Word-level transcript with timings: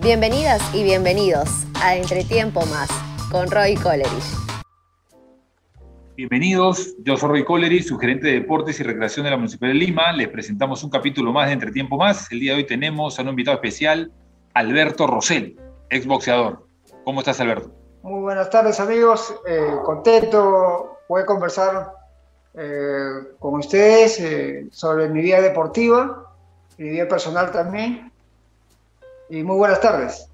Bienvenidas 0.00 0.74
y 0.74 0.82
bienvenidos 0.84 1.66
a 1.80 1.94
Entretiempo 1.96 2.64
Más 2.66 2.88
con 3.30 3.50
Roy 3.50 3.74
Coleridge. 3.76 4.34
Bienvenidos, 6.16 6.96
yo 7.04 7.18
soy 7.18 7.28
Roy 7.28 7.44
Coleridge, 7.44 7.84
su 7.84 7.98
gerente 7.98 8.28
de 8.28 8.40
deportes 8.40 8.80
y 8.80 8.84
recreación 8.84 9.24
de 9.24 9.30
la 9.30 9.36
Municipalidad 9.36 9.78
de 9.78 9.86
Lima. 9.86 10.12
Les 10.12 10.28
presentamos 10.28 10.82
un 10.82 10.88
capítulo 10.88 11.30
más 11.32 11.48
de 11.48 11.52
Entretiempo 11.52 11.98
Más. 11.98 12.32
El 12.32 12.40
día 12.40 12.52
de 12.52 12.58
hoy 12.58 12.66
tenemos 12.66 13.18
a 13.18 13.22
un 13.22 13.28
invitado 13.28 13.54
especial, 13.56 14.10
Alberto 14.54 15.06
Rosell, 15.06 15.60
exboxeador. 15.90 16.66
¿Cómo 17.04 17.20
estás, 17.20 17.38
Alberto? 17.40 17.70
Muy 18.02 18.22
buenas 18.22 18.48
tardes, 18.48 18.80
amigos. 18.80 19.34
Eh, 19.46 19.74
contento, 19.84 21.00
poder 21.06 21.26
conversar 21.26 21.92
eh, 22.54 23.36
con 23.38 23.56
ustedes 23.56 24.18
eh, 24.20 24.68
sobre 24.70 25.10
mi 25.10 25.20
vida 25.20 25.42
deportiva, 25.42 26.34
mi 26.78 26.88
vida 26.88 27.06
personal 27.06 27.52
también. 27.52 28.11
Y 29.32 29.42
muy 29.42 29.56
buenas 29.56 29.80
tardes. 29.80 30.28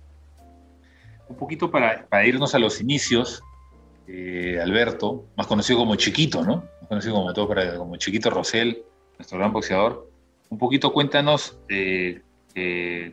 Un 1.28 1.36
poquito 1.36 1.70
para, 1.70 2.04
para 2.08 2.26
irnos 2.26 2.52
a 2.56 2.58
los 2.58 2.80
inicios, 2.80 3.40
eh, 4.08 4.58
Alberto, 4.60 5.24
más 5.36 5.46
conocido 5.46 5.78
como 5.78 5.94
Chiquito, 5.94 6.42
¿no? 6.42 6.64
Más 6.80 6.88
conocido 6.88 7.14
como 7.14 7.32
todo 7.32 7.46
para, 7.46 7.76
como 7.76 7.96
Chiquito 7.96 8.28
Rosell, 8.28 8.82
nuestro 9.16 9.38
gran 9.38 9.52
boxeador. 9.52 10.10
Un 10.50 10.58
poquito 10.58 10.92
cuéntanos 10.92 11.56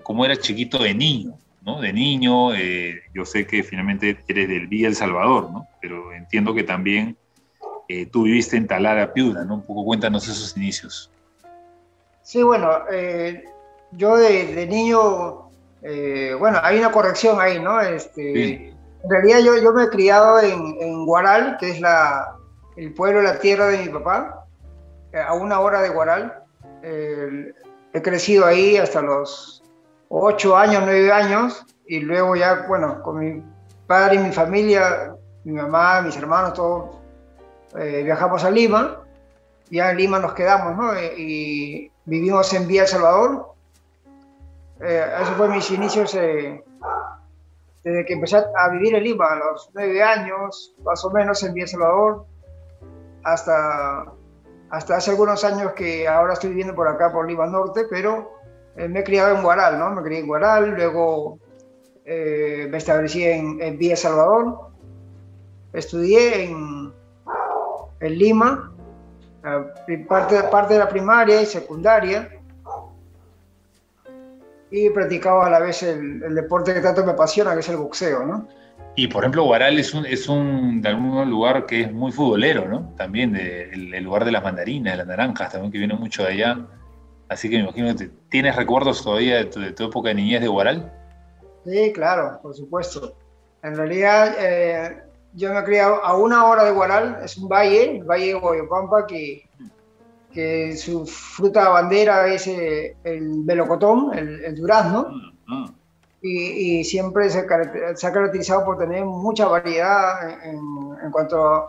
cómo 0.02 0.26
era 0.26 0.36
Chiquito 0.38 0.82
de 0.82 0.96
niño, 0.96 1.38
¿no? 1.62 1.80
De 1.80 1.94
niño, 1.94 2.56
yo 3.14 3.24
sé 3.24 3.46
que 3.46 3.62
finalmente 3.62 4.18
eres 4.28 4.50
del 4.50 4.66
Villa 4.66 4.88
El 4.88 4.96
Salvador, 4.96 5.52
¿no? 5.52 5.68
Pero 5.82 6.14
entiendo 6.14 6.56
que 6.56 6.64
también 6.64 7.16
eh, 7.90 8.08
tú 8.08 8.24
viviste 8.24 8.58
en 8.58 8.66
Talara 8.66 9.14
Piura, 9.14 9.44
¿no? 9.44 9.54
Un 9.54 9.62
poco 9.68 9.86
cuéntanos 9.86 10.28
esos 10.28 10.58
inicios. 10.58 11.12
Sí, 12.24 12.42
bueno, 12.42 12.72
eh, 12.92 13.44
yo 13.98 14.18
de, 14.18 14.66
niño, 14.68 15.45
eh, 15.88 16.36
bueno, 16.38 16.60
hay 16.64 16.80
una 16.80 16.92
corrección 16.92 17.40
ahí, 17.40 17.60
¿no? 17.60 17.80
Este, 17.82 18.70
en 18.70 19.10
realidad 19.10 19.40
yo, 19.40 19.58
yo 19.58 19.72
me 19.74 19.84
he 19.84 19.90
criado 19.90 20.40
en, 20.40 21.06
Guaral, 21.06 21.58
que 21.60 21.72
es 21.72 21.80
la, 21.80 22.36
el 22.76 22.94
pueblo, 22.94 23.22
la 23.22 23.40
tierra 23.40 23.68
de 23.68 23.78
mi 23.78 23.90
papá, 23.90 24.46
a 25.28 25.34
una 25.34 25.60
hora 25.60 25.82
de 25.82 25.90
Guaral. 25.90 26.44
he 26.82 28.02
crecido 28.02 28.46
ahí 28.46 28.78
hasta 28.78 29.02
los 29.02 29.64
ocho 30.10 30.58
años, 30.58 30.84
nueve 30.86 31.12
años, 31.12 31.66
y 31.88 32.00
luego 32.00 32.36
ya, 32.36 32.66
bueno, 32.68 33.02
con 33.04 33.20
mi 33.20 33.44
padre 33.88 34.16
y 34.16 34.20
mi 34.20 34.32
familia, 34.32 35.16
mi 35.44 35.54
mamá, 35.54 36.02
mis 36.02 36.18
hermanos, 36.18 36.54
todos 36.54 36.98
eh, 37.78 38.02
viajamos 38.04 38.44
a 38.44 38.52
Lima, 38.52 39.02
ya 39.70 39.92
en 39.92 39.98
Lima 39.98 40.20
nos 40.20 40.34
quedamos, 40.34 40.76
¿no? 40.76 40.94
Eh, 40.94 41.14
y 41.18 41.92
vivimos 42.06 42.52
en 42.54 42.68
Villa 42.68 42.84
El 42.84 42.88
Salvador. 42.88 43.55
Eh, 44.82 45.06
eso 45.22 45.32
fue 45.34 45.50
mis 45.50 45.70
inicios 45.72 46.14
desde 46.14 48.06
que 48.06 48.14
empecé 48.14 48.38
a 48.38 48.70
vivir 48.72 48.96
en 48.96 49.04
Lima, 49.04 49.28
a 49.32 49.36
los 49.36 49.70
nueve 49.74 50.02
años, 50.02 50.74
más 50.84 51.04
o 51.06 51.12
menos 51.12 51.44
en 51.44 51.54
Villa 51.54 51.68
Salvador, 51.68 52.26
hasta, 53.24 54.06
hasta 54.70 54.98
hace 54.98 55.12
algunos 55.12 55.44
años 55.44 55.74
que 55.74 56.08
ahora 56.08 56.34
estoy 56.34 56.50
viviendo 56.50 56.76
por 56.76 56.88
acá, 56.88 57.12
por 57.12 57.28
Lima 57.28 57.46
Norte, 57.46 57.86
pero 57.90 58.32
me 58.76 59.00
he 59.00 59.04
criado 59.04 59.36
en 59.36 59.44
Guaral, 59.44 59.78
¿no? 59.80 59.92
Me 59.92 60.02
crié 60.02 60.20
en 60.20 60.28
Guaral, 60.28 60.72
luego 60.72 61.40
me 62.06 62.76
establecí 62.76 63.24
en, 63.24 63.62
en 63.62 63.78
Villa 63.78 63.96
Salvador, 63.96 64.72
estudié 65.74 66.46
en 66.46 66.92
en 68.00 68.18
Lima, 68.18 68.72
parte, 70.08 70.44
parte 70.44 70.74
de 70.74 70.80
la 70.80 70.90
primaria 70.90 71.42
y 71.42 71.46
secundaria, 71.46 72.35
y 74.72 74.90
practicaba 74.90 75.48
a 75.48 75.50
la 75.50 75.60
vez 75.60 75.84
el, 75.84 76.20
deporte 76.34 76.74
que 76.74 76.82
tanto 76.82 77.06
me 77.06 77.12
apasiona, 77.12 77.54
que 77.54 77.60
es 77.60 77.70
el 77.70 77.78
boxeo, 77.78 78.26
¿no? 78.26 78.48
Y 78.96 79.08
por 79.08 79.24
ejemplo, 79.24 79.44
Guaral 79.44 79.78
es 79.78 79.94
un, 79.94 80.06
es 80.06 80.28
un 80.30 80.82
de 80.82 80.90
algún 80.90 81.30
lugar 81.30 81.66
que 81.66 81.82
es 81.82 81.92
muy 81.92 82.12
futbolero, 82.12 82.68
¿no? 82.68 82.94
También 82.96 83.34
de, 83.34 83.70
el, 83.72 84.04
lugar 84.04 84.24
de 84.24 84.32
las 84.32 84.44
mandarinas, 84.44 84.94
de 84.94 84.98
las 84.98 85.08
naranjas, 85.08 85.52
también 85.52 85.72
que 85.72 85.80
viene 85.80 85.96
mucho 85.96 86.24
de 86.24 86.30
allá. 86.30 86.66
Así 87.28 87.50
que 87.50 87.58
me 87.58 87.64
imagino 87.64 87.96
que 87.96 88.10
tienes 88.30 88.56
recuerdos 88.56 89.04
todavía 89.04 89.44
de 89.44 89.72
tu, 89.74 89.84
época 89.84 90.10
de 90.10 90.16
niñez 90.16 90.42
de 90.42 90.48
Guaral. 90.48 90.94
Sí, 91.66 91.92
claro, 91.94 92.40
por 92.42 92.56
supuesto. 92.56 93.18
En 93.64 93.76
realidad, 93.76 94.36
eh, 94.40 95.04
yo 95.34 95.52
me 95.52 95.60
he 95.60 95.64
criado 95.64 96.04
a 96.04 96.16
una 96.16 96.46
hora 96.46 96.64
de 96.64 96.72
Guaral, 96.72 97.20
es 97.24 97.36
un 97.38 97.50
valle, 97.50 97.98
el 97.98 98.04
valle 98.04 98.28
de 98.28 98.34
Guayopampa, 98.36 99.08
que, 99.08 99.44
que 100.36 100.76
su 100.76 101.06
fruta 101.06 101.70
bandera 101.70 102.28
es 102.28 102.46
eh, 102.48 102.98
el 103.06 103.46
melocotón, 103.46 104.14
el, 104.14 104.54
durazno, 104.54 105.08
mm, 105.48 105.56
mm. 105.56 105.76
y, 106.22 106.84
siempre 106.84 107.30
se, 107.30 107.48
se, 107.96 108.08
ha 108.08 108.12
caracterizado 108.12 108.66
por 108.66 108.78
tener 108.78 109.06
mucha 109.06 109.48
variedad 109.48 110.44
en, 110.44 110.60
en 111.02 111.12
cuanto 111.12 111.68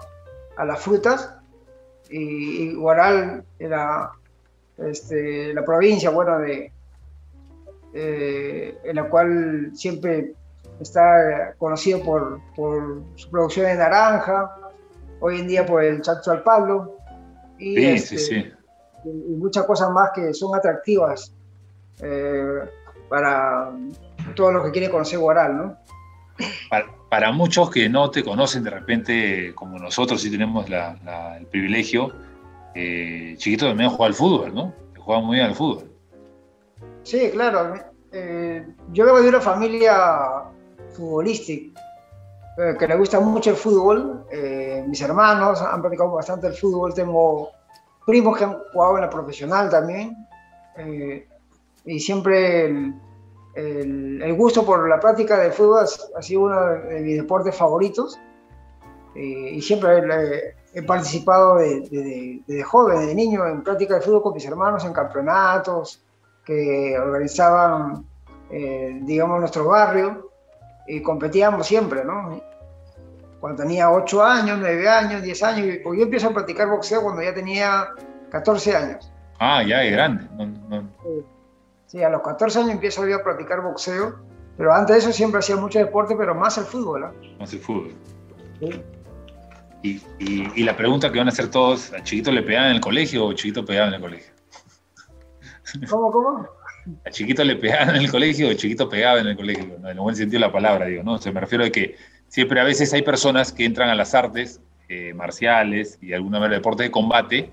a, 0.56 0.64
las 0.64 0.80
frutas. 0.80 1.32
Y, 2.10 2.74
Guaral 2.74 3.44
era 3.60 4.10
este, 4.78 5.54
la 5.54 5.64
provincia, 5.64 6.10
bueno, 6.10 6.40
de, 6.40 6.72
eh, 7.94 8.78
en 8.82 8.96
la 8.96 9.08
cual 9.08 9.70
siempre 9.74 10.34
está 10.80 11.54
conocido 11.56 12.02
por, 12.02 12.40
por, 12.56 13.02
su 13.14 13.30
producción 13.30 13.66
de 13.66 13.76
naranja, 13.76 14.56
hoy 15.20 15.38
en 15.38 15.46
día 15.46 15.64
por 15.64 15.84
el 15.84 16.02
chacho 16.02 16.32
al 16.32 16.42
palo, 16.42 16.96
y, 17.58 17.84
este, 17.84 18.54
y, 19.04 19.10
muchas 19.36 19.64
cosas 19.64 19.90
más 19.90 20.10
que 20.14 20.32
son 20.34 20.54
atractivas 20.54 21.32
eh, 22.02 22.60
para 23.08 23.70
todos 24.34 24.52
los 24.52 24.64
que 24.64 24.72
quieren 24.72 24.90
conocer 24.90 25.18
Guaral, 25.18 25.56
¿no? 25.56 25.76
Para, 27.08 27.32
muchos 27.32 27.70
que 27.70 27.88
no 27.88 28.10
te 28.10 28.22
conocen 28.22 28.62
de 28.64 28.70
repente, 28.70 29.54
como 29.54 29.78
nosotros 29.78 30.20
sí 30.20 30.30
tenemos 30.30 30.66
el 30.68 31.46
privilegio, 31.46 32.12
eh, 32.74 33.34
Chiquito 33.38 33.68
también 33.68 33.88
juega 33.88 34.06
al 34.06 34.14
fútbol, 34.14 34.54
¿no? 34.54 34.74
Juega 34.98 35.22
muy 35.22 35.36
bien 35.36 35.46
al 35.46 35.54
fútbol. 35.54 35.90
Sí, 37.04 37.30
claro. 37.32 37.74
Eh, 38.12 38.66
yo 38.92 39.06
vengo 39.06 39.22
de 39.22 39.28
una 39.28 39.40
familia 39.40 40.42
futbolístico, 40.94 41.80
eh, 42.56 42.74
que 42.78 42.88
le 42.88 42.96
gusta 42.96 43.20
mucho 43.20 43.50
el 43.50 43.56
fútbol. 43.56 44.24
Eh, 44.30 44.82
mis 44.88 45.00
hermanos 45.02 45.60
han 45.60 45.80
practicado 45.82 46.12
bastante 46.12 46.46
el 46.46 46.54
fútbol. 46.54 46.94
Tengo 46.94 47.50
primos 48.06 48.38
que 48.38 48.44
han 48.44 48.58
jugado 48.72 48.96
en 48.96 49.02
la 49.02 49.10
profesional 49.10 49.68
también. 49.68 50.16
Eh, 50.78 51.28
y 51.84 52.00
siempre 52.00 52.66
el, 52.66 54.22
el, 54.22 54.34
gusto 54.34 54.64
por 54.64 54.88
la 54.88 54.98
práctica 54.98 55.38
del 55.38 55.52
fútbol 55.52 55.84
ha, 56.16 56.22
sido 56.22 56.42
uno 56.42 56.60
de 56.60 57.00
mis 57.00 57.16
deportes 57.16 57.54
favoritos. 57.54 58.18
y 59.14 59.60
siempre 59.62 60.56
he 60.74 60.82
participado 60.82 61.56
desde 61.56 61.88
de, 61.90 62.42
de, 62.46 62.62
joven, 62.62 63.06
de 63.06 63.14
niño, 63.14 63.46
en 63.46 63.62
práctica 63.62 63.94
de 63.94 64.00
fútbol 64.00 64.22
con 64.22 64.34
mis 64.34 64.44
hermanos, 64.44 64.84
en 64.84 64.92
campeonatos 64.92 66.02
que 66.44 66.98
organizaban, 66.98 68.04
digamos, 68.50 69.40
nuestro 69.40 69.64
barrio 69.66 70.26
y 70.86 71.02
competíamos 71.02 71.66
siempre, 71.66 72.04
¿no? 72.04 72.40
Cuando 73.40 73.62
tenía 73.62 73.90
8 73.90 74.22
años, 74.22 74.58
9 74.60 74.88
años, 74.88 75.22
10 75.22 75.42
años, 75.42 75.76
pues 75.84 75.98
yo 75.98 76.04
empiezo 76.04 76.28
a 76.28 76.34
practicar 76.34 76.68
boxeo 76.68 77.02
cuando 77.02 77.22
ya 77.22 77.34
tenía 77.34 77.88
14 78.30 78.76
años. 78.76 79.12
Ah, 79.38 79.62
ya 79.62 79.84
es 79.84 79.92
grande. 79.92 80.26
Sí, 81.86 82.02
a 82.02 82.08
los 82.08 82.22
14 82.22 82.60
años 82.60 82.70
empiezo 82.72 83.06
yo 83.06 83.16
a 83.16 83.22
practicar 83.22 83.60
boxeo, 83.60 84.16
pero 84.56 84.72
antes 84.72 84.96
de 84.96 85.00
eso 85.00 85.12
siempre 85.12 85.40
hacía 85.40 85.56
mucho 85.56 85.78
deporte, 85.78 86.16
pero 86.16 86.34
más 86.34 86.58
el 86.58 86.64
fútbol. 86.64 87.02
¿no? 87.02 87.12
Más 87.38 87.52
el 87.52 87.60
fútbol. 87.60 87.94
Sí. 88.60 88.82
Y, 89.82 90.02
y, 90.18 90.64
la 90.64 90.76
pregunta 90.76 91.12
que 91.12 91.18
van 91.18 91.28
a 91.28 91.30
hacer 91.30 91.48
todos, 91.48 91.92
¿a 91.92 92.02
Chiquito 92.02 92.32
le 92.32 92.42
pegaban 92.42 92.70
en 92.70 92.76
el 92.76 92.80
colegio 92.80 93.26
o 93.26 93.32
Chiquito 93.34 93.64
pegaba 93.64 93.88
en 93.88 93.94
el 93.94 94.00
colegio? 94.00 94.32
¿Cómo, 95.88 96.10
cómo? 96.10 96.48
A 97.04 97.10
chiquito 97.10 97.44
le 97.44 97.56
pegaban 97.56 97.90
en 97.90 98.02
el 98.02 98.10
colegio 98.10 98.48
o 98.48 98.54
chiquito 98.54 98.88
pegaba 98.88 99.20
en 99.20 99.26
el 99.26 99.36
colegio, 99.36 99.76
en 99.76 99.86
el 99.86 99.98
buen 99.98 100.16
sentido 100.16 100.40
de 100.40 100.46
la 100.46 100.52
palabra, 100.52 100.86
digo, 100.86 101.02
¿no? 101.02 101.14
O 101.14 101.18
sea, 101.18 101.32
me 101.32 101.40
refiero 101.40 101.64
a 101.64 101.70
que 101.70 101.96
siempre 102.28 102.60
a 102.60 102.64
veces 102.64 102.92
hay 102.92 103.02
personas 103.02 103.52
que 103.52 103.64
entran 103.64 103.88
a 103.88 103.94
las 103.94 104.14
artes 104.14 104.60
eh, 104.88 105.12
marciales 105.14 105.98
y 106.00 106.12
alguna 106.12 106.38
manera 106.38 106.58
deporte 106.58 106.84
de 106.84 106.90
combate, 106.90 107.50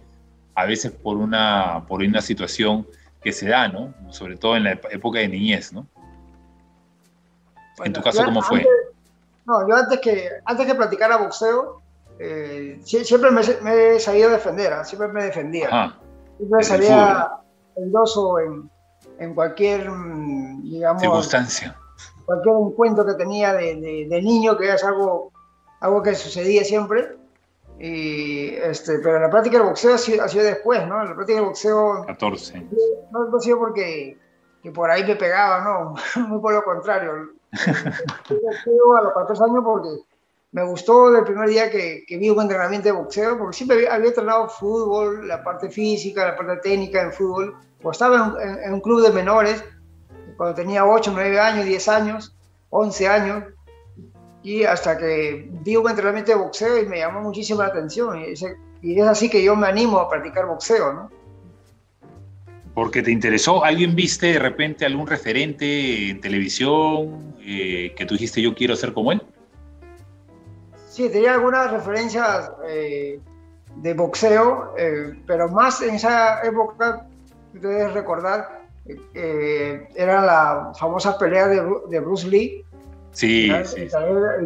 a 0.56 0.66
veces 0.66 0.92
por 0.92 1.18
una, 1.18 1.84
por 1.88 2.02
una 2.02 2.22
situación 2.22 2.88
que 3.24 3.32
se 3.32 3.48
da, 3.48 3.68
¿no? 3.68 3.94
Sobre 4.10 4.38
todo 4.38 4.56
en 4.56 4.66
la 4.66 4.72
época 4.92 5.20
de 5.20 5.30
niñez, 5.30 5.74
¿no? 5.74 5.88
en 7.84 7.92
tu 7.92 8.02
caso, 8.02 8.24
¿cómo 8.24 8.42
fue? 8.44 8.64
no, 9.46 9.68
yo 9.68 9.76
antes 9.76 10.00
que, 10.00 10.30
antes 10.46 10.68
que 10.68 10.76
practicara 10.76 11.18
boxeo, 11.18 11.82
eh, 12.20 12.80
siempre 12.84 13.32
me, 13.32 13.42
he 13.96 14.00
sabido 14.00 14.30
defender, 14.30 14.72
¿ah? 14.74 14.86
siempre 14.86 15.08
me 15.08 15.24
defendía. 15.24 15.98
siempre 16.38 16.64
salía 16.64 17.30
airoso 17.76 18.40
en, 18.40 18.70
en 19.24 19.34
cualquier, 19.34 19.90
mm, 19.90 20.64
digamos, 20.64 21.02
circunstancia. 21.02 21.78
Cualquier 22.26 22.56
encuentro 22.56 23.06
que 23.06 23.14
tenía 23.14 23.54
de, 23.54 24.08
de, 24.10 24.22
niño, 24.22 24.58
que 24.58 24.72
es 24.72 24.84
algo, 24.84 25.32
algo 25.82 26.02
que 26.02 26.16
sucedía 26.16 26.64
siempre. 26.64 27.18
Y, 27.80 28.50
este, 28.56 29.00
pero 29.00 29.20
la 29.20 29.30
práctica 29.30 29.58
del 29.58 29.68
boxeo 29.68 29.96
ha 29.96 29.98
sido, 29.98 30.24
ha 30.24 30.28
sido, 30.30 30.44
después, 30.44 30.88
¿no? 30.88 31.04
La 31.04 31.16
práctica 31.16 31.40
del 31.40 31.48
boxeo... 31.48 32.06
14. 32.06 32.68
No, 33.12 33.36
ha 33.36 33.42
sido 33.42 33.60
porque 33.60 34.18
que 34.64 34.72
por 34.72 34.90
ahí 34.90 35.04
me 35.04 35.18
pegaba, 35.18 35.62
no, 35.62 35.96
muy 36.28 36.40
por 36.40 36.54
lo 36.54 36.64
contrario. 36.64 37.12
Yo 38.30 38.98
a 38.98 39.02
los 39.02 39.14
14 39.14 39.44
años 39.44 39.64
porque 39.64 39.90
me 40.54 40.64
gustó 40.64 41.12
del 41.12 41.24
primer 41.24 41.50
día 41.50 41.70
que, 41.70 42.04
que 42.08 42.18
vi 42.18 42.30
un 42.30 42.40
entrenamiento 42.40 42.88
de 42.88 42.94
boxeo, 42.94 43.38
porque 43.40 43.58
siempre 43.58 43.90
había, 43.90 44.08
entrenado 44.08 44.48
fútbol, 44.48 45.28
la 45.28 45.44
parte 45.44 45.68
física, 45.70 46.28
la 46.28 46.38
parte 46.38 46.58
técnica 46.58 47.02
en 47.02 47.12
fútbol, 47.12 47.56
pues 47.82 47.96
estaba 47.96 48.36
en, 48.64 48.72
un 48.72 48.80
club 48.80 49.02
de 49.02 49.12
menores, 49.12 49.64
cuando 50.38 50.54
tenía 50.54 50.86
8, 50.86 51.12
9 51.12 51.40
años, 51.40 51.66
10 51.66 51.88
años, 51.90 52.36
11 52.70 53.08
años, 53.08 53.44
y 54.44 54.64
hasta 54.64 54.96
que 54.96 55.50
vi 55.64 55.76
un 55.76 55.90
entrenamiento 55.90 56.32
de 56.32 56.38
boxeo 56.38 56.84
y 56.84 56.86
me 56.86 57.00
llamó 57.00 57.22
muchísimo 57.22 57.62
la 57.62 57.70
atención, 57.70 58.22
y, 58.22 58.34
y 58.84 59.00
es 59.00 59.08
así 59.08 59.32
que 59.32 59.44
yo 59.44 59.56
me 59.56 59.68
animo 59.68 59.98
a 59.98 60.08
practicar 60.08 60.46
boxeo, 60.46 60.94
¿no? 60.94 61.10
porque 62.76 63.04
te 63.04 63.12
interesó, 63.12 63.64
alguien 63.64 63.96
viste 63.96 64.34
de 64.34 64.40
repente 64.40 64.84
algún 64.86 65.06
referente 65.06 66.10
en 66.10 66.22
televisión 66.22 67.36
eh, 67.40 67.94
que 67.96 68.06
tú 68.06 68.16
dijiste 68.16 68.42
yo 68.42 68.56
quiero 68.56 68.76
ser 68.76 68.94
como 68.94 69.12
él. 69.12 69.22
Sí, 70.94 71.10
tenía 71.10 71.34
algunas 71.34 71.72
referencias 71.72 72.52
eh, 72.68 73.20
de 73.78 73.94
boxeo, 73.96 74.76
eh, 74.78 75.20
pero 75.26 75.50
más 75.50 75.82
en 75.82 75.96
esa 75.96 76.44
época, 76.44 77.08
debes 77.54 77.92
recordar, 77.96 78.62
era 79.96 80.22
la 80.22 80.72
famosa 80.78 81.18
pelea 81.18 81.48
de, 81.48 82.00
Bruce 82.00 82.28
Lee. 82.28 82.64
Sí, 83.10 83.52
sí. 83.66 83.88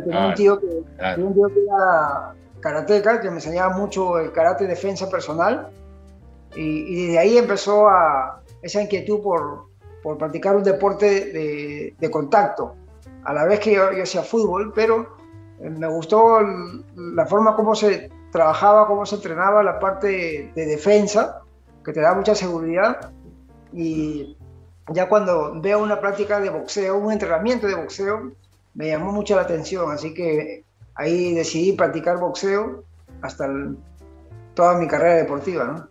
tenía, 0.05 0.27
un 0.27 0.33
tío 0.35 0.57
que, 0.57 0.67
un 1.17 1.33
tío 1.33 1.47
que 1.47 1.63
era 1.63 2.33
karateca, 2.61 3.19
que 3.19 3.29
me 3.29 3.35
enseñaba 3.35 3.75
mucho 3.75 4.17
el 4.17 4.31
karate 4.31 4.67
defensa 4.67 5.09
personal 5.09 5.67
y, 6.55 7.07
desde 7.07 7.19
ahí 7.19 7.37
empezó 7.37 7.89
a, 7.89 8.41
esa 8.61 8.81
inquietud 8.81 9.21
por, 9.21 9.65
por 10.01 10.17
practicar 10.17 10.55
un 10.55 10.63
deporte 10.63 11.25
de, 11.25 11.93
de, 11.99 12.09
contacto, 12.09 12.73
a 13.25 13.33
la 13.33 13.43
vez 13.43 13.59
que 13.59 13.73
yo, 13.73 13.89
hacía 14.01 14.21
fútbol, 14.21 14.71
pero 14.73 15.01
eh, 15.01 15.16
me 15.59 15.87
gustó 15.87 16.39
la 16.95 17.25
forma 17.25 17.55
como 17.55 17.75
se 17.75 18.09
trabajaba, 18.31 18.87
cómo 18.87 19.05
se 19.05 19.15
entrenaba 19.15 19.63
la 19.63 19.79
parte 19.79 20.51
de 20.53 20.65
defensa, 20.65 21.41
que 21.83 21.93
te 21.93 22.01
da 22.01 22.13
mucha 22.13 22.35
seguridad. 22.35 23.11
Y 23.73 24.37
ya 24.93 25.09
cuando 25.09 25.59
veo 25.59 25.81
una 25.81 25.99
práctica 25.99 26.39
de 26.39 26.49
boxeo, 26.49 26.97
un 26.97 27.11
entrenamiento 27.11 27.67
de 27.67 27.75
boxeo, 27.75 28.31
me 28.73 28.87
llamó 28.87 29.11
mucho 29.11 29.35
la 29.35 29.41
atención. 29.41 29.91
Así 29.91 30.13
que 30.13 30.63
ahí 30.95 31.33
decidí 31.33 31.73
practicar 31.73 32.19
boxeo 32.19 32.83
hasta 33.21 33.47
toda 34.53 34.77
mi 34.77 34.87
carrera 34.87 35.15
deportiva. 35.15 35.63
¿no? 35.63 35.87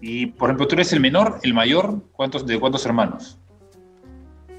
Y, 0.00 0.26
por 0.26 0.50
ejemplo, 0.50 0.68
tú 0.68 0.74
eres 0.74 0.92
el 0.92 1.00
menor, 1.00 1.38
el 1.42 1.54
mayor, 1.54 2.00
¿cuántos, 2.12 2.46
¿de 2.46 2.60
cuántos 2.60 2.84
hermanos? 2.84 3.38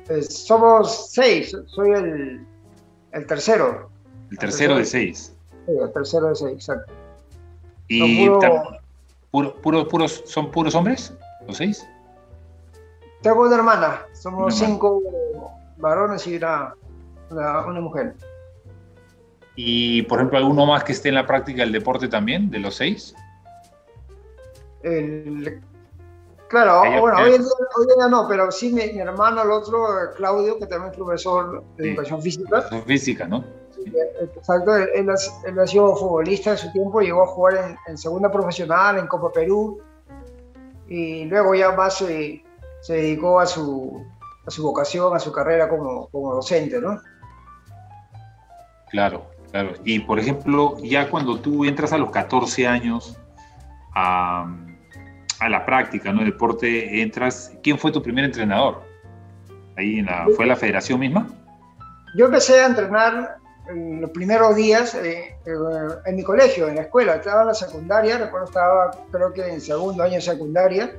Pues 0.07 0.45
somos 0.45 1.11
seis, 1.11 1.55
soy 1.67 1.91
el, 1.91 2.45
el 3.15 3.25
tercero. 3.25 3.89
El 4.29 4.37
tercero, 4.37 4.77
de 4.77 4.85
seis. 4.85 5.33
Sí, 5.65 5.71
el 5.71 5.91
tercero 5.93 6.29
de 6.29 6.35
seis, 6.35 6.53
exacto. 6.53 6.93
¿Y 7.87 8.29
puro, 9.31 10.07
son 10.07 10.51
puros 10.51 10.75
hombres, 10.75 11.13
los 11.47 11.57
seis? 11.57 11.87
Tengo 13.21 13.43
una 13.43 13.55
hermana, 13.55 14.01
somos 14.13 14.55
cinco 14.55 15.01
varones 15.77 16.27
y 16.27 16.35
una, 16.35 16.75
una, 17.31 17.81
mujer. 17.81 18.13
¿Y, 19.55 20.01
por 20.03 20.19
ejemplo, 20.19 20.37
alguno 20.37 20.65
más 20.65 20.83
que 20.83 20.91
esté 20.91 21.09
en 21.09 21.15
la 21.15 21.25
práctica 21.25 21.61
del 21.61 21.71
deporte 21.71 22.07
también, 22.07 22.51
de 22.51 22.59
los 22.59 22.75
seis? 22.75 23.15
Claro, 26.47 27.01
bueno, 27.01 27.17
hoy, 27.17 27.35
en 27.35 27.43
día, 27.43 28.07
no, 28.09 28.27
pero 28.27 28.51
sí 28.51 28.71
mi, 28.71 28.81
hermano, 28.99 29.43
el 29.43 29.51
otro, 29.51 29.87
Claudio, 30.15 30.57
que 30.59 30.67
también 30.67 30.91
es 30.91 30.97
profesor 30.97 31.63
de 31.77 31.91
educación 31.91 32.21
física. 32.21 32.61
Física, 32.85 33.27
¿no? 33.27 33.43
exacto, 34.19 34.75
él, 34.75 35.09
ha, 35.09 35.67
sido 35.67 35.95
futbolista 35.95 36.51
en 36.51 36.57
su 36.57 36.71
tiempo, 36.71 37.01
llegó 37.01 37.23
a 37.23 37.27
jugar 37.27 37.77
en, 37.87 37.97
segunda 37.97 38.31
profesional, 38.31 38.97
en 38.97 39.07
Copa 39.07 39.31
Perú, 39.31 39.81
y 40.87 41.25
luego 41.25 41.55
ya 41.55 41.71
más 41.71 41.97
se, 41.97 42.43
se 42.81 42.93
dedicó 42.93 43.39
a 43.39 43.45
su, 43.45 44.03
a 44.45 44.51
su 44.51 44.63
vocación, 44.63 45.15
a 45.15 45.19
su 45.19 45.31
carrera 45.31 45.69
como, 45.69 46.07
como 46.07 46.35
docente, 46.35 46.79
¿no? 46.79 47.01
Claro, 48.89 49.25
claro. 49.51 49.73
Y 49.83 49.99
por 49.99 50.19
ejemplo, 50.19 50.77
ya 50.77 51.09
cuando 51.09 51.39
tú 51.39 51.65
entras 51.65 51.91
a 51.93 51.97
los 51.97 52.11
14 52.11 52.67
años 52.67 53.17
a, 53.95 54.45
a 55.39 55.49
la 55.49 55.65
práctica, 55.65 56.11
¿no? 56.11 56.21
El 56.21 56.27
deporte, 56.27 57.01
entras. 57.01 57.51
¿Quién 57.63 57.77
fue 57.77 57.91
tu 57.91 58.01
primer 58.01 58.25
entrenador? 58.25 58.81
Ahí 59.77 59.99
en 59.99 60.05
la, 60.05 60.27
¿Fue 60.35 60.45
la 60.45 60.55
federación 60.55 60.99
misma? 60.99 61.27
Yo 62.15 62.25
empecé 62.25 62.61
a 62.61 62.67
entrenar 62.67 63.37
en 63.67 64.01
los 64.01 64.09
primeros 64.11 64.55
días 64.55 64.95
eh, 64.95 65.35
eh, 65.45 65.51
en 66.05 66.15
mi 66.15 66.23
colegio, 66.23 66.67
en 66.67 66.75
la 66.75 66.83
escuela. 66.83 67.15
Estaba 67.15 67.41
en 67.41 67.47
la 67.47 67.53
secundaria, 67.53 68.17
recuerdo 68.17 68.45
estaba 68.45 68.91
creo 69.11 69.33
que 69.33 69.47
en 69.47 69.59
segundo 69.59 70.03
año 70.03 70.15
de 70.15 70.21
secundaria. 70.21 70.95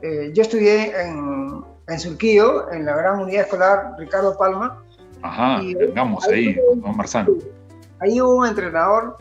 Eh, 0.00 0.32
yo 0.34 0.42
estudié 0.42 1.00
en, 1.00 1.64
en 1.86 2.00
Surquillo, 2.00 2.70
en 2.72 2.86
la 2.86 2.96
gran 2.96 3.20
unidad 3.20 3.42
escolar 3.42 3.92
Ricardo 3.98 4.36
Palma. 4.36 4.82
Ajá, 5.22 5.60
vengamos 5.62 6.26
ahí, 6.26 6.58
Juan 6.80 6.96
Marzán. 6.96 7.28
Ahí 8.00 8.20
hubo 8.20 8.38
un 8.38 8.48
entrenador 8.48 9.18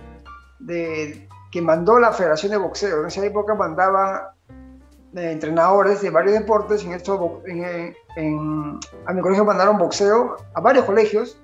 de, 0.58 1.28
que 1.52 1.62
mandó 1.62 2.00
la 2.00 2.14
Federación 2.14 2.52
de 2.52 2.58
Boxeo. 2.58 3.02
En 3.02 3.08
esa 3.08 3.26
época 3.26 3.54
mandaban 3.54 4.22
eh, 5.16 5.32
entrenadores 5.32 6.02
de 6.02 6.10
varios 6.10 6.34
deportes. 6.34 6.84
En 6.86 6.94
esto, 6.94 7.42
a 9.06 9.14
mi 9.14 9.22
colegio 9.22 9.46
mandaron 9.46 9.78
boxeo 9.78 10.38
a 10.54 10.62
varios 10.62 10.86
colegios, 10.86 11.42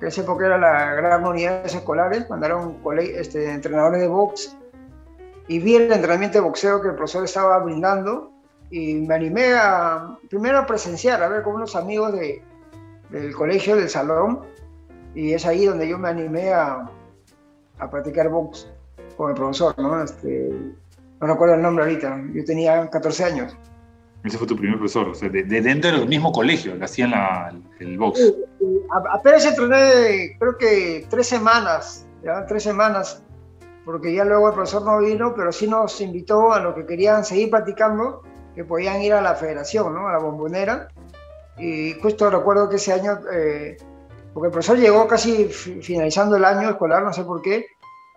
en 0.00 0.08
esa 0.08 0.22
época 0.22 0.46
era 0.46 0.58
la 0.58 0.94
gran 0.94 1.24
unidad 1.24 1.64
escolares, 1.64 2.28
mandaron 2.28 2.80
este, 2.98 3.52
entrenadores 3.52 4.00
de 4.00 4.08
box. 4.08 4.56
Y 5.46 5.60
vi 5.60 5.76
el 5.76 5.92
entrenamiento 5.92 6.38
de 6.38 6.44
boxeo 6.44 6.82
que 6.82 6.88
el 6.88 6.96
profesor 6.96 7.24
estaba 7.24 7.58
brindando 7.58 8.32
y 8.70 8.94
me 8.94 9.14
animé 9.14 9.54
a 9.54 10.18
primero 10.28 10.58
a 10.58 10.66
presenciar, 10.66 11.22
a 11.22 11.28
ver 11.28 11.42
con 11.42 11.54
unos 11.54 11.76
amigos 11.76 12.12
de, 12.14 12.42
del 13.10 13.34
colegio, 13.34 13.76
del 13.76 13.88
salón, 13.88 14.40
y 15.14 15.34
es 15.34 15.46
ahí 15.46 15.66
donde 15.66 15.86
yo 15.86 15.98
me 15.98 16.08
animé 16.08 16.52
a, 16.52 16.90
a 17.78 17.90
practicar 17.90 18.28
box 18.28 18.71
con 19.16 19.30
el 19.30 19.36
profesor, 19.36 19.74
¿no? 19.78 20.02
Este, 20.02 20.50
no 21.20 21.26
recuerdo 21.26 21.54
el 21.54 21.62
nombre 21.62 21.84
ahorita, 21.84 22.20
yo 22.34 22.44
tenía 22.44 22.88
14 22.88 23.24
años. 23.24 23.56
Ese 24.24 24.38
fue 24.38 24.46
tu 24.46 24.56
primer 24.56 24.78
profesor, 24.78 25.08
o 25.08 25.14
sea, 25.14 25.28
de, 25.28 25.42
dentro 25.42 25.90
del 25.90 26.08
mismo 26.08 26.30
colegio, 26.32 26.78
que 26.78 26.84
hacían 26.84 27.10
la, 27.10 27.52
el 27.80 27.98
box. 27.98 28.18
Sí, 28.18 28.34
apenas 29.12 29.44
entrené, 29.44 30.36
creo 30.38 30.56
que 30.58 31.06
tres 31.10 31.26
semanas, 31.26 32.06
ya, 32.22 32.46
tres 32.46 32.62
semanas, 32.62 33.22
porque 33.84 34.14
ya 34.14 34.24
luego 34.24 34.48
el 34.48 34.54
profesor 34.54 34.84
no 34.84 34.98
vino, 34.98 35.34
pero 35.34 35.50
sí 35.50 35.66
nos 35.66 36.00
invitó 36.00 36.52
a 36.52 36.60
los 36.60 36.74
que 36.74 36.86
querían 36.86 37.24
seguir 37.24 37.50
practicando, 37.50 38.22
que 38.54 38.64
podían 38.64 39.02
ir 39.02 39.12
a 39.12 39.20
la 39.20 39.34
federación, 39.34 39.94
¿no? 39.94 40.06
A 40.06 40.12
la 40.12 40.18
bombonera. 40.18 40.88
Y 41.58 41.94
justo 42.00 42.30
recuerdo 42.30 42.68
que 42.68 42.76
ese 42.76 42.92
año, 42.92 43.18
eh, 43.32 43.76
porque 44.32 44.46
el 44.46 44.52
profesor 44.52 44.78
llegó 44.78 45.08
casi 45.08 45.46
finalizando 45.46 46.36
el 46.36 46.44
año 46.44 46.70
escolar, 46.70 47.02
no 47.02 47.12
sé 47.12 47.24
por 47.24 47.42
qué, 47.42 47.66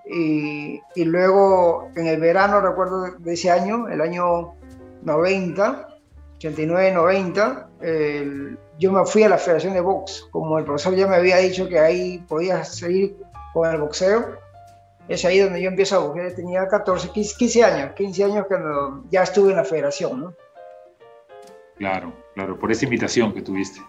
y, 0.08 0.82
luego 0.96 1.90
en 1.96 2.08
el 2.08 2.20
verano, 2.20 2.62
recuerdo 2.62 3.12
de 3.18 3.34
ese 3.34 3.50
año, 3.50 3.88
el 3.88 4.02
año 4.02 4.54
90, 5.02 5.88
89-90, 6.40 8.58
yo 8.78 8.92
me 8.92 9.06
fui 9.06 9.24
a 9.24 9.30
la 9.30 9.38
Federación 9.38 9.74
de 9.74 9.82
Box. 9.82 10.28
Como 10.32 10.60
el 10.60 10.66
profesor 10.66 10.96
ya 10.96 11.08
me 11.08 11.16
había 11.16 11.38
dicho 11.38 11.68
que 11.68 11.80
ahí 11.80 12.24
podía 12.28 12.64
seguir 12.64 13.18
con 13.54 13.70
el 13.70 13.80
boxeo, 13.80 14.38
es 15.08 15.24
ahí 15.26 15.40
donde 15.40 15.62
yo 15.62 15.70
empiezo 15.70 15.96
a 15.96 16.00
boxear. 16.00 16.34
Tenía 16.34 16.68
14, 16.68 17.10
15, 17.10 17.64
años, 17.64 17.94
15 17.96 18.24
años 18.24 18.46
cuando 18.48 19.04
ya 19.10 19.24
estuve 19.24 19.52
en 19.52 19.58
la 19.58 19.64
federación, 19.64 20.22
¿no? 20.22 20.34
Claro, 21.78 22.14
claro, 22.34 22.58
por 22.58 22.72
esa 22.72 22.86
invitación 22.86 23.34
que 23.34 23.42
tuviste. 23.42 23.82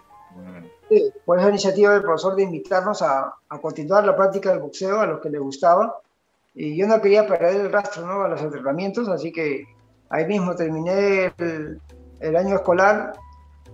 Sí, 0.89 1.11
por 1.25 1.37
esa 1.37 1.49
iniciativa 1.49 1.93
del 1.93 2.01
profesor 2.01 2.35
de 2.35 2.43
invitarnos 2.43 3.01
a, 3.01 3.33
a, 3.49 3.59
continuar 3.59 4.05
la 4.05 4.15
práctica 4.15 4.51
del 4.51 4.59
boxeo 4.59 5.01
a 5.01 5.05
los 5.05 5.19
que 5.19 5.29
le 5.29 5.37
gustaba 5.37 5.99
y 6.59 6.75
yo 6.75 6.87
no 6.87 6.99
quería 6.99 7.27
perder 7.27 7.61
el 7.61 7.71
rastro 7.71 8.07
¿no? 8.07 8.23
a 8.23 8.27
los 8.27 8.41
entrenamientos, 8.41 9.07
así 9.09 9.31
que 9.31 9.65
ahí 10.09 10.25
mismo 10.25 10.55
terminé 10.55 11.31
el, 11.37 12.35
año 12.35 12.55
escolar 12.55 13.13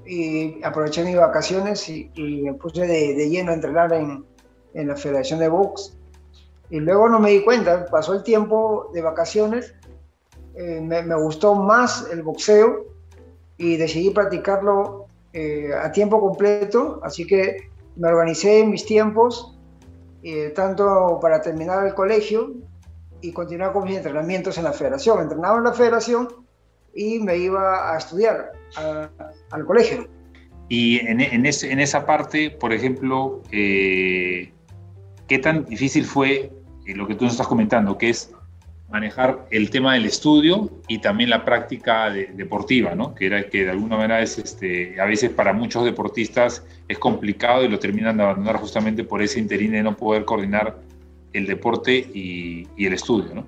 y 0.06 0.62
aproveché 0.66 1.06
mis 1.06 1.16
vacaciones 1.16 1.88
y, 1.88 2.12
me 2.44 2.54
puse 2.56 2.86
de, 2.86 3.30
lleno 3.30 3.52
a 3.52 3.54
entrenar 3.54 3.94
en, 3.94 4.26
en, 4.74 4.88
la 4.90 4.98
Federación 4.98 5.40
de 5.40 5.48
Box. 5.48 5.98
Y 6.70 6.82
luego 6.82 7.08
no 7.08 7.22
me 7.22 7.30
di 7.30 7.42
cuenta, 7.46 7.86
pasó 7.86 8.16
el 8.16 8.24
tiempo 8.24 8.90
de 8.94 9.02
vacaciones, 9.02 9.74
eh, 10.56 10.82
me, 10.82 11.04
me, 11.04 11.16
gustó 11.16 11.56
más 11.56 12.10
el 12.12 12.22
boxeo 12.22 12.86
y 13.58 13.78
decidí 13.78 14.10
practicarlo 14.10 15.06
eh, 15.32 15.70
a 15.74 15.90
tiempo 15.94 16.20
completo, 16.20 17.00
así 17.02 17.26
que 17.26 17.70
me 17.96 18.10
organicé 18.10 18.66
mis 18.66 18.86
tiempos, 18.86 19.58
eh, 20.22 20.50
tanto 20.50 21.20
para 21.22 21.42
terminar 21.42 21.88
el 21.88 21.94
colegio 21.94 22.52
y 23.24 23.32
continuar 23.32 23.72
con 23.72 23.86
mis 23.86 23.98
entrenamientos 23.98 24.58
en 24.58 24.66
la 24.66 24.74
federación. 24.74 25.22
Entrenaba 25.22 25.58
en 25.58 25.64
la 25.64 25.74
federación 25.74 26.28
y 26.94 27.20
me 27.20 27.38
iba 27.38 27.94
a 27.94 27.98
estudiar 27.98 28.52
al 29.50 29.66
colegio. 29.66 30.08
Y 30.68 31.00
en, 31.00 31.22
en, 31.22 31.46
en, 31.46 31.80
esa 31.80 32.06
parte, 32.06 32.52
por 32.52 32.74
ejemplo, 32.74 33.42
eh, 33.52 34.52
¿qué 35.28 35.40
tan 35.40 35.66
difícil 35.66 36.06
fue 36.06 36.52
eh, 36.86 36.96
lo 36.96 37.08
que 37.08 37.16
tú 37.16 37.24
nos 37.24 37.34
estás 37.34 37.48
comentando, 37.48 37.98
que 37.98 38.10
es 38.10 38.32
manejar 38.92 39.48
el 39.52 39.70
tema 39.70 39.94
del 39.94 40.06
estudio 40.06 40.70
y 40.88 41.00
también 41.00 41.30
la 41.30 41.46
práctica 41.46 42.12
deportiva, 42.12 42.94
¿no? 42.94 43.16
Que 43.16 43.26
era 43.26 43.50
que 43.50 43.64
de 43.64 43.72
alguna 43.72 43.98
manera 43.98 44.22
es, 44.22 44.38
este, 44.38 45.00
a 45.02 45.06
veces 45.06 45.32
para 45.32 45.54
muchos 45.54 45.84
deportistas 45.84 46.64
es 46.88 47.00
complicado 47.00 47.64
y 47.64 47.70
lo 47.70 47.80
terminan 47.80 48.18
de 48.18 48.24
abandonar 48.24 48.58
justamente 48.58 49.04
por 49.04 49.22
ese 49.22 49.40
interés 49.40 49.72
de 49.72 49.82
no 49.82 49.96
poder 49.98 50.26
coordinar 50.26 50.78
el 51.34 51.48
deporte 51.48 51.94
y, 51.94 52.68
y 52.78 52.86
el 52.86 52.94
estudio, 52.94 53.36
¿no? 53.36 53.46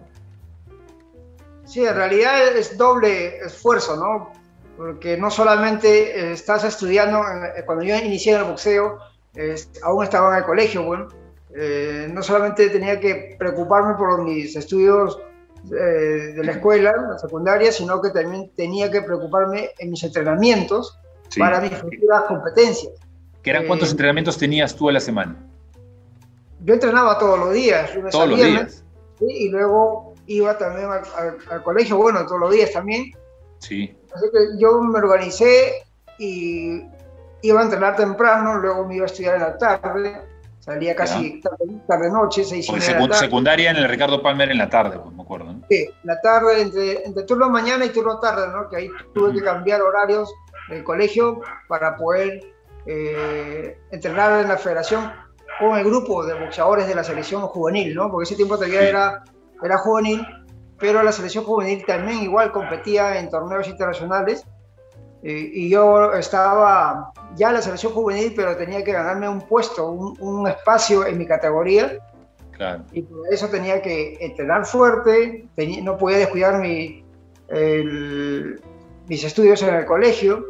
Sí, 1.65 1.83
en 1.83 1.95
realidad 1.95 2.55
es 2.55 2.77
doble 2.77 3.37
esfuerzo, 3.37 3.95
¿no? 3.95 4.31
Porque 4.77 5.17
no 5.17 5.31
solamente 5.31 6.19
eh, 6.19 6.33
estás 6.33 6.63
estudiando, 6.63 7.19
eh, 7.19 7.63
cuando 7.65 7.83
yo 7.83 7.95
inicié 7.97 8.33
en 8.33 8.39
el 8.41 8.45
boxeo, 8.45 8.99
aún 9.83 10.03
estaba 10.03 10.31
en 10.31 10.37
el 10.37 10.43
colegio, 10.45 10.83
bueno, 10.83 11.07
eh, 11.55 12.07
no 12.11 12.21
solamente 12.21 12.69
tenía 12.69 12.99
que 12.99 13.35
preocuparme 13.37 13.95
por 13.95 14.23
mis 14.23 14.55
estudios 14.55 15.19
de 15.63 16.41
la 16.43 16.51
escuela, 16.51 16.93
la 17.09 17.17
secundaria, 17.17 17.71
sino 17.71 17.99
que 17.99 18.11
también 18.11 18.51
tenía 18.55 18.91
que 18.91 19.01
preocuparme 19.01 19.71
en 19.79 19.89
mis 19.89 20.03
entrenamientos 20.03 20.95
para 21.39 21.59
mis 21.59 21.71
futuras 21.71 22.25
competencias. 22.27 22.93
¿Qué 23.41 23.49
eran 23.49 23.65
cuántos 23.65 23.89
entrenamientos 23.89 24.37
tenías 24.37 24.75
tú 24.75 24.89
a 24.89 24.91
la 24.91 24.99
semana? 24.99 25.35
Yo 26.65 26.73
entrenaba 26.73 27.17
todos 27.19 27.37
los 27.37 27.53
días. 27.53 27.91
Todos 28.11 28.29
los 28.29 28.39
días. 28.39 28.83
y 29.21 29.49
luego 29.49 30.15
iba 30.25 30.57
también 30.57 30.89
al, 30.89 31.63
colegio, 31.63 31.97
bueno, 31.97 32.25
todos 32.25 32.41
los 32.41 32.51
días 32.51 32.71
también. 32.71 33.11
Sí. 33.59 33.95
Así 34.13 34.25
que 34.31 34.59
yo 34.59 34.81
me 34.81 34.97
organicé 34.97 35.83
y 36.17 36.81
iba 37.43 37.61
a 37.61 37.63
entrenar 37.63 37.95
temprano, 37.95 38.57
luego 38.57 38.87
me 38.87 38.95
iba 38.95 39.03
a 39.03 39.05
estudiar 39.05 39.35
en 39.35 39.41
la 39.41 39.57
tarde, 39.57 40.21
salía 40.59 40.95
casi 40.95 41.39
tarde, 41.87 42.09
noche, 42.09 42.43
seis 42.43 42.67
y 42.67 42.81
Secundaria 43.13 43.69
en 43.69 43.77
el 43.77 43.87
Ricardo 43.87 44.23
Palmer 44.23 44.49
en 44.49 44.57
la 44.57 44.69
tarde, 44.69 44.97
pues 44.97 45.15
me 45.15 45.21
acuerdo. 45.21 45.53
¿no? 45.53 45.61
Sí, 45.69 45.87
la 46.03 46.19
tarde, 46.21 46.61
entre, 46.61 47.05
entre 47.05 47.23
turno 47.25 47.47
mañana 47.47 47.85
y 47.85 47.89
turno 47.89 48.19
tarde, 48.19 48.47
¿no? 48.47 48.67
Que 48.69 48.77
ahí 48.77 48.89
tuve 49.13 49.33
que 49.33 49.43
cambiar 49.43 49.83
horarios 49.83 50.33
del 50.69 50.83
colegio 50.83 51.41
para 51.67 51.95
poder 51.95 52.41
eh, 52.87 53.77
entrenar 53.91 54.41
en 54.41 54.47
la 54.47 54.57
federación 54.57 55.11
con 55.59 55.77
el 55.77 55.85
grupo 55.85 56.25
de 56.25 56.33
boxeadores 56.33 56.87
de 56.87 56.95
la 56.95 57.03
selección 57.03 57.41
juvenil, 57.43 57.95
¿no? 57.95 58.11
Porque 58.11 58.23
ese 58.23 58.35
tiempo 58.35 58.55
todavía 58.55 58.87
era 58.87 59.23
era 59.63 59.77
juvenil, 59.77 60.25
pero 60.79 61.03
la 61.03 61.11
selección 61.11 61.43
juvenil 61.43 61.85
también 61.85 62.23
igual 62.23 62.51
competía 62.51 63.19
en 63.19 63.29
torneos 63.29 63.67
internacionales 63.67 64.45
eh, 65.23 65.49
y 65.53 65.69
yo 65.69 66.13
estaba 66.13 67.11
ya 67.35 67.49
en 67.49 67.55
la 67.55 67.61
selección 67.61 67.93
juvenil, 67.93 68.33
pero 68.35 68.55
tenía 68.55 68.83
que 68.83 68.91
ganarme 68.91 69.27
un 69.27 69.41
puesto, 69.41 69.89
un, 69.89 70.47
espacio 70.47 71.05
en 71.05 71.17
mi 71.17 71.25
categoría. 71.25 71.97
Y 72.93 73.01
por 73.01 73.33
eso 73.33 73.49
tenía 73.49 73.81
que 73.81 74.17
entrenar 74.21 74.65
fuerte, 74.65 75.45
no 75.83 75.97
podía 75.97 76.19
descuidar 76.19 76.61
mi, 76.61 77.03
mis 79.07 79.23
estudios 79.23 79.61
en 79.63 79.75
el 79.75 79.85
colegio, 79.85 80.45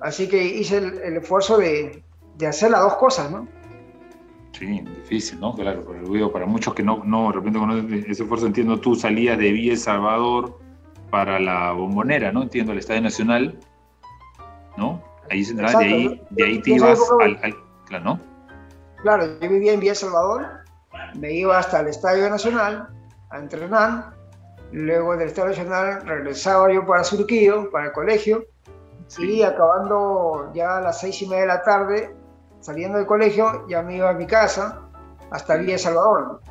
así 0.00 0.28
que 0.28 0.42
hice 0.42 0.76
el, 0.76 1.16
esfuerzo 1.16 1.56
de, 1.56 2.02
de 2.36 2.46
hacer 2.46 2.70
las 2.70 2.82
dos 2.82 2.96
cosas, 2.96 3.30
¿no? 3.30 3.48
Sí, 4.58 4.80
difícil, 4.80 5.38
¿no? 5.38 5.54
Claro, 5.54 5.84
pero 5.86 6.32
para 6.32 6.44
muchos 6.44 6.74
que 6.74 6.82
no, 6.82 7.00
no, 7.04 7.28
de 7.28 7.34
repente 7.34 7.60
con 7.60 7.94
ese 7.94 8.22
esfuerzo, 8.22 8.46
entiendo, 8.46 8.80
tú 8.80 8.96
salías 8.96 9.38
de 9.38 9.52
Villa 9.52 9.76
Salvador 9.76 10.58
para 11.10 11.38
la 11.38 11.70
bombonera, 11.70 12.32
¿no? 12.32 12.42
Entiendo, 12.42 12.72
al 12.72 12.78
Estadio 12.78 13.02
Nacional, 13.02 13.56
¿no? 14.76 15.00
Ahí, 15.30 15.44
de 15.44 15.64
ahí, 15.64 16.22
de 16.30 16.44
ahí 16.44 16.60
te 16.60 16.72
ibas 16.72 16.98
al, 17.20 17.54
claro, 17.86 18.04
¿no? 18.04 18.20
Claro, 19.02 19.38
yo 19.40 19.48
vivía 19.48 19.74
en 19.74 19.80
Villa 19.80 19.94
Salvador, 19.94 20.48
me 21.14 21.32
iba 21.34 21.56
hasta 21.56 21.78
el 21.78 21.86
Estadio 21.86 22.28
Nacional 22.28 22.88
a 23.30 23.38
entrenar, 23.38 24.12
luego 24.72 25.16
del 25.16 25.28
Estadio 25.28 25.50
Nacional 25.50 26.04
regresaba 26.04 26.72
yo 26.72 26.84
para 26.84 27.04
Surquillo, 27.04 27.70
para 27.70 27.86
el 27.86 27.92
colegio, 27.92 28.44
y 29.18 29.42
acabando 29.42 30.50
ya 30.52 30.78
a 30.78 30.80
las 30.80 31.00
seis 31.00 31.22
y 31.22 31.28
media 31.28 31.42
de 31.42 31.46
la 31.46 31.62
tarde, 31.62 32.17
saliendo 32.68 32.98
del 32.98 33.06
colegio, 33.06 33.66
ya 33.66 33.80
me 33.82 33.96
iba 33.96 34.10
a 34.10 34.12
mi 34.12 34.26
casa 34.26 34.82
hasta 35.30 35.56
Villa 35.56 35.78
Salvador. 35.78 36.42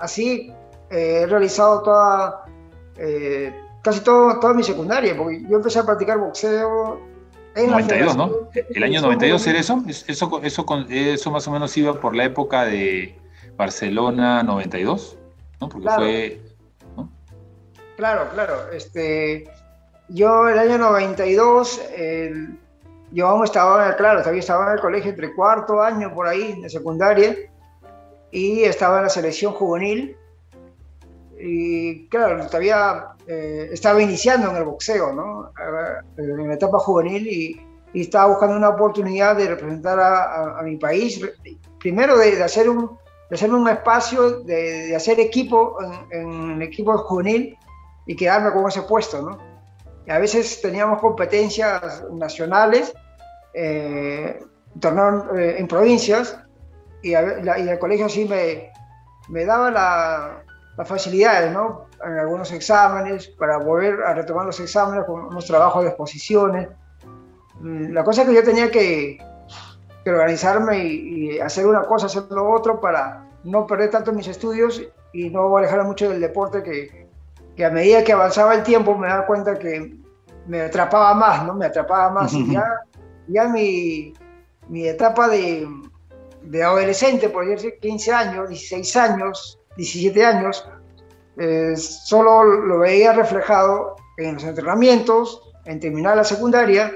Así 0.00 0.52
eh, 0.90 1.22
he 1.22 1.26
realizado 1.26 1.82
toda, 1.82 2.44
eh, 2.96 3.52
casi 3.82 4.00
todo, 4.00 4.38
toda 4.38 4.54
mi 4.54 4.62
secundaria, 4.62 5.16
porque 5.16 5.42
yo 5.42 5.56
empecé 5.56 5.80
a 5.80 5.84
practicar 5.84 6.18
boxeo 6.18 7.00
en 7.56 7.70
92, 7.72 8.16
¿no? 8.16 8.30
¿El 8.54 8.82
año 8.84 9.00
92 9.00 9.46
era 9.48 9.58
eso? 9.58 9.82
eso? 9.88 10.40
Eso, 10.40 10.64
eso? 10.90 11.30
más 11.32 11.48
o 11.48 11.50
menos 11.50 11.76
iba 11.76 11.92
por 12.00 12.14
la 12.14 12.24
época 12.24 12.64
de 12.64 13.18
Barcelona 13.56 14.44
92, 14.44 15.18
¿no? 15.60 15.68
Porque 15.68 15.86
claro. 15.86 16.02
fue... 16.02 16.40
Claro, 17.96 18.28
claro. 18.32 18.70
Este, 18.72 19.50
yo 20.08 20.48
el 20.48 20.58
año 20.58 20.78
92, 20.78 21.80
el, 21.96 22.58
yo 23.14 23.28
aún 23.28 23.44
estaba, 23.44 23.94
claro, 23.94 24.20
todavía 24.20 24.40
estaba 24.40 24.66
en 24.66 24.72
el 24.72 24.80
colegio 24.80 25.10
entre 25.10 25.32
cuarto 25.34 25.80
año 25.80 26.12
por 26.12 26.26
ahí, 26.26 26.60
de 26.60 26.68
secundaria, 26.68 27.36
y 28.32 28.64
estaba 28.64 28.98
en 28.98 29.04
la 29.04 29.08
selección 29.08 29.52
juvenil. 29.52 30.16
Y 31.38 32.08
claro, 32.08 32.44
todavía 32.46 33.06
eh, 33.28 33.68
estaba 33.72 34.02
iniciando 34.02 34.50
en 34.50 34.56
el 34.56 34.64
boxeo, 34.64 35.12
¿no? 35.12 35.52
En 36.18 36.48
la 36.48 36.54
etapa 36.54 36.78
juvenil 36.80 37.26
y, 37.26 37.60
estaba 37.94 38.26
buscando 38.26 38.56
una 38.56 38.70
oportunidad 38.70 39.36
de 39.36 39.46
representar 39.46 40.00
a, 40.00 40.60
mi 40.64 40.76
país. 40.76 41.20
Primero 41.78 42.18
de, 42.18 42.42
hacer 42.42 42.68
un, 42.68 42.98
de 43.30 43.36
hacer 43.36 43.54
un 43.54 43.68
espacio, 43.68 44.40
de, 44.40 44.88
de 44.88 44.96
hacer 44.96 45.20
equipo 45.20 45.78
en, 46.10 46.20
en, 46.20 46.50
el 46.50 46.62
equipo 46.62 46.98
juvenil 46.98 47.56
y 48.04 48.16
quedarme 48.16 48.50
con 48.50 48.66
ese 48.66 48.82
puesto, 48.82 49.22
¿no? 49.22 49.38
Y 50.04 50.10
a 50.10 50.18
veces 50.18 50.60
teníamos 50.60 51.00
competencias 51.00 52.02
nacionales 52.10 52.92
eh, 53.54 54.44
torneos 54.80 55.24
eh, 55.38 55.56
en 55.58 55.68
provincias 55.68 56.38
y, 57.02 57.14
el 57.14 57.78
colegio 57.78 58.08
sí 58.08 58.24
me, 58.24 58.72
me 59.28 59.44
daba 59.44 59.70
las 59.70 60.44
la 60.76 60.84
facilidades, 60.84 61.52
¿no? 61.52 61.86
En 62.04 62.18
algunos 62.18 62.50
exámenes, 62.52 63.28
para 63.28 63.58
volver 63.58 64.02
a 64.02 64.14
retomar 64.14 64.46
los 64.46 64.58
exámenes 64.60 65.04
con 65.04 65.26
unos 65.26 65.46
trabajos 65.46 65.82
de 65.82 65.90
exposiciones. 65.90 66.68
Mm, 67.60 67.92
la 67.92 68.02
cosa 68.02 68.22
es 68.22 68.28
que 68.28 68.34
yo 68.34 68.42
tenía 68.42 68.70
que, 68.70 69.18
organizarme 70.06 70.84
y, 70.84 71.38
hacer 71.38 71.66
una 71.66 71.82
cosa, 71.82 72.06
hacer 72.06 72.24
lo 72.30 72.50
otro 72.50 72.80
para 72.80 73.26
no 73.44 73.66
perder 73.66 73.90
tanto 73.90 74.12
mis 74.12 74.28
estudios 74.28 74.82
y 75.12 75.30
no 75.30 75.56
alejar 75.56 75.82
mucho 75.84 76.10
del 76.10 76.20
deporte 76.20 76.62
que, 76.62 77.08
que 77.56 77.64
a 77.64 77.70
medida 77.70 78.04
que 78.04 78.12
avanzaba 78.12 78.54
el 78.54 78.62
tiempo 78.64 78.96
me 78.98 79.08
daba 79.08 79.26
cuenta 79.26 79.58
que 79.58 79.96
me 80.46 80.60
atrapaba 80.62 81.14
más, 81.14 81.46
¿no? 81.46 81.54
Me 81.54 81.66
atrapaba 81.66 82.10
más 82.10 82.34
y 82.34 82.50
ya 82.52 82.64
ya 83.28 83.48
mi, 83.48 84.12
mi 84.68 84.86
etapa 84.86 85.28
de, 85.28 85.68
de, 86.42 86.62
adolescente, 86.62 87.28
por 87.28 87.46
decir 87.46 87.74
15 87.80 88.12
años, 88.12 88.48
16 88.48 88.96
años, 88.96 89.58
17 89.76 90.24
años, 90.24 90.66
eh, 91.36 91.74
solo 91.76 92.44
lo 92.44 92.78
veía 92.80 93.12
reflejado 93.12 93.96
en 94.16 94.34
los 94.34 94.44
entrenamientos, 94.44 95.42
en 95.64 95.80
terminar 95.80 96.16
la 96.16 96.24
secundaria 96.24 96.92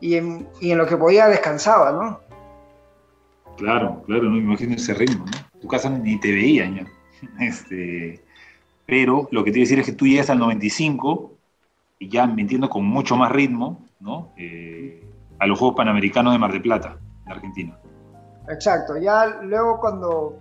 y 0.00 0.16
en, 0.16 0.48
y 0.60 0.70
en 0.70 0.78
lo 0.78 0.86
que 0.86 0.96
podía 0.96 1.28
descansaba, 1.28 1.92
¿no? 1.92 2.20
Claro, 3.56 4.02
claro, 4.06 4.24
no 4.24 4.30
me 4.30 4.38
imagino 4.38 4.74
ese 4.74 4.94
ritmo, 4.94 5.24
¿no? 5.24 5.60
Tu 5.60 5.66
casa 5.66 5.90
ni 5.90 6.18
te 6.20 6.32
veía, 6.32 6.68
¿no? 6.68 6.86
Este, 7.40 8.22
pero 8.86 9.28
lo 9.32 9.42
que 9.42 9.50
te 9.50 9.58
iba 9.58 9.64
a 9.64 9.66
decir 9.66 9.78
es 9.80 9.86
que 9.86 9.92
tú 9.92 10.06
llegas 10.06 10.30
al 10.30 10.38
95 10.38 11.32
y 11.98 12.08
ya 12.08 12.26
me 12.26 12.42
entiendo 12.42 12.68
con 12.68 12.84
mucho 12.84 13.16
más 13.16 13.32
ritmo, 13.32 13.84
¿no? 13.98 14.32
Eh, 14.36 15.02
a 15.38 15.46
los 15.46 15.58
Juegos 15.58 15.76
Panamericanos 15.76 16.32
de 16.32 16.38
Mar 16.38 16.52
del 16.52 16.62
Plata, 16.62 16.98
de 17.26 17.32
Argentina. 17.32 17.78
Exacto, 18.48 18.96
ya 18.96 19.26
luego 19.42 19.78
cuando 19.78 20.38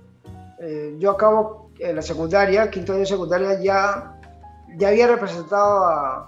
eh, 0.60 0.96
yo 0.98 1.12
acabo 1.12 1.72
eh, 1.80 1.94
la 1.94 2.02
secundaria, 2.02 2.72
quinto 2.72 2.94
año 2.94 3.02
de 3.02 3.06
secundaria, 3.06 3.62
ya, 3.62 4.20
ya 4.78 4.88
había 4.90 5.08
representado 5.08 6.28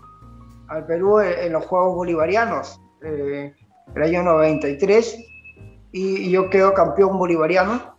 al 0.67 0.85
Perú 0.85 1.19
en, 1.19 1.53
los 1.53 1.65
Juegos 1.65 1.95
Bolivarianos, 1.95 2.79
eh, 3.01 3.53
el 3.95 4.01
año 4.01 4.23
93, 4.23 5.17
y, 5.91 6.29
yo 6.29 6.49
quedo 6.49 6.73
campeón 6.73 7.17
bolivariano, 7.17 7.95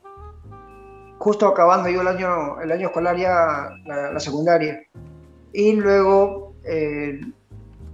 justo 1.19 1.49
acabando 1.49 1.89
yo 1.89 2.03
el 2.03 2.09
año, 2.09 2.61
el 2.61 2.71
año 2.71 2.89
escolar 2.89 3.17
ya 3.17 3.71
la 3.87 4.21
secundaria. 4.21 4.81
Y 5.53 5.73
luego 5.73 6.55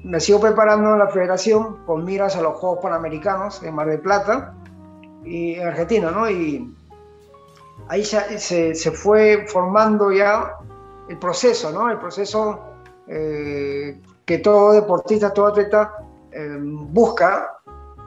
me 0.07 0.21
sigo 0.21 0.39
preparando 0.39 0.93
en 0.93 1.01
la 1.01 1.09
federación 1.09 1.85
con 1.85 2.05
miras 2.05 2.37
a 2.37 2.41
los 2.41 2.55
Juegos 2.59 2.79
Panamericanos 2.81 3.61
en 3.65 3.75
Mar 3.75 3.89
del 3.89 4.01
Plata 4.01 4.55
y 5.25 5.55
en 5.55 5.67
Argentina, 5.67 6.13
¿no? 6.13 6.31
Y 6.31 6.73
ahí 7.89 8.05
se, 8.05 8.39
se, 8.77 8.91
fue 8.93 9.47
formando 9.49 10.13
ya 10.13 10.59
el 11.09 11.19
proceso, 11.19 11.73
¿no? 11.73 11.91
El 11.91 11.99
proceso 11.99 12.61
eh, 13.09 14.01
que 14.25 14.39
todo 14.39 14.75
deportista, 14.75 15.35
todo 15.35 15.49
atleta 15.49 15.93
eh, 16.31 16.57
busca 16.61 17.59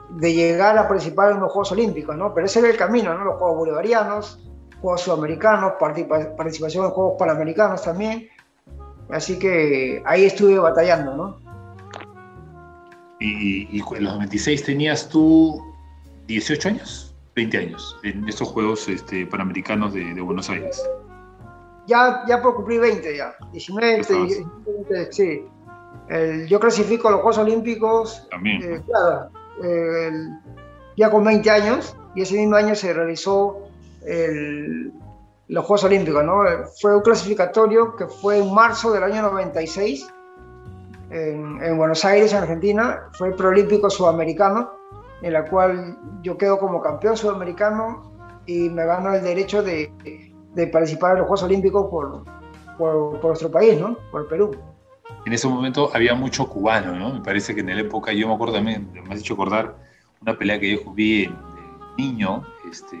de 0.08 0.32
llegar 0.32 0.78
a 0.78 0.88
participar 0.88 1.32
en 1.32 1.40
los 1.40 1.52
Juegos 1.52 1.72
Olímpicos, 1.72 2.16
¿no? 2.16 2.32
Pero 2.32 2.46
ese 2.46 2.60
era 2.60 2.70
el 2.70 2.78
camino, 2.78 3.12
¿no? 3.12 3.24
Los 3.26 3.36
Juegos 3.36 3.58
Bolivarianos, 3.58 4.48
Juegos 4.80 5.02
Sudamericanos, 5.02 5.74
participación 5.78 6.86
en 6.86 6.92
Juegos 6.92 7.16
Panamericanos 7.18 7.82
también. 7.82 8.26
Así 9.10 9.38
que 9.38 10.02
ahí 10.06 10.24
estuve 10.24 10.58
batallando, 10.58 11.14
¿no? 11.14 11.49
¿Y, 13.20 13.78
en 13.78 14.04
los 14.04 14.14
96 14.14 14.64
tenías 14.64 15.08
tú 15.08 15.62
18 16.26 16.68
años? 16.68 17.14
20 17.36 17.58
años 17.58 17.96
en 18.02 18.28
estos 18.28 18.48
Juegos 18.48 18.88
este, 18.88 19.26
Panamericanos 19.26 19.92
de, 19.92 20.20
Buenos 20.20 20.48
Aires. 20.50 20.82
Ya, 21.86 22.24
ya 22.26 22.42
por 22.42 22.56
cumplir 22.56 22.80
20 22.80 23.16
ya. 23.16 23.34
19, 23.52 24.02
20, 24.88 25.12
sí. 25.12 25.44
yo 26.48 26.60
clasifico 26.60 27.08
a 27.08 27.12
los 27.12 27.20
Juegos 27.20 27.38
Olímpicos. 27.38 28.26
También. 28.30 28.62
Eh, 28.62 28.82
claro, 28.86 29.30
ya 30.96 31.10
con 31.10 31.24
20 31.24 31.50
años, 31.50 31.96
y 32.14 32.22
ese 32.22 32.36
mismo 32.36 32.56
año 32.56 32.74
se 32.74 32.92
realizó 32.92 33.68
los 35.48 35.64
Juegos 35.64 35.84
Olímpicos, 35.84 36.24
¿no? 36.24 36.42
Fue 36.80 36.96
un 36.96 37.02
clasificatorio 37.02 37.96
que 37.96 38.06
fue 38.06 38.38
en 38.38 38.52
marzo 38.52 38.92
del 38.92 39.02
año 39.02 39.22
96 39.22 40.06
en, 41.10 41.76
Buenos 41.76 42.04
Aires, 42.04 42.32
en 42.32 42.38
Argentina, 42.38 43.08
fue 43.12 43.28
el 43.28 43.34
preolímpico 43.34 43.90
sudamericano, 43.90 44.70
en 45.22 45.32
la 45.32 45.44
cual 45.44 45.98
yo 46.22 46.38
quedo 46.38 46.58
como 46.58 46.80
campeón 46.80 47.16
sudamericano 47.16 48.12
y 48.46 48.68
me 48.70 48.84
gano 48.84 49.14
el 49.14 49.22
derecho 49.22 49.62
de, 49.62 49.92
participar 50.72 51.12
en 51.12 51.18
los 51.18 51.26
Juegos 51.26 51.42
Olímpicos 51.42 51.86
por, 51.90 52.24
por, 52.78 53.24
nuestro 53.24 53.50
país, 53.50 53.78
¿no? 53.78 53.96
Por 54.10 54.28
Perú. 54.28 54.56
En 55.26 55.32
ese 55.32 55.48
momento 55.48 55.90
había 55.92 56.14
mucho 56.14 56.48
cubano, 56.48 56.94
¿no? 56.94 57.14
Me 57.14 57.20
parece 57.20 57.54
que 57.54 57.60
en 57.60 57.66
la 57.66 57.80
época, 57.80 58.12
yo 58.12 58.28
me 58.28 58.34
acuerdo 58.34 58.54
también, 58.54 58.90
me 58.92 59.14
has 59.14 59.20
hecho 59.20 59.34
acordar 59.34 59.76
una 60.22 60.36
pelea 60.36 60.58
que 60.58 60.76
yo 60.76 60.92
vi 60.92 61.26
de 61.26 61.32
niño, 61.98 62.42
este, 62.70 62.96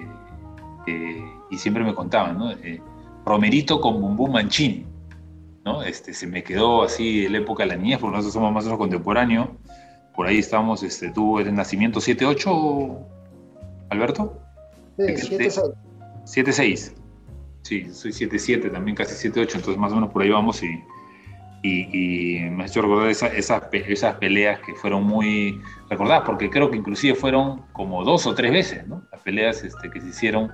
eh, 0.86 1.24
y 1.50 1.58
siempre 1.58 1.84
me 1.84 1.94
contaban, 1.94 2.38
¿no? 2.38 2.50
Eh, 2.50 2.80
Romerito 3.24 3.80
con 3.80 4.00
Bumbum 4.00 4.32
Manchín, 4.32 4.89
¿no? 5.64 5.82
Este, 5.82 6.12
se 6.14 6.26
me 6.26 6.42
quedó 6.42 6.82
así 6.82 7.26
en 7.26 7.32
la 7.32 7.38
época 7.38 7.64
de 7.64 7.70
la 7.70 7.76
niñez, 7.76 7.98
porque 7.98 8.16
nosotros 8.16 8.34
somos 8.34 8.52
más 8.52 8.64
o 8.64 8.66
menos 8.66 8.78
contemporáneos. 8.78 9.48
Por 10.14 10.26
ahí 10.26 10.38
estamos, 10.38 10.82
este, 10.82 11.10
¿tú 11.10 11.38
eres 11.38 11.52
nacimiento 11.52 12.00
7-8, 12.00 12.98
Alberto? 13.90 14.40
Sí, 14.98 15.36
7-6. 15.36 15.74
7-6. 16.24 16.92
Sí, 17.62 17.92
soy 17.92 18.12
7-7, 18.12 18.72
también 18.72 18.96
casi 18.96 19.28
7-8, 19.28 19.56
entonces 19.56 19.76
más 19.76 19.92
o 19.92 19.96
menos 19.96 20.10
por 20.10 20.22
ahí 20.22 20.30
vamos 20.30 20.62
y, 20.62 20.82
y, 21.62 22.40
me 22.50 22.64
ha 22.64 22.66
hecho 22.66 22.80
recordar 22.80 23.10
esas, 23.10 23.32
esas 23.34 24.14
peleas 24.14 24.60
que 24.60 24.74
fueron 24.74 25.04
muy 25.04 25.60
recordadas, 25.90 26.22
porque 26.24 26.48
creo 26.48 26.70
que 26.70 26.78
inclusive 26.78 27.14
fueron 27.14 27.62
como 27.72 28.02
dos 28.02 28.26
o 28.26 28.34
tres 28.34 28.50
veces, 28.50 28.86
¿no? 28.86 29.02
Las 29.12 29.20
peleas 29.20 29.62
este, 29.62 29.90
que 29.90 30.00
se 30.00 30.08
hicieron 30.08 30.50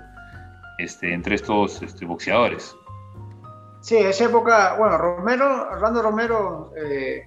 este, 0.78 1.12
entre 1.12 1.36
estos 1.36 1.80
este, 1.82 2.04
boxeadores. 2.04 2.74
Sí, 3.86 3.96
esa 3.98 4.24
época, 4.24 4.74
bueno, 4.76 4.98
Romero, 4.98 5.70
Orlando 5.70 6.02
Romero, 6.02 6.72
eh, 6.76 7.24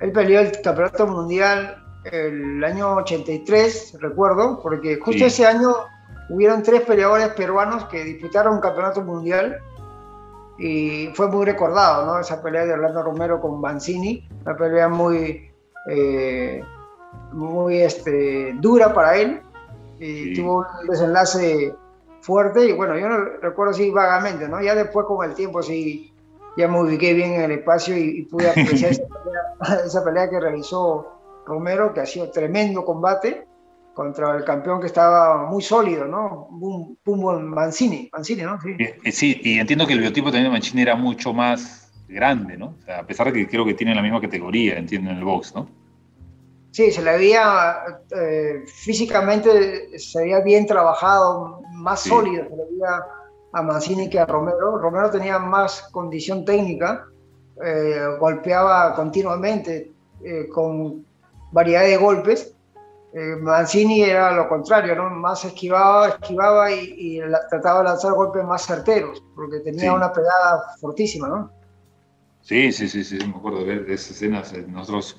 él 0.00 0.12
peleó 0.12 0.40
el 0.40 0.52
campeonato 0.60 1.06
mundial 1.06 1.82
el 2.04 2.62
año 2.62 2.96
83, 2.96 3.96
recuerdo, 4.02 4.60
porque 4.62 5.00
justo 5.00 5.24
ese 5.24 5.46
año 5.46 5.72
hubieron 6.28 6.62
tres 6.62 6.82
peleadores 6.82 7.28
peruanos 7.28 7.86
que 7.86 8.04
disputaron 8.04 8.56
un 8.56 8.60
campeonato 8.60 9.00
mundial 9.00 9.56
y 10.58 11.06
fue 11.14 11.28
muy 11.28 11.46
recordado, 11.46 12.04
¿no? 12.04 12.20
Esa 12.20 12.42
pelea 12.42 12.66
de 12.66 12.74
Orlando 12.74 13.02
Romero 13.02 13.40
con 13.40 13.62
Banzini, 13.62 14.28
una 14.44 14.54
pelea 14.58 14.88
muy, 14.90 15.50
eh, 15.88 16.62
muy 17.32 17.80
este, 17.80 18.52
dura 18.60 18.92
para 18.92 19.16
él 19.16 19.40
y 19.98 20.34
tuvo 20.34 20.66
un 20.82 20.86
desenlace 20.86 21.74
fuerte 22.24 22.66
y 22.66 22.72
bueno, 22.72 22.98
yo 22.98 23.08
no 23.08 23.18
recuerdo 23.42 23.72
así 23.72 23.90
vagamente, 23.90 24.48
¿no? 24.48 24.62
Ya 24.62 24.74
después 24.74 25.06
con 25.06 25.28
el 25.28 25.34
tiempo 25.34 25.62
sí, 25.62 26.10
ya 26.56 26.66
me 26.68 26.80
ubiqué 26.80 27.12
bien 27.12 27.34
en 27.34 27.42
el 27.42 27.50
espacio 27.52 27.96
y, 27.96 28.22
pude 28.22 28.48
apreciar 28.48 28.92
esa, 29.84 30.02
pelea, 30.02 30.30
que 30.30 30.40
realizó 30.40 31.20
Romero, 31.46 31.92
que 31.92 32.00
ha 32.00 32.06
sido 32.06 32.30
tremendo 32.30 32.84
combate 32.84 33.46
contra 33.92 34.36
el 34.36 34.44
campeón 34.44 34.80
que 34.80 34.86
estaba 34.86 35.48
muy 35.50 35.62
sólido, 35.62 36.06
¿no? 36.06 36.48
Pumbo 37.04 37.38
Mancini, 37.38 38.08
Mancini, 38.12 38.42
¿no? 38.42 38.58
Sí. 38.60 38.74
Eh, 38.78 39.12
sí, 39.12 39.40
y 39.44 39.58
entiendo 39.58 39.86
que 39.86 39.92
el 39.92 40.00
biotipo 40.00 40.28
también 40.28 40.44
de 40.44 40.50
Mancini 40.50 40.82
era 40.82 40.96
mucho 40.96 41.32
más 41.34 41.92
grande, 42.08 42.56
¿no? 42.56 42.76
a 42.86 43.04
pesar 43.04 43.26
de 43.26 43.32
que 43.32 43.48
creo 43.48 43.64
que 43.64 43.74
tiene 43.74 43.94
la 43.94 44.02
misma 44.02 44.20
categoría, 44.20 44.78
entiendo, 44.78 45.10
en 45.10 45.18
el 45.18 45.24
box, 45.24 45.54
¿no? 45.54 45.68
Sí, 46.70 46.90
se 46.90 47.02
le 47.02 47.16
veía 47.16 47.76
eh, 48.16 48.64
físicamente, 48.66 49.96
se 49.96 50.20
había 50.20 50.40
bien 50.40 50.66
trabajado, 50.66 51.62
más 51.84 52.00
sólido 52.00 52.44
le 52.44 52.64
veía 52.70 53.04
a 53.52 53.62
Mancini 53.62 54.08
que 54.08 54.18
a 54.18 54.26
Romero. 54.26 54.78
Romero 54.78 55.10
tenía 55.10 55.38
más 55.38 55.82
condición 55.92 56.44
técnica, 56.44 57.06
eh, 57.64 58.16
golpeaba 58.18 58.94
continuamente 58.96 59.92
eh, 60.24 60.48
con 60.48 61.04
variedad 61.52 61.82
de 61.82 61.96
golpes. 61.96 62.50
Mancini 63.42 64.02
era 64.02 64.32
lo 64.32 64.48
contrario, 64.48 64.96
¿no? 64.96 65.08
más 65.08 65.44
esquivaba, 65.44 66.08
esquivaba 66.08 66.72
y, 66.72 67.20
trataba 67.48 67.78
de 67.78 67.84
lanzar 67.84 68.12
golpes 68.12 68.42
más 68.42 68.66
certeros, 68.66 69.22
porque 69.36 69.60
tenía 69.60 69.92
una 69.92 70.12
pegada 70.12 70.74
fortísima. 70.80 71.28
¿no? 71.28 71.52
Sí, 72.40 72.72
sí, 72.72 72.88
sí, 72.88 73.04
sí, 73.04 73.18
me 73.24 73.36
acuerdo 73.36 73.60
de 73.60 73.66
ver 73.66 73.88
esas 73.88 74.16
escenas. 74.16 74.52
Nosotros 74.66 75.16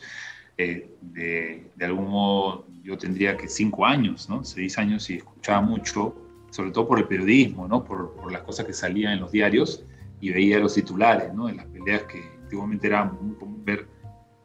eh, 0.57 0.89
de, 1.01 1.69
de, 1.75 1.85
algún 1.85 2.09
modo 2.09 2.65
yo 2.83 2.97
tendría 2.97 3.35
que 3.35 3.49
cinco 3.49 3.85
años, 3.85 4.29
¿no? 4.29 4.43
Seis 4.43 4.77
años 4.77 5.09
y 5.09 5.17
escuchaba 5.17 5.59
mucho, 5.61 6.15
sobre 6.55 6.71
todo 6.71 6.87
por 6.87 6.99
el 6.99 7.05
periodismo, 7.05 7.67
¿no? 7.67 7.83
Por, 7.83 8.31
las 8.31 8.43
cosas 8.43 8.65
que 8.65 8.71
salían 8.71 9.11
en 9.11 9.19
los 9.19 9.29
diarios 9.29 9.83
y 10.21 10.31
veía 10.31 10.57
los 10.57 10.73
titulares, 10.73 11.33
¿no? 11.33 11.47
De 11.47 11.55
las 11.55 11.65
peleas 11.65 12.03
que 12.03 12.23
antiguamente 12.43 12.87
era 12.87 13.03
muy 13.03 13.35
ver 13.65 13.89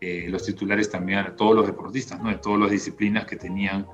eh, 0.00 0.26
los 0.28 0.44
titulares 0.44 0.90
también 0.90 1.20
a 1.20 1.36
todos 1.36 1.54
los 1.54 1.66
deportistas, 1.66 2.20
¿no? 2.20 2.28
De 2.28 2.34
todas 2.38 2.58
las 2.58 2.72
disciplinas 2.72 3.26
que 3.26 3.36
tenían 3.36 3.86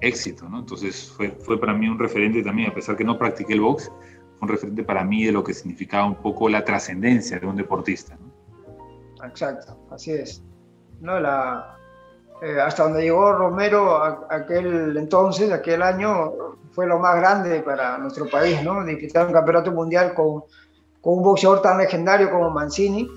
éxito, 0.00 0.48
¿no? 0.48 0.60
Entonces 0.60 1.12
fue, 1.16 1.32
fue 1.32 1.58
para 1.58 1.74
mí 1.74 1.88
un 1.88 1.98
referente 1.98 2.40
también, 2.44 2.70
a 2.70 2.74
pesar 2.74 2.96
que 2.96 3.02
no 3.02 3.18
practiqué 3.18 3.54
el 3.54 3.62
box, 3.62 3.86
fue 3.86 4.42
un 4.42 4.48
referente 4.48 4.84
para 4.84 5.02
mí 5.02 5.24
de 5.24 5.32
lo 5.32 5.42
que 5.42 5.52
significaba 5.52 6.06
un 6.06 6.22
poco 6.22 6.48
la 6.48 6.64
trascendencia 6.64 7.40
de 7.40 7.46
un 7.48 7.56
deportista. 7.56 8.16
Exacto, 9.24 9.76
así 9.90 10.12
es. 10.12 10.40
¿no? 11.00 11.18
La, 11.18 11.76
eh, 12.42 12.60
hasta 12.60 12.84
donde 12.84 13.02
llegó 13.02 13.32
Romero 13.32 14.02
aquel 14.30 14.96
entonces, 14.96 15.50
aquel 15.52 15.82
año, 15.82 16.32
fue 16.72 16.86
lo 16.86 16.98
más 16.98 17.16
grande 17.16 17.60
para 17.62 17.96
nuestro 17.96 18.28
país, 18.28 18.62
¿no? 18.62 18.84
Disputar 18.84 19.26
un 19.26 19.32
campeonato 19.32 19.72
mundial 19.72 20.12
con, 20.12 20.44
con 21.00 21.14
un 21.18 21.22
boxeador 21.22 21.62
tan 21.62 21.78
legendario 21.78 22.30
como 22.30 22.50
Mancini. 22.50 23.08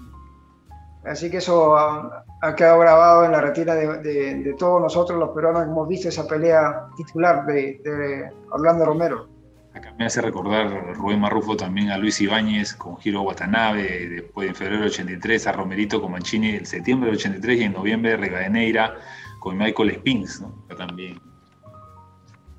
Así 1.03 1.29
que 1.29 1.37
eso 1.37 1.77
ha, 1.77 2.55
quedado 2.55 2.79
grabado 2.79 3.25
en 3.25 3.31
la 3.31 3.41
retina 3.41 3.73
de, 3.75 3.97
de, 3.97 4.55
todos 4.57 4.81
nosotros 4.81 5.19
los 5.19 5.29
peruanos 5.31 5.63
que 5.63 5.69
hemos 5.69 5.87
visto 5.87 6.07
esa 6.07 6.27
pelea 6.27 6.87
titular 6.95 7.45
de, 7.45 7.81
de 7.83 8.31
Orlando 8.51 8.85
Romero. 8.85 9.38
Acá 9.79 9.93
me 9.97 10.05
hace 10.05 10.21
recordar 10.21 10.93
Rubén 10.95 11.21
Marrufo 11.21 11.55
también 11.55 11.89
a 11.89 11.97
Luis 11.97 12.19
Ibáñez 12.19 12.73
con 12.73 12.97
Giro 12.97 13.21
Watanabe, 13.21 14.09
después 14.09 14.49
en 14.49 14.55
febrero 14.55 14.81
del 14.81 14.89
83 14.89 15.47
a 15.47 15.53
Romerito 15.53 16.01
con 16.01 16.11
Mancini 16.11 16.49
en 16.49 16.65
septiembre 16.65 17.09
del 17.09 17.17
83 17.17 17.61
y 17.61 17.63
en 17.63 17.71
noviembre 17.71 18.17
Rivadeneira 18.17 18.95
con 19.39 19.57
Michael 19.57 19.95
Spinks, 19.95 20.41
¿no? 20.41 20.51
también. 20.75 21.17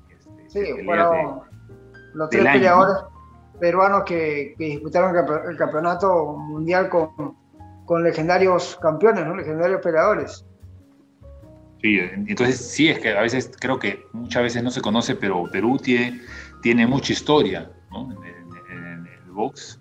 Este, 0.09 0.65
sí, 0.65 0.83
fueron 0.83 1.41
los 2.15 2.29
tres 2.31 2.43
peleadores 2.43 3.03
peruanos 3.59 4.03
que, 4.05 4.55
disputaron 4.57 5.15
el 5.47 5.57
campeonato 5.57 6.33
mundial 6.33 6.89
con, 6.89 7.37
con 7.85 8.03
legendarios 8.03 8.79
campeones, 8.81 9.27
¿no? 9.27 9.35
Legendarios 9.35 9.79
peleadores. 9.81 10.43
Sí, 11.83 11.99
entonces 11.99 12.57
sí, 12.59 12.89
es 12.89 12.99
que 12.99 13.09
a 13.09 13.21
veces 13.21 13.51
creo 13.59 13.77
que 13.77 14.03
muchas 14.11 14.41
veces 14.41 14.63
no 14.63 14.71
se 14.71 14.81
conoce, 14.81 15.15
pero 15.15 15.43
Perú 15.51 15.77
tiene 15.77 16.21
tiene 16.61 16.87
mucha 16.87 17.13
historia 17.13 17.71
en, 17.93 19.07
el 19.07 19.31
box 19.31 19.79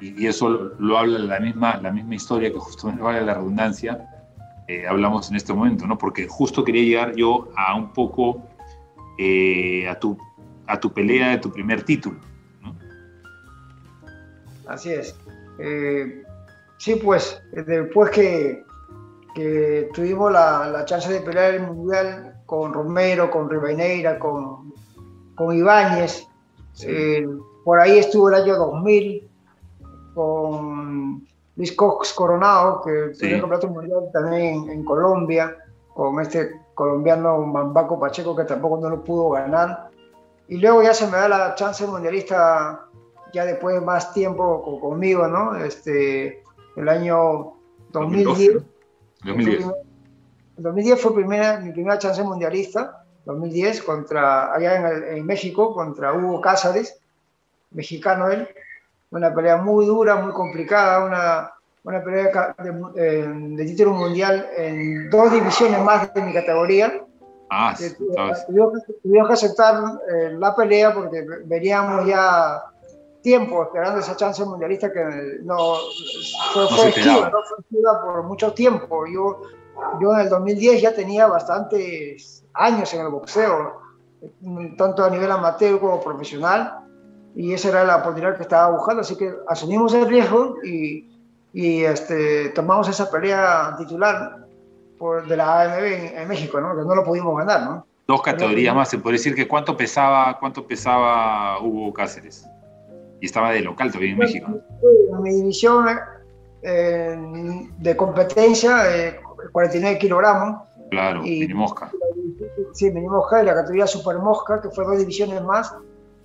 y, 0.00 0.26
eso 0.26 0.48
lo, 0.78 0.98
habla 0.98 1.18
la 1.18 1.40
misma, 1.40 1.76
la 1.76 1.90
misma 1.90 2.14
historia 2.14 2.52
que 2.52 2.58
justamente 2.58 3.02
vale 3.02 3.22
la 3.22 3.34
redundancia 3.34 4.08
eh, 4.68 4.86
hablamos 4.86 5.28
en 5.30 5.36
este 5.36 5.52
momento, 5.52 5.86
¿no? 5.86 5.98
porque 5.98 6.26
justo 6.28 6.64
quería 6.64 6.82
llegar 6.82 7.16
yo 7.16 7.48
a 7.56 7.74
un 7.74 7.92
poco 7.92 8.42
eh, 9.18 9.88
a, 9.88 9.98
tu, 9.98 10.16
a 10.66 10.78
tu 10.78 10.92
pelea 10.92 11.30
de 11.30 11.38
tu 11.38 11.50
primer 11.50 11.82
título. 11.82 12.18
Así 14.66 14.92
es. 14.92 15.16
Eh, 15.58 16.22
sí, 16.78 16.94
pues 16.94 17.42
después 17.52 18.10
que, 18.10 18.64
que 19.34 19.90
tuvimos 19.92 20.32
la, 20.32 20.68
la, 20.68 20.84
chance 20.84 21.12
de 21.12 21.20
pelear 21.20 21.54
el 21.54 21.62
Mundial 21.62 22.40
con 22.46 22.72
Romero, 22.72 23.30
con 23.30 23.50
Rivadeneira, 23.50 24.18
con 24.18 24.72
con 25.34 25.56
Ibáñez. 25.56 26.26
Eh, 26.86 27.26
por 27.64 27.80
ahí 27.80 27.98
estuvo 27.98 28.28
el 28.28 28.34
año 28.36 28.56
2000 28.56 29.28
con, 30.14 31.26
Luis 31.56 31.72
Cox 31.72 32.12
Coronado, 32.14 32.80
que 32.82 33.14
sí. 33.14 33.30
campeonato 33.30 33.68
mundial 33.68 34.10
también 34.12 34.70
en, 34.70 34.84
Colombia, 34.84 35.56
con 35.94 36.18
este 36.20 36.60
colombiano 36.74 37.38
Mambaco 37.40 38.00
Pacheco, 38.00 38.34
que 38.34 38.44
tampoco 38.44 38.78
no 38.78 38.88
lo 38.88 39.04
pudo 39.04 39.30
ganar. 39.30 39.90
Y 40.48 40.58
luego 40.58 40.82
ya 40.82 40.94
se 40.94 41.06
me 41.06 41.18
da 41.18 41.28
la 41.28 41.54
chance 41.54 41.86
mundialista, 41.86 42.86
ya 43.32 43.44
después 43.44 43.74
de 43.74 43.80
más 43.82 44.12
tiempo 44.14 44.80
conmigo, 44.80 45.26
¿no? 45.28 45.56
Este, 45.56 46.42
el 46.76 46.88
año 46.88 47.54
2010. 47.90 48.62
2010. 49.24 49.66
2010 50.56 51.00
fue 51.00 51.14
primera, 51.14 51.60
mi 51.60 51.72
primera 51.72 51.98
chance 51.98 52.22
mundialista, 52.22 53.01
2010, 53.24 53.82
contra, 53.82 54.52
allá 54.54 54.90
en, 55.14 55.24
México, 55.24 55.74
contra 55.74 56.12
Hugo 56.12 56.40
Cázares, 56.40 56.98
mexicano 57.70 58.30
él. 58.30 58.48
Una 59.10 59.34
pelea 59.34 59.56
muy 59.58 59.86
dura, 59.86 60.16
muy 60.16 60.32
complicada, 60.32 61.04
una, 61.04 61.52
una 61.84 62.02
pelea 62.02 62.54
de, 62.58 62.70
eh, 62.96 63.26
de, 63.28 63.64
título 63.66 63.92
mundial 63.92 64.48
en 64.56 65.10
dos 65.10 65.32
divisiones 65.32 65.80
más 65.80 66.12
de 66.14 66.22
mi 66.22 66.32
categoría. 66.32 67.04
Ah, 67.50 67.74
sí, 67.76 67.94
tuvimos, 67.98 69.28
que 69.28 69.32
aceptar 69.34 70.00
eh, 70.10 70.30
la 70.38 70.56
pelea 70.56 70.94
porque 70.94 71.22
veníamos 71.44 72.06
ya 72.06 72.62
tiempo 73.20 73.62
esperando 73.62 74.00
esa 74.00 74.16
chance 74.16 74.42
mundialista 74.42 74.90
que 74.90 75.38
no 75.42 75.76
fue, 76.54 76.66
fue, 76.68 76.88
esquiva, 76.88 77.28
no 77.28 77.38
fue 77.46 77.58
esquiva 77.60 78.02
por 78.02 78.22
mucho 78.22 78.54
tiempo. 78.54 79.04
Yo 79.06 79.42
yo 80.00 80.14
en 80.14 80.20
el 80.20 80.28
2010 80.28 80.82
ya 80.82 80.94
tenía 80.94 81.26
bastantes 81.26 82.44
años 82.54 82.92
en 82.94 83.00
el 83.00 83.08
boxeo, 83.08 83.80
tanto 84.76 85.04
a 85.04 85.10
nivel 85.10 85.30
amateur 85.30 85.78
como 85.80 86.00
profesional, 86.00 86.80
y 87.34 87.52
esa 87.52 87.70
era 87.70 87.84
la 87.84 87.96
oportunidad 87.96 88.36
que 88.36 88.42
estaba 88.42 88.70
buscando, 88.76 89.00
así 89.00 89.16
que 89.16 89.32
asumimos 89.48 89.94
el 89.94 90.06
riesgo 90.06 90.56
y, 90.62 91.08
y 91.52 91.82
este, 91.82 92.50
tomamos 92.50 92.88
esa 92.88 93.10
pelea 93.10 93.74
titular 93.78 94.46
por, 94.98 95.26
de 95.26 95.36
la 95.36 95.62
AMB 95.62 95.84
en, 96.16 96.28
México, 96.28 96.60
¿no? 96.60 96.76
que 96.76 96.82
no 96.82 96.94
lo 96.94 97.04
pudimos 97.04 97.36
ganar. 97.38 97.62
¿no? 97.62 97.86
Dos 98.06 98.22
categorías 98.22 98.74
más, 98.74 98.90
se 98.90 98.98
puede 98.98 99.16
decir 99.16 99.34
que 99.34 99.48
cuánto 99.48 99.76
pesaba, 99.76 100.38
cuánto 100.38 100.66
pesaba 100.66 101.60
Hugo 101.60 101.92
Cáceres. 101.92 102.46
Y 103.20 103.26
estaba 103.26 103.52
de 103.52 103.60
local 103.60 103.88
todavía 103.88 104.12
en 104.12 104.18
México. 104.18 104.48
En 105.12 105.22
mi 105.22 105.30
división 105.30 105.86
eh, 106.62 107.16
de 107.78 107.96
competencia, 107.96 108.96
eh, 108.96 109.20
49 109.50 109.98
kilogramos. 109.98 110.68
Claro, 110.90 111.24
y, 111.24 111.40
mini 111.40 111.54
mosca. 111.54 111.90
Sí, 112.72 112.90
mini 112.90 113.08
mosca 113.08 113.42
y 113.42 113.46
la 113.46 113.54
categoría 113.54 113.86
super 113.86 114.18
mosca, 114.18 114.60
que 114.60 114.68
fue 114.70 114.84
dos 114.84 114.98
divisiones 114.98 115.42
más, 115.42 115.74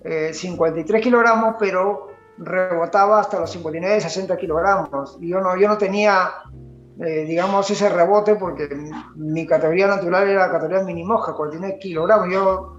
53 0.04 1.00
eh, 1.00 1.04
kilogramos, 1.04 1.56
pero 1.58 2.08
rebotaba 2.38 3.22
hasta 3.22 3.40
los 3.40 3.50
59, 3.52 4.02
60 4.02 4.38
kilogramos. 4.38 5.18
Y 5.22 5.30
yo 5.30 5.40
no, 5.40 5.58
yo 5.58 5.68
no 5.68 5.78
tenía, 5.78 6.32
eh, 7.00 7.26
digamos, 7.26 7.70
ese 7.70 7.90
rebote 7.90 8.36
porque 8.36 8.68
mi 9.16 9.46
categoría 9.46 9.88
natural 9.88 10.28
era 10.28 10.48
la 10.48 10.52
categoría 10.52 10.84
mini 10.84 11.04
mosca, 11.04 11.34
49 11.34 11.80
kilogramos. 11.80 12.30
Yo 12.32 12.78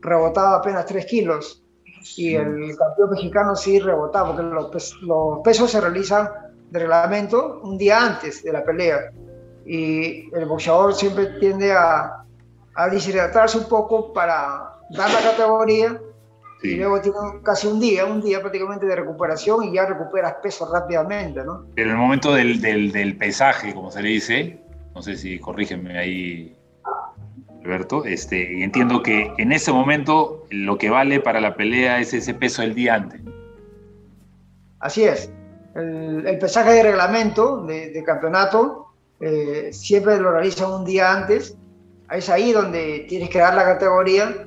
rebotaba 0.00 0.56
apenas 0.56 0.86
3 0.86 1.06
kilos. 1.06 1.64
Y 2.16 2.34
el 2.34 2.76
campeón 2.76 3.10
mexicano 3.10 3.54
sí 3.54 3.78
rebotaba, 3.78 4.28
porque 4.28 4.42
los, 4.42 4.96
los 5.02 5.40
pesos 5.44 5.70
se 5.70 5.80
realizan 5.80 6.30
de 6.70 6.78
reglamento 6.78 7.60
un 7.62 7.76
día 7.76 8.02
antes 8.02 8.42
de 8.42 8.52
la 8.52 8.64
pelea 8.64 9.10
y 9.72 10.28
el 10.34 10.46
boxeador 10.46 10.92
siempre 10.94 11.26
tiende 11.38 11.72
a, 11.72 12.24
a 12.74 12.88
deshidratarse 12.88 13.56
un 13.56 13.68
poco 13.68 14.12
para 14.12 14.80
dar 14.90 15.12
la 15.12 15.20
categoría 15.30 16.00
y 16.64 16.74
luego 16.74 17.00
tiene 17.00 17.16
casi 17.44 17.68
un 17.68 17.78
día, 17.78 18.04
un 18.04 18.20
día 18.20 18.40
prácticamente 18.40 18.84
de 18.84 18.96
recuperación 18.96 19.62
y 19.62 19.74
ya 19.74 19.86
recuperas 19.86 20.34
peso 20.42 20.68
rápidamente, 20.72 21.44
¿no? 21.44 21.66
Pero 21.76 21.90
en 21.90 21.96
el 21.96 22.02
momento 22.02 22.34
del, 22.34 22.60
del, 22.60 22.90
del 22.90 23.16
pesaje, 23.16 23.72
como 23.72 23.92
se 23.92 24.02
le 24.02 24.08
dice, 24.08 24.58
no 24.92 25.02
sé 25.02 25.16
si 25.16 25.38
corrígeme 25.38 25.96
ahí, 25.96 26.58
Alberto, 27.62 28.04
este, 28.04 28.64
entiendo 28.64 29.04
que 29.04 29.32
en 29.38 29.52
ese 29.52 29.70
momento 29.70 30.46
lo 30.50 30.78
que 30.78 30.90
vale 30.90 31.20
para 31.20 31.40
la 31.40 31.54
pelea 31.54 32.00
es 32.00 32.12
ese 32.12 32.34
peso 32.34 32.62
del 32.62 32.74
día 32.74 32.96
antes. 32.96 33.20
Así 34.80 35.04
es. 35.04 35.30
El, 35.76 36.26
el 36.26 36.38
pesaje 36.40 36.72
de 36.72 36.82
reglamento 36.82 37.64
de, 37.66 37.90
de 37.92 38.02
campeonato 38.02 38.88
eh, 39.20 39.70
siempre 39.72 40.18
lo 40.18 40.32
realizan 40.32 40.72
un 40.72 40.84
día 40.84 41.12
antes. 41.12 41.56
Es 42.10 42.28
ahí 42.28 42.52
donde 42.52 43.06
tienes 43.08 43.28
que 43.28 43.38
dar 43.38 43.54
la 43.54 43.64
categoría 43.64 44.46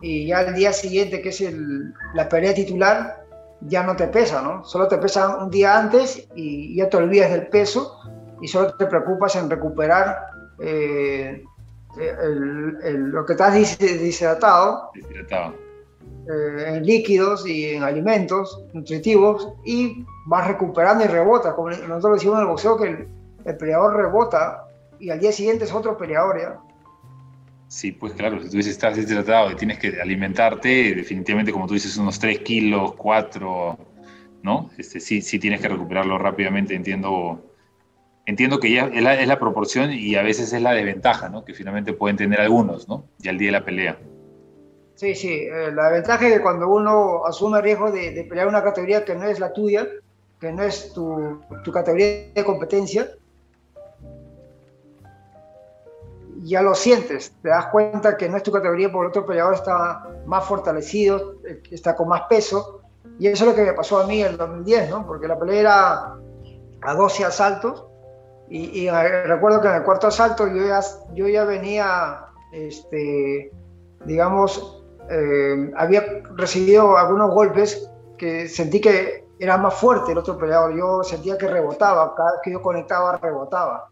y 0.00 0.26
ya 0.26 0.42
el 0.42 0.54
día 0.54 0.72
siguiente, 0.72 1.22
que 1.22 1.28
es 1.30 1.40
el, 1.40 1.94
la 2.14 2.28
pelea 2.28 2.52
titular, 2.52 3.24
ya 3.60 3.84
no 3.84 3.94
te 3.94 4.08
pesa, 4.08 4.42
¿no? 4.42 4.64
Solo 4.64 4.88
te 4.88 4.98
pesa 4.98 5.36
un 5.36 5.50
día 5.50 5.78
antes 5.78 6.28
y 6.34 6.74
ya 6.74 6.88
te 6.88 6.96
olvidas 6.96 7.30
del 7.30 7.46
peso 7.46 7.98
y 8.40 8.48
solo 8.48 8.74
te 8.74 8.86
preocupas 8.86 9.36
en 9.36 9.48
recuperar 9.48 10.18
eh, 10.58 11.44
lo 11.96 13.24
que 13.24 13.32
estás 13.34 13.78
deshidratado, 13.78 14.90
eh, 16.28 16.64
en 16.66 16.84
líquidos 16.84 17.46
y 17.46 17.70
en 17.70 17.84
alimentos 17.84 18.64
nutritivos 18.72 19.48
y 19.64 20.04
vas 20.26 20.48
recuperando 20.48 21.04
y 21.04 21.06
rebota. 21.06 21.54
Como 21.54 21.70
nosotros 21.70 22.14
decimos 22.14 22.36
en 22.36 22.42
el 22.42 22.48
boxeo 22.48 22.76
que 22.76 22.88
el, 22.88 23.08
el 23.44 23.56
peleador 23.56 23.96
rebota 23.96 24.68
y 24.98 25.10
al 25.10 25.20
día 25.20 25.32
siguiente 25.32 25.64
es 25.64 25.72
otro 25.72 25.96
peleador 25.96 26.40
ya. 26.40 26.60
Sí, 27.72 27.90
pues 27.90 28.12
claro, 28.12 28.38
si 28.42 28.50
tú 28.50 28.58
dices 28.58 28.72
estás 28.72 28.96
deshidratado 28.96 29.50
y 29.50 29.54
tienes 29.54 29.78
que 29.78 30.00
alimentarte, 30.00 30.94
definitivamente 30.94 31.52
como 31.52 31.66
tú 31.66 31.72
dices, 31.72 31.96
unos 31.96 32.18
3 32.18 32.40
kilos, 32.40 32.94
4, 32.96 33.78
¿no? 34.42 34.70
Este, 34.76 35.00
sí, 35.00 35.22
sí 35.22 35.38
tienes 35.38 35.60
que 35.60 35.68
recuperarlo 35.68 36.18
rápidamente, 36.18 36.74
entiendo, 36.74 37.42
entiendo 38.26 38.60
que 38.60 38.70
ya 38.70 38.88
es 38.88 39.02
la, 39.02 39.18
es 39.18 39.26
la, 39.26 39.38
proporción 39.38 39.90
y 39.90 40.14
a 40.16 40.22
veces 40.22 40.52
es 40.52 40.60
la 40.60 40.72
desventaja, 40.72 41.30
¿no? 41.30 41.46
Que 41.46 41.54
finalmente 41.54 41.94
pueden 41.94 42.18
tener 42.18 42.42
algunos, 42.42 42.88
¿no? 42.88 43.06
Ya 43.18 43.30
al 43.30 43.38
día 43.38 43.48
de 43.48 43.52
la 43.52 43.64
pelea. 43.64 43.98
Sí, 44.94 45.14
sí, 45.14 45.32
eh, 45.32 45.72
la 45.72 45.90
ventaja 45.90 46.28
es 46.28 46.34
que 46.34 46.42
cuando 46.42 46.68
uno 46.68 47.24
asume 47.24 47.56
el 47.56 47.64
riesgo 47.64 47.90
de, 47.90 48.10
de, 48.10 48.24
pelear 48.24 48.48
una 48.48 48.62
categoría 48.62 49.02
que 49.04 49.14
no 49.14 49.24
es 49.24 49.40
la 49.40 49.52
tuya, 49.54 49.88
que 50.38 50.52
no 50.52 50.62
es 50.62 50.92
tu, 50.92 51.40
tu 51.64 51.72
categoría 51.72 52.28
de 52.34 52.44
competencia, 52.44 53.08
ya 56.42 56.62
lo 56.62 56.74
sientes, 56.74 57.32
te 57.42 57.48
das 57.48 57.66
cuenta 57.66 58.16
que 58.16 58.28
no 58.28 58.36
es 58.36 58.42
tu 58.42 58.52
categoría 58.52 58.90
porque 58.90 59.04
el 59.04 59.08
otro 59.10 59.26
peleador 59.26 59.54
está 59.54 60.08
más 60.26 60.44
fortalecido, 60.44 61.36
está 61.70 61.94
con 61.94 62.08
más 62.08 62.22
peso. 62.28 62.80
Y 63.18 63.28
eso 63.28 63.44
es 63.44 63.50
lo 63.50 63.56
que 63.56 63.62
me 63.62 63.72
pasó 63.72 64.00
a 64.00 64.06
mí 64.06 64.20
en 64.20 64.28
el 64.28 64.36
2010, 64.36 64.90
¿no? 64.90 65.06
Porque 65.06 65.28
la 65.28 65.38
pelea 65.38 65.60
era 65.60 66.14
a 66.82 66.94
12 66.94 67.24
asaltos. 67.24 67.86
Y, 68.48 68.90
recuerdo 68.90 69.62
que 69.62 69.68
en 69.68 69.76
el 69.76 69.82
cuarto 69.82 70.08
asalto 70.08 70.46
yo 70.46 70.66
ya, 70.66 70.80
yo 71.14 71.26
ya 71.26 71.44
venía, 71.44 72.26
este, 72.52 73.50
digamos, 74.04 74.84
eh, 75.10 75.72
había 75.76 76.04
recibido 76.36 76.98
algunos 76.98 77.30
golpes 77.30 77.90
que 78.18 78.48
sentí 78.48 78.80
que 78.80 79.26
era 79.38 79.56
más 79.56 79.74
fuerte 79.74 80.12
el 80.12 80.18
otro 80.18 80.36
peleador. 80.36 80.76
Yo 80.76 81.02
sentía 81.02 81.38
que 81.38 81.48
rebotaba, 81.48 82.14
cada 82.14 82.32
vez 82.32 82.40
que 82.44 82.52
yo 82.52 82.60
conectaba, 82.60 83.16
rebotaba. 83.16 83.88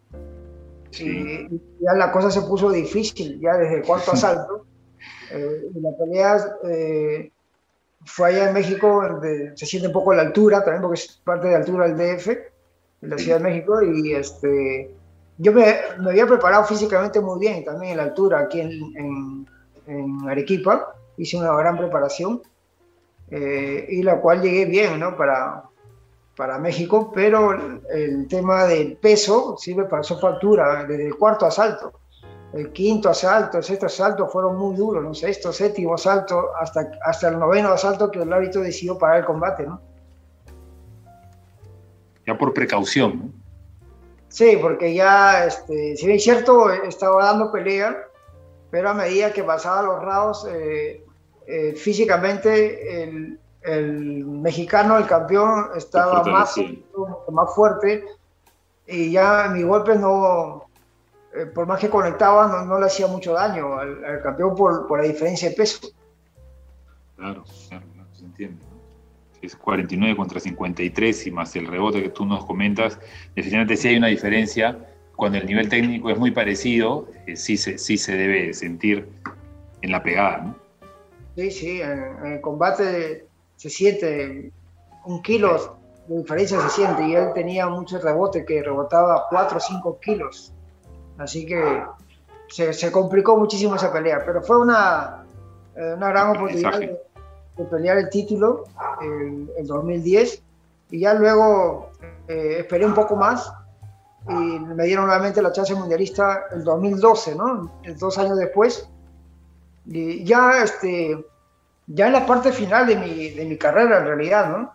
Y, 0.99 1.47
ya 1.79 1.93
la 1.95 2.11
cosa 2.11 2.29
se 2.29 2.41
puso 2.41 2.71
difícil, 2.71 3.39
ya 3.39 3.57
desde 3.57 3.77
el 3.77 3.83
cuarto 3.83 4.11
asalto. 4.13 4.65
Eh, 5.31 5.69
la 5.75 5.91
pelea 5.97 6.57
eh, 6.65 7.31
fue 8.05 8.29
allá 8.29 8.49
en 8.49 8.53
México, 8.53 9.19
se 9.55 9.65
siente 9.65 9.87
un 9.87 9.93
poco 9.93 10.13
la 10.13 10.23
altura, 10.23 10.63
también 10.63 10.81
porque 10.81 10.99
es 10.99 11.21
parte 11.23 11.47
de 11.47 11.55
altura 11.55 11.87
del 11.87 11.97
DF, 11.97 12.27
en 12.27 13.09
la 13.09 13.17
Ciudad 13.17 13.37
de 13.37 13.43
México, 13.43 13.81
y 13.81 14.13
este, 14.13 14.93
yo 15.37 15.53
me, 15.53 15.75
me 15.99 16.11
había 16.11 16.27
preparado 16.27 16.65
físicamente 16.65 17.19
muy 17.19 17.39
bien, 17.39 17.63
también 17.63 17.91
en 17.91 17.97
la 17.97 18.03
altura, 18.03 18.39
aquí 18.39 18.61
en, 18.61 18.71
en, 18.95 19.47
en 19.87 20.29
Arequipa, 20.29 20.93
hice 21.17 21.37
una 21.37 21.55
gran 21.55 21.77
preparación, 21.77 22.41
eh, 23.31 23.87
y 23.89 24.03
la 24.03 24.19
cual 24.19 24.41
llegué 24.41 24.65
bien, 24.65 24.99
¿no? 24.99 25.15
Para, 25.15 25.63
para 26.41 26.57
México, 26.57 27.11
pero 27.13 27.53
el 27.91 28.27
tema 28.27 28.65
del 28.65 28.97
peso 28.97 29.55
sí 29.59 29.75
me 29.75 29.83
pasó 29.83 30.17
factura 30.17 30.85
desde 30.85 31.05
el 31.05 31.15
cuarto 31.15 31.45
asalto. 31.45 31.93
El 32.51 32.71
quinto 32.71 33.09
asalto, 33.09 33.59
el 33.59 33.63
sexto 33.63 33.85
asalto 33.85 34.27
fueron 34.27 34.57
muy 34.57 34.75
duros, 34.75 35.03
¿no? 35.03 35.13
sexto, 35.13 35.53
séptimo 35.53 35.93
asalto, 35.93 36.47
hasta, 36.59 36.93
hasta 37.05 37.27
el 37.27 37.37
noveno 37.37 37.69
asalto 37.69 38.09
que 38.09 38.23
el 38.23 38.33
árbitro 38.33 38.63
decidió 38.63 38.97
parar 38.97 39.19
el 39.19 39.25
combate, 39.25 39.67
¿no? 39.67 39.79
Ya 42.25 42.35
por 42.35 42.55
precaución, 42.55 43.19
¿no? 43.19 43.31
Sí, 44.29 44.57
porque 44.59 44.95
ya, 44.95 45.45
este, 45.45 45.95
si 45.95 46.07
bien 46.07 46.17
es 46.17 46.23
cierto, 46.23 46.71
estaba 46.71 47.23
dando 47.23 47.51
pelea, 47.51 47.95
pero 48.71 48.89
a 48.89 48.95
medida 48.95 49.31
que 49.31 49.43
pasaba 49.43 49.83
los 49.83 50.01
rounds, 50.01 50.47
eh, 50.49 51.05
eh, 51.45 51.75
físicamente 51.75 53.03
el, 53.03 53.39
el 53.61 54.25
mexicano, 54.25 54.97
el 54.97 55.05
campeón, 55.05 55.69
estaba 55.75 56.23
más, 56.23 56.55
más 57.31 57.55
fuerte 57.55 58.05
y 58.87 59.11
ya 59.11 59.49
mi 59.53 59.63
golpe 59.63 59.95
no, 59.95 60.65
eh, 61.33 61.45
por 61.45 61.65
más 61.65 61.79
que 61.79 61.89
conectaba, 61.89 62.65
no, 62.65 62.79
le 62.79 62.85
hacía 62.85 63.07
mucho 63.07 63.33
daño 63.33 63.77
al, 63.77 64.21
campeón 64.21 64.55
por, 64.55 64.87
por, 64.87 64.99
la 64.99 65.07
diferencia 65.07 65.49
de 65.49 65.55
peso. 65.55 65.87
Claro, 67.15 67.43
claro, 67.69 67.85
se 68.11 68.25
entiende. 68.25 68.65
es 69.41 69.55
49 69.55 70.15
contra 70.17 70.39
53 70.39 71.27
y 71.27 71.31
más 71.31 71.55
el 71.55 71.67
rebote 71.67 72.01
que 72.01 72.09
tú 72.09 72.25
nos 72.25 72.45
comentas, 72.45 72.99
definitivamente 73.35 73.77
sí 73.77 73.89
hay 73.89 73.97
una 73.97 74.07
diferencia. 74.07 74.87
Cuando 75.15 75.37
el 75.37 75.45
nivel 75.45 75.69
técnico 75.69 76.09
es 76.09 76.17
muy 76.17 76.31
parecido, 76.31 77.07
eh, 77.27 77.35
sí, 77.35 77.55
se, 77.55 77.77
sí 77.77 77.97
se 77.97 78.15
debe 78.15 78.53
sentir 78.53 79.07
en 79.81 79.91
la 79.91 80.01
pegada, 80.01 80.37
¿no? 80.39 80.55
Sí, 81.35 81.51
sí, 81.51 81.81
en, 81.81 82.25
el 82.25 82.41
combate 82.41 83.27
se 83.61 83.69
siente 83.69 84.51
un 85.05 85.21
kilo 85.21 85.77
de 86.07 86.17
diferencia 86.17 86.59
se 86.61 86.69
siente 86.69 87.07
y 87.07 87.13
él 87.13 87.31
tenía 87.35 87.67
mucho 87.67 87.99
rebote 87.99 88.43
que 88.43 88.63
rebotaba 88.63 89.27
4 89.29 89.55
o 89.55 89.59
5 89.59 89.99
kilos. 89.99 90.51
Así 91.19 91.45
que 91.45 91.83
se, 92.49 92.91
complicó 92.91 93.37
muchísimo 93.37 93.75
esa 93.75 93.93
pelea, 93.93 94.23
pero 94.25 94.41
fue 94.41 94.59
una, 94.59 95.27
eh, 95.75 95.93
una 95.95 96.09
gran 96.09 96.35
oportunidad 96.35 96.79
de, 96.79 96.99
pelear 97.69 97.99
el 97.99 98.09
título 98.09 98.63
en, 98.99 99.67
2010 99.67 100.41
y 100.89 101.01
ya 101.01 101.13
luego 101.13 101.91
eh, 102.27 102.55
esperé 102.61 102.87
un 102.87 102.95
poco 102.95 103.15
más 103.15 103.53
y 104.27 104.33
me 104.33 104.85
dieron 104.85 105.05
nuevamente 105.05 105.39
la 105.39 105.51
chance 105.51 105.75
mundialista 105.75 106.45
el 106.51 106.63
2012, 106.63 107.35
¿no? 107.35 107.71
Dos 107.99 108.17
años 108.17 108.39
después. 108.39 108.89
Y 109.85 110.23
ya, 110.23 110.63
este, 110.63 111.23
ya 111.93 112.07
en 112.07 112.13
la 112.13 112.25
parte 112.25 112.51
final 112.51 112.87
de 112.87 112.95
mi, 112.95 113.29
de 113.29 113.45
mi 113.45 113.57
carrera, 113.57 113.99
en 113.99 114.05
realidad, 114.05 114.49
¿no? 114.49 114.73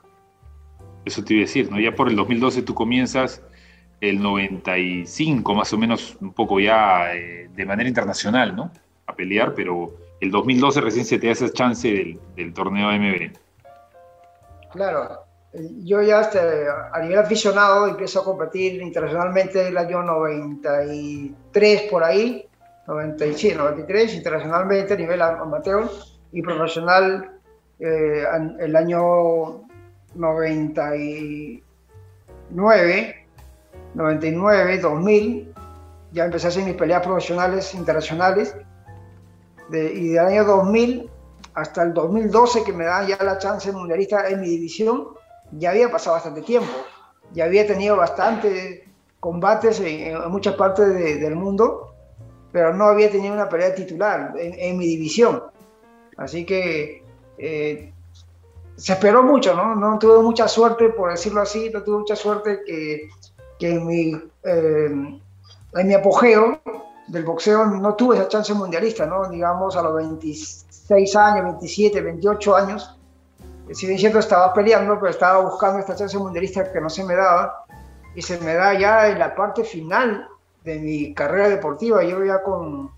Eso 1.05 1.25
te 1.25 1.35
iba 1.35 1.43
a 1.43 1.47
decir, 1.47 1.71
¿no? 1.71 1.79
Ya 1.79 1.95
por 1.95 2.09
el 2.09 2.17
2012 2.17 2.63
tú 2.63 2.75
comienzas 2.75 3.43
el 4.01 4.21
95 4.21 5.55
más 5.55 5.73
o 5.73 5.79
menos 5.79 6.17
un 6.21 6.33
poco 6.33 6.61
ya 6.61 7.15
eh, 7.15 7.49
de 7.55 7.67
manera 7.67 7.89
internacional, 7.89 8.55
¿no? 8.55 8.71
A 9.07 9.15
pelear, 9.15 9.55
pero 9.55 9.95
el 10.21 10.31
2012 10.31 10.81
recién 10.81 11.05
se 11.05 11.19
te 11.19 11.27
da 11.27 11.33
esa 11.33 11.51
chance 11.51 11.89
del, 11.89 12.19
del 12.35 12.53
torneo 12.53 12.89
AMB. 12.89 13.33
Claro, 14.73 15.25
yo 15.85 16.03
ya 16.03 16.21
este, 16.21 16.39
a 16.39 17.01
nivel 17.01 17.19
aficionado 17.19 17.87
empiezo 17.87 18.21
a 18.21 18.25
competir 18.25 18.83
internacionalmente 18.83 19.69
el 19.69 19.79
año 19.79 20.03
93 20.03 21.83
por 21.83 22.05
ahí, 22.05 22.47
97, 22.87 23.57
93 23.57 24.15
internacionalmente 24.15 24.95
a 24.95 24.97
nivel 24.97 25.23
amateur 25.23 25.89
y 26.37 26.43
profesional 26.43 27.33
eh, 27.81 28.25
el 28.61 28.77
año 28.77 29.63
99 30.15 31.63
99, 33.95 34.79
2000, 34.79 35.55
ya 36.13 36.27
empecé 36.27 36.47
a 36.47 36.51
hacer 36.51 36.65
mis 36.65 36.75
peleas 36.75 37.03
profesionales 37.03 37.75
internacionales. 37.75 38.55
y 39.73 40.09
del 40.11 40.19
año 40.19 40.45
2000 40.45 41.11
hasta 41.55 41.83
el 41.83 41.95
2012, 41.95 42.65
que 42.65 42.73
me 42.75 42.85
da 42.85 43.07
ya 43.07 43.17
la 43.25 43.39
chance 43.39 43.73
mundialista 43.73 44.29
en 44.29 44.43
mi 44.43 44.49
división, 44.49 45.09
ya 45.53 45.71
había 45.71 45.91
pasado 45.91 46.17
bastante 46.17 46.43
tiempo. 46.43 46.71
Ya 47.33 47.47
había 47.47 47.67
tenido 47.67 47.97
bastantes 47.97 48.83
combates 49.19 49.81
en, 49.81 50.31
muchas 50.31 50.55
partes 50.55 50.87
del 50.95 51.35
mundo, 51.35 51.95
pero 52.53 52.75
no 52.75 52.85
había 52.85 53.11
tenido 53.11 53.33
una 53.33 53.49
pelea 53.49 53.75
titular 53.75 54.35
en, 54.37 54.77
mi 54.77 54.87
división. 54.87 55.43
Así 56.17 56.45
que 56.47 57.03
eh, 57.39 57.93
se 58.77 58.93
esperó 58.93 59.23
mucho, 59.23 59.55
¿no? 59.55 59.75
No 59.75 59.99
tuve 59.99 60.23
mucha 60.23 60.49
suerte, 60.49 60.91
por 60.91 61.11
decirlo 61.11 61.43
así, 61.43 61.71
no 61.71 61.83
tuve 61.83 61.99
mucha 61.99 62.17
suerte 62.17 62.61
que 62.67 63.09
que 63.59 63.71
en 63.71 63.87
mi, 63.87 64.13
eh, 64.43 65.21
en 65.75 65.87
mi 65.87 65.95
apogeo 65.95 66.61
del 67.07 67.25
boxeo 67.25 67.67
no 67.67 67.95
tuve 67.95 68.17
esa 68.17 68.29
chance 68.29 68.53
mundialista, 68.53 69.07
¿no? 69.07 69.29
Digamos 69.29 69.77
a 69.77 69.83
los 69.83 69.95
26 69.95 71.17
años, 71.17 71.45
27, 71.45 72.01
28 72.01 72.57
años. 72.57 72.99
Si 73.73 73.87
bien 73.87 73.99
cierto 73.99 74.19
estaba 74.19 74.53
peleando, 74.53 74.99
pero 74.99 75.11
estaba 75.11 75.41
buscando 75.41 75.79
esta 75.79 75.97
chance 75.97 76.17
mundialista 76.19 76.73
que 76.73 76.81
no 76.81 76.91
se 76.91 77.05
me 77.05 77.15
daba. 77.15 77.65
Y 78.15 78.23
se 78.23 78.39
me 78.41 78.55
da 78.55 78.79
ya 78.79 79.09
en 79.09 79.19
la 79.19 79.35
parte 79.35 79.63
final 79.63 80.29
de 80.65 80.79
mi 80.79 81.15
carrera 81.15 81.49
deportiva. 81.49 82.03
Yo 82.03 82.25
ya 82.25 82.43
con 82.43 82.91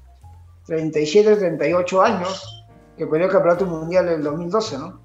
37, 0.66 1.37
38 1.37 2.02
años, 2.02 2.58
que 2.98 3.06
peleé 3.06 3.26
el 3.26 3.32
campeonato 3.32 3.64
mundial 3.64 4.08
en 4.08 4.14
el 4.14 4.22
2012, 4.24 4.78
¿no? 4.78 5.00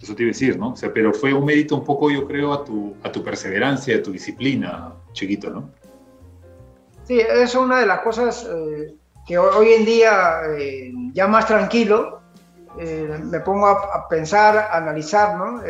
Eso 0.00 0.14
te 0.14 0.22
iba 0.22 0.30
a 0.30 0.32
decir, 0.32 0.58
¿no? 0.58 0.72
O 0.72 0.76
sea, 0.76 0.92
pero 0.92 1.12
fue 1.12 1.34
un 1.34 1.44
mérito 1.44 1.76
un 1.76 1.84
poco, 1.84 2.10
yo 2.10 2.26
creo, 2.26 2.54
a 2.54 2.64
tu, 2.64 2.96
a 3.04 3.12
tu 3.12 3.22
perseverancia, 3.22 3.96
a 3.96 4.02
tu 4.02 4.10
disciplina, 4.10 4.94
chiquito, 5.12 5.50
¿no? 5.50 5.70
Sí, 7.04 7.20
es 7.20 7.54
una 7.54 7.80
de 7.80 7.86
las 7.86 8.00
cosas 8.00 8.48
eh, 8.50 8.94
que 9.26 9.36
hoy 9.36 9.72
en 9.74 9.84
día, 9.84 10.40
eh, 10.56 10.92
ya 11.12 11.26
más 11.26 11.46
tranquilo, 11.46 12.20
eh, 12.78 13.20
me 13.24 13.40
pongo 13.40 13.66
a, 13.66 14.08
pensar, 14.08 14.56
a 14.56 14.76
analizar, 14.78 15.36
¿no? 15.36 15.60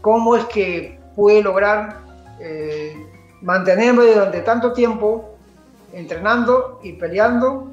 ¿Cómo 0.00 0.36
es 0.36 0.44
que 0.46 0.98
pude 1.14 1.42
lograr 1.42 2.00
mantenerme 3.42 4.06
durante 4.06 4.40
tanto 4.40 4.72
tiempo 4.72 5.36
entrenando 5.92 6.80
y 6.82 6.94
peleando 6.94 7.71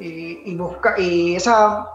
y, 0.00 0.52
y, 0.52 0.58
y 0.98 1.36
esa, 1.36 1.86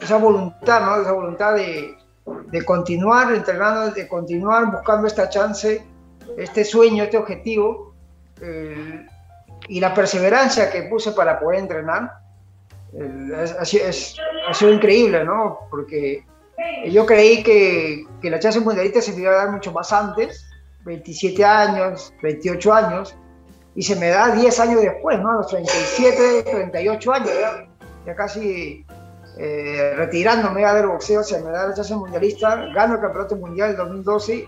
esa 0.00 0.16
voluntad, 0.16 0.80
¿no? 0.84 1.02
Esa 1.02 1.12
voluntad 1.12 1.54
de, 1.54 1.96
de 2.26 2.64
continuar 2.64 3.34
entrenando, 3.34 3.90
de 3.90 4.08
continuar 4.08 4.70
buscando 4.70 5.06
esta 5.06 5.28
chance, 5.28 5.84
este 6.36 6.64
sueño, 6.64 7.04
este 7.04 7.16
objetivo, 7.16 7.94
eh, 8.40 9.06
y 9.68 9.80
la 9.80 9.94
perseverancia 9.94 10.70
que 10.70 10.82
puse 10.84 11.12
para 11.12 11.38
poder 11.38 11.60
entrenar, 11.60 12.12
eh, 12.94 13.54
ha, 13.58 13.64
sido 14.54 14.72
increíble, 14.72 15.24
¿no? 15.24 15.60
Porque 15.70 16.26
yo 16.88 17.06
creí 17.06 17.42
que, 17.42 18.04
que, 18.20 18.30
la 18.30 18.38
chance 18.38 18.60
mundialista 18.60 19.00
se 19.00 19.12
me 19.12 19.22
iba 19.22 19.32
a 19.32 19.44
dar 19.44 19.50
mucho 19.50 19.72
más 19.72 19.92
antes, 19.92 20.46
27 20.84 21.44
años, 21.44 22.12
28 22.22 22.72
años, 22.72 23.16
y 23.74 23.82
se 23.82 23.96
me 23.96 24.08
da 24.08 24.34
10 24.34 24.60
años 24.60 24.82
después, 24.82 25.18
¿no? 25.20 25.30
A 25.30 25.34
los 25.34 25.46
37, 25.48 26.42
38 26.50 27.12
años, 27.12 27.30
ya, 27.40 27.66
ya 28.06 28.14
casi 28.14 28.84
eh, 29.38 29.94
retirándome 29.96 30.64
del 30.64 30.88
boxeo, 30.88 31.22
se 31.22 31.40
me 31.42 31.50
da 31.50 31.68
la 31.68 31.74
chance 31.74 31.94
mundialista, 31.94 32.66
gano 32.74 32.94
el 32.94 33.00
campeonato 33.00 33.36
mundial 33.36 33.70
en 33.70 33.76
2012 33.76 34.46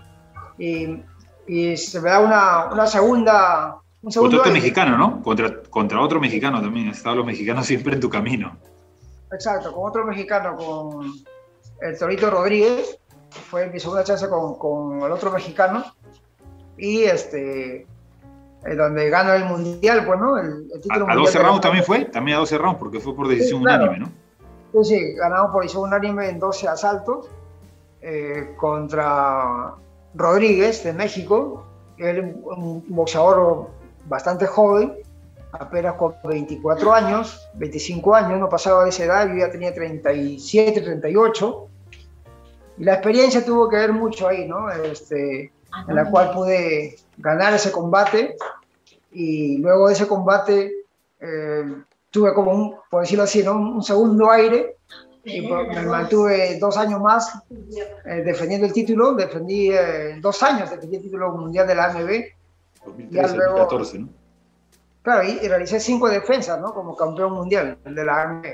y, 0.59 1.03
y, 1.47 1.77
se 1.77 2.01
me 2.01 2.09
da 2.09 2.19
una, 2.19 2.65
una 2.71 2.87
segunda... 2.87 3.77
Un 4.03 4.11
contra 4.11 4.39
otro 4.39 4.51
mexicano, 4.51 4.97
¿no? 4.97 5.23
Contra, 5.23 5.63
contra 5.63 5.99
otro 5.99 6.19
mexicano 6.19 6.61
también, 6.61 6.89
estaban 6.89 7.17
los 7.17 7.25
mexicanos 7.25 7.65
siempre 7.65 7.95
en 7.95 7.99
tu 7.99 8.09
camino. 8.09 8.55
Exacto, 9.31 9.73
con 9.73 9.89
otro 9.89 10.05
mexicano, 10.05 10.55
con 10.55 11.11
el 11.81 11.97
Torito 11.97 12.29
Rodríguez, 12.29 12.99
fue 13.49 13.67
mi 13.67 13.79
segunda 13.79 14.03
chance 14.03 14.29
con, 14.29 14.59
con 14.59 15.01
el 15.01 15.11
otro 15.11 15.31
mexicano 15.31 15.83
y 16.77 17.03
este 17.03 17.87
eh, 18.65 18.75
donde 18.75 19.09
gano 19.09 19.33
el 19.33 19.45
mundial, 19.45 20.05
pues, 20.05 20.19
¿no? 20.19 20.37
El, 20.37 20.67
título 20.81 21.07
a, 21.09 21.15
12 21.15 21.39
rounds 21.39 21.61
también 21.61 21.83
fue, 21.83 22.05
también 22.05 22.37
a 22.37 22.39
12 22.39 22.57
rounds, 22.57 22.79
porque 22.79 22.99
fue 22.99 23.15
por 23.15 23.27
decisión 23.27 23.61
unánime, 23.61 23.99
¿no? 23.99 24.11
sí, 24.83 25.13
ganamos 25.13 25.51
por 25.51 25.63
un 25.63 25.87
unánime 25.87 26.29
en 26.29 26.39
12 26.39 26.67
asaltos 26.67 27.29
eh, 28.01 28.53
contra 28.57 29.75
Rodríguez 30.13 30.83
de 30.83 30.93
México, 30.93 31.65
él 31.97 32.35
un 32.43 32.83
boxeador 32.89 33.69
bastante 34.07 34.45
joven, 34.45 34.93
apenas 35.51 35.93
con 35.93 36.15
24 36.23 36.93
años, 36.93 37.47
25 37.55 38.15
años, 38.15 38.39
no 38.39 38.49
pasaba 38.49 38.83
de 38.83 38.89
esa 38.89 39.05
edad, 39.05 39.27
yo 39.27 39.35
ya 39.35 39.51
tenía 39.51 39.73
37, 39.73 40.81
38. 40.81 41.67
Y 42.77 42.83
la 42.83 42.93
experiencia 42.95 43.45
tuvo 43.45 43.69
que 43.69 43.77
ver 43.77 43.93
mucho 43.93 44.27
ahí, 44.27 44.47
¿no? 44.47 44.69
Este, 44.69 45.53
en 45.87 45.95
la 45.95 46.09
cual 46.09 46.31
pude 46.31 46.97
ganar 47.17 47.53
ese 47.53 47.71
combate 47.71 48.35
y 49.11 49.57
luego 49.57 49.87
de 49.87 49.93
ese 49.93 50.07
combate 50.07 50.71
eh, 51.19 51.75
tuve 52.11 52.33
como 52.33 52.51
un, 52.51 52.75
por 52.89 53.01
decirlo 53.01 53.23
así, 53.23 53.41
un 53.41 53.83
segundo 53.83 54.29
aire 54.31 54.75
y 55.25 55.41
me 55.41 55.81
mantuve 55.81 56.59
dos 56.59 56.77
años 56.77 57.01
más 57.01 57.41
eh, 58.05 58.21
defendiendo 58.23 58.67
el 58.67 58.73
título, 58.73 59.13
defendí 59.13 59.71
eh, 59.71 60.19
dos 60.21 60.41
años, 60.43 60.69
defendí 60.69 60.97
el 60.97 61.01
título 61.01 61.31
mundial 61.31 61.67
de 61.67 61.75
la 61.75 61.85
AMB. 61.85 62.09
2013, 62.85 63.99
¿no? 63.99 64.09
Claro, 65.01 65.23
y, 65.23 65.47
realicé 65.47 65.79
cinco 65.79 66.09
defensas, 66.09 66.59
¿no? 66.61 66.73
Como 66.73 66.95
campeón 66.95 67.33
mundial 67.33 67.77
de 67.83 68.05
la 68.05 68.21
AMB. 68.21 68.45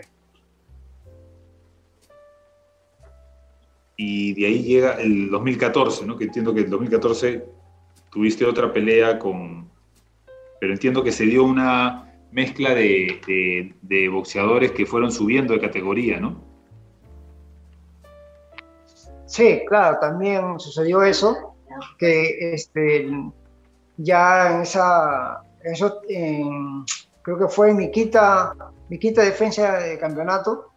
Y 3.97 4.34
de 4.34 4.47
ahí 4.47 4.63
llega 4.63 4.93
el 4.93 5.30
2014, 5.30 6.06
¿no? 6.06 6.17
Que 6.17 6.24
entiendo 6.24 6.54
que 6.54 6.62
el 6.62 6.69
2014 6.69 7.45
tuviste 8.12 8.45
otra 8.45 8.71
pelea 8.71 9.17
con... 9.17 9.69
Pero 10.60 10.74
entiendo 10.74 11.04
que 11.04 11.12
se 11.12 11.26
dio 11.26 11.43
una 11.43 12.08
mezcla 12.32 12.76
de, 12.76 14.10
boxeadores 14.12 14.71
que 14.71 14.86
fueron 14.86 15.12
subiendo 15.12 15.54
de 15.54 15.60
categoría, 15.60 16.19
¿no? 16.19 16.39
Sí, 19.26 19.63
claro, 19.67 19.97
también 20.00 20.60
sucedió 20.60 21.04
eso, 21.04 21.56
que 21.97 22.54
este, 22.54 23.10
ya 23.97 24.56
en 24.56 24.62
esa, 24.62 25.41
eso, 25.63 26.02
creo 27.21 27.38
que 27.39 27.47
fue 27.47 27.74
mi 27.74 27.89
quinta, 27.91 28.54
mi 28.89 29.00
quinta 29.00 29.21
defensa 29.24 29.80
de 29.80 29.97
campeonato, 29.97 30.71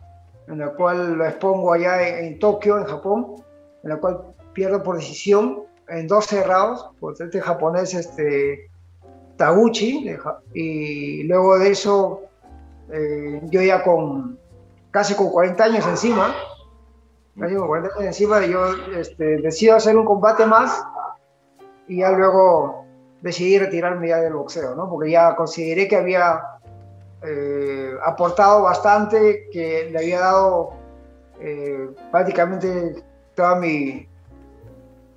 en 0.46 0.58
la 0.60 0.72
cual 0.72 1.14
lo 1.14 1.26
expongo 1.26 1.72
allá 1.72 2.20
en, 2.20 2.38
Tokio, 2.38 2.78
en 2.78 2.84
Japón, 2.84 3.36
en 3.82 3.90
la 3.90 3.96
cual 3.96 4.20
pierdo 4.52 4.82
por 4.82 4.96
decisión 4.96 5.64
en 5.88 6.06
dos 6.08 6.26
cerrados, 6.26 6.90
por 7.00 7.14
este 7.20 7.40
japonés 7.40 7.94
este, 7.94 8.70
Taguchi, 9.36 10.16
y 10.52 11.22
luego 11.24 11.58
de 11.58 11.70
eso, 11.70 12.22
eh, 12.90 13.40
yo 13.44 13.62
ya 13.62 13.82
con 13.82 14.38
casi 14.90 15.14
con 15.14 15.30
40 15.30 15.64
años 15.64 15.86
encima, 15.86 16.34
casi 17.38 17.54
con 17.56 17.66
40 17.66 17.94
años 17.96 18.06
encima, 18.06 18.44
yo 18.46 18.66
este, 18.96 19.38
decido 19.38 19.76
hacer 19.76 19.96
un 19.96 20.04
combate 20.04 20.46
más 20.46 20.84
y 21.88 21.98
ya 21.98 22.12
luego 22.12 22.84
decidí 23.20 23.58
retirarme 23.58 24.08
ya 24.08 24.20
del 24.20 24.34
boxeo, 24.34 24.74
¿no? 24.74 24.88
Porque 24.88 25.10
ya 25.10 25.34
consideré 25.34 25.88
que 25.88 25.96
había 25.96 26.40
eh, 27.22 27.94
aportado 28.04 28.62
bastante, 28.62 29.48
que 29.50 29.88
le 29.90 29.98
había 29.98 30.20
dado 30.20 30.74
eh, 31.40 31.88
prácticamente 32.10 33.02
toda 33.34 33.56
mi, 33.56 34.06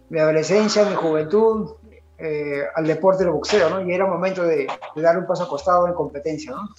mi 0.09 0.19
adolescencia, 0.19 0.85
mi 0.85 0.95
juventud 0.95 1.71
eh, 2.19 2.63
al 2.75 2.87
deporte 2.87 3.23
del 3.23 3.33
boxeo, 3.33 3.69
¿no? 3.69 3.87
Y 3.87 3.93
era 3.93 4.07
momento 4.07 4.43
de, 4.43 4.67
dar 4.95 5.17
un 5.17 5.27
paso 5.27 5.43
acostado 5.43 5.87
en 5.87 5.93
competencia, 5.93 6.51
¿no? 6.51 6.69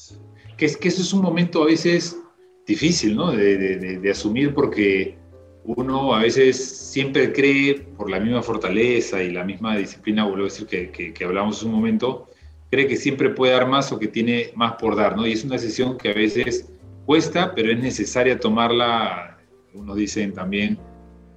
Que, 0.57 0.67
es, 0.67 0.77
que 0.77 0.88
eso 0.88 1.01
es 1.01 1.12
un 1.12 1.23
momento 1.23 1.62
a 1.62 1.67
veces 1.67 2.19
difícil, 2.67 3.14
¿no? 3.14 3.31
De, 3.31 3.57
de, 3.99 4.11
asumir 4.11 4.53
porque 4.53 5.17
uno 5.64 6.14
a 6.14 6.21
veces 6.21 6.91
siempre 6.91 7.33
cree, 7.33 7.87
por 7.97 8.11
la 8.11 8.19
misma 8.19 8.43
fortaleza 8.43 9.23
y 9.23 9.31
la 9.31 9.45
misma 9.45 9.77
disciplina, 9.77 10.25
vuelvo 10.25 10.43
a 10.43 10.45
decir 10.45 10.67
que, 10.67 10.91
que, 10.91 11.12
que 11.12 11.25
hablamos 11.25 11.62
un 11.62 11.73
momento, 11.73 12.29
cree 12.71 12.87
que 12.88 12.97
siempre 12.97 13.31
puede 13.31 13.53
dar 13.53 13.69
más 13.69 13.93
o 13.93 13.99
que 13.99 14.09
tiene 14.09 14.51
más 14.57 14.75
por 14.75 14.97
dar, 14.97 15.17
¿no? 15.17 15.27
Y 15.27 15.33
es 15.33 15.45
una 15.45 15.55
decisión 15.55 15.97
que 15.97 16.11
a 16.11 16.14
veces 16.14 16.69
cuesta, 17.07 17.55
pero 17.55 17.71
es 17.71 17.79
necesaria 17.79 18.41
tomarla, 18.41 19.38
unos 19.73 19.97
dicen 19.97 20.33
también, 20.35 20.79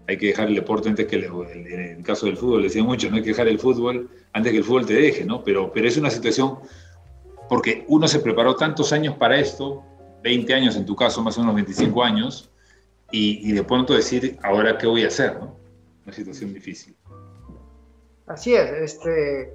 hay 0.08 0.18
que 0.18 0.28
dejar 0.28 0.48
el 0.48 0.56
deporte 0.56 0.90
antes 0.90 1.08
que 1.08 1.16
el, 1.16 1.26
en 1.26 1.98
el 1.98 2.04
caso 2.04 2.26
del 2.26 2.38
fútbol, 2.38 2.64
decían 2.64 2.86
mucho, 2.86 3.10
no 3.10 3.18
hay 3.18 3.22
que 3.22 3.30
dejar 3.30 3.48
el 3.48 3.60
fútbol 3.60 4.10
antes 4.34 4.52
que 4.52 4.58
el 4.58 4.64
fútbol 4.64 4.86
te 4.86 4.94
deje, 4.94 5.26
¿no? 5.26 5.44
Pero, 5.44 5.72
pero 5.72 5.88
es 5.88 5.98
una 5.98 6.10
situación, 6.10 6.60
porque 7.50 7.86
uno 7.88 8.08
se 8.08 8.20
preparó 8.20 8.56
tantos 8.56 8.92
años 8.94 9.16
para 9.16 9.40
esto, 9.40 9.84
20 10.24 10.54
años 10.54 10.76
en 10.76 10.86
tu 10.86 10.96
caso, 10.96 11.22
más 11.22 11.38
o 11.38 11.42
menos 11.42 11.56
25 11.56 12.04
años, 12.04 12.50
y, 13.14 13.52
de 13.52 13.64
pronto 13.64 13.94
decir, 13.94 14.38
ahora 14.42 14.78
qué 14.78 14.88
voy 14.88 15.04
a 15.04 15.08
hacer, 15.08 15.38
¿no? 15.38 15.58
Una 16.06 16.14
situación 16.14 16.54
difícil. 16.54 16.96
Así 18.26 18.56
es, 18.56 18.72
este, 18.72 19.54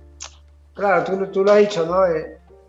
Claro, 0.77 1.05
tú, 1.05 1.27
tú 1.33 1.43
lo 1.43 1.53
has 1.53 1.59
dicho, 1.59 1.87
¿no? 1.87 1.97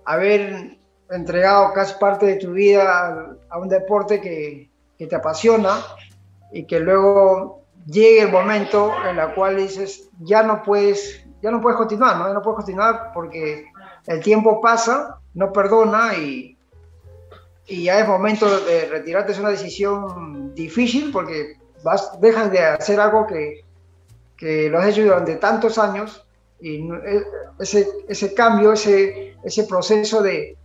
haber 0.06 0.78
entregado 1.10 1.74
casi 1.74 2.00
parte 2.00 2.26
de 2.26 2.36
tu 2.38 2.54
vida 2.54 3.38
a, 3.50 3.60
un 3.60 3.68
deporte 3.68 4.22
que, 4.22 4.70
que, 4.98 5.08
te 5.08 5.16
apasiona 5.18 5.82
y 6.54 6.64
que 6.66 6.80
luego 6.80 7.64
llegue 7.88 8.22
el 8.22 8.32
momento 8.32 8.94
en 9.10 9.18
el 9.18 9.34
cual 9.34 9.58
dices, 9.58 10.10
ya 10.20 10.44
no 10.44 10.62
puedes, 10.62 11.26
ya 11.42 11.52
no 11.52 11.62
puedes 11.62 11.78
continuar, 11.78 12.18
¿no? 12.18 12.28
Ya 12.28 12.34
no 12.34 12.42
puedes 12.42 12.58
continuar 12.58 13.12
porque 13.14 13.66
el 14.06 14.22
tiempo 14.22 14.62
pasa, 14.62 15.20
no 15.34 15.52
perdona 15.52 16.16
y, 16.16 16.58
y 17.66 17.84
ya 17.84 18.00
es 18.00 18.08
momento 18.08 18.60
de 18.66 18.88
retirarte. 18.88 19.32
Es 19.32 19.40
una 19.40 19.50
decisión 19.50 20.54
difícil 20.54 21.12
porque 21.12 21.58
vas, 21.84 22.20
dejas 22.20 22.52
de 22.52 22.60
hacer 22.60 23.00
algo 23.00 23.26
que, 23.26 23.64
que 24.36 24.70
lo 24.70 24.80
has 24.80 24.88
hecho 24.88 25.04
durante 25.04 25.36
tantos 25.36 25.78
años 25.78 26.26
y 26.60 26.90
e, 26.92 27.24
ese, 27.60 27.88
ese 28.08 28.34
cambio, 28.34 28.74
ese, 28.74 29.36
ese 29.44 29.64
proceso 29.64 30.22
de, 30.22 30.58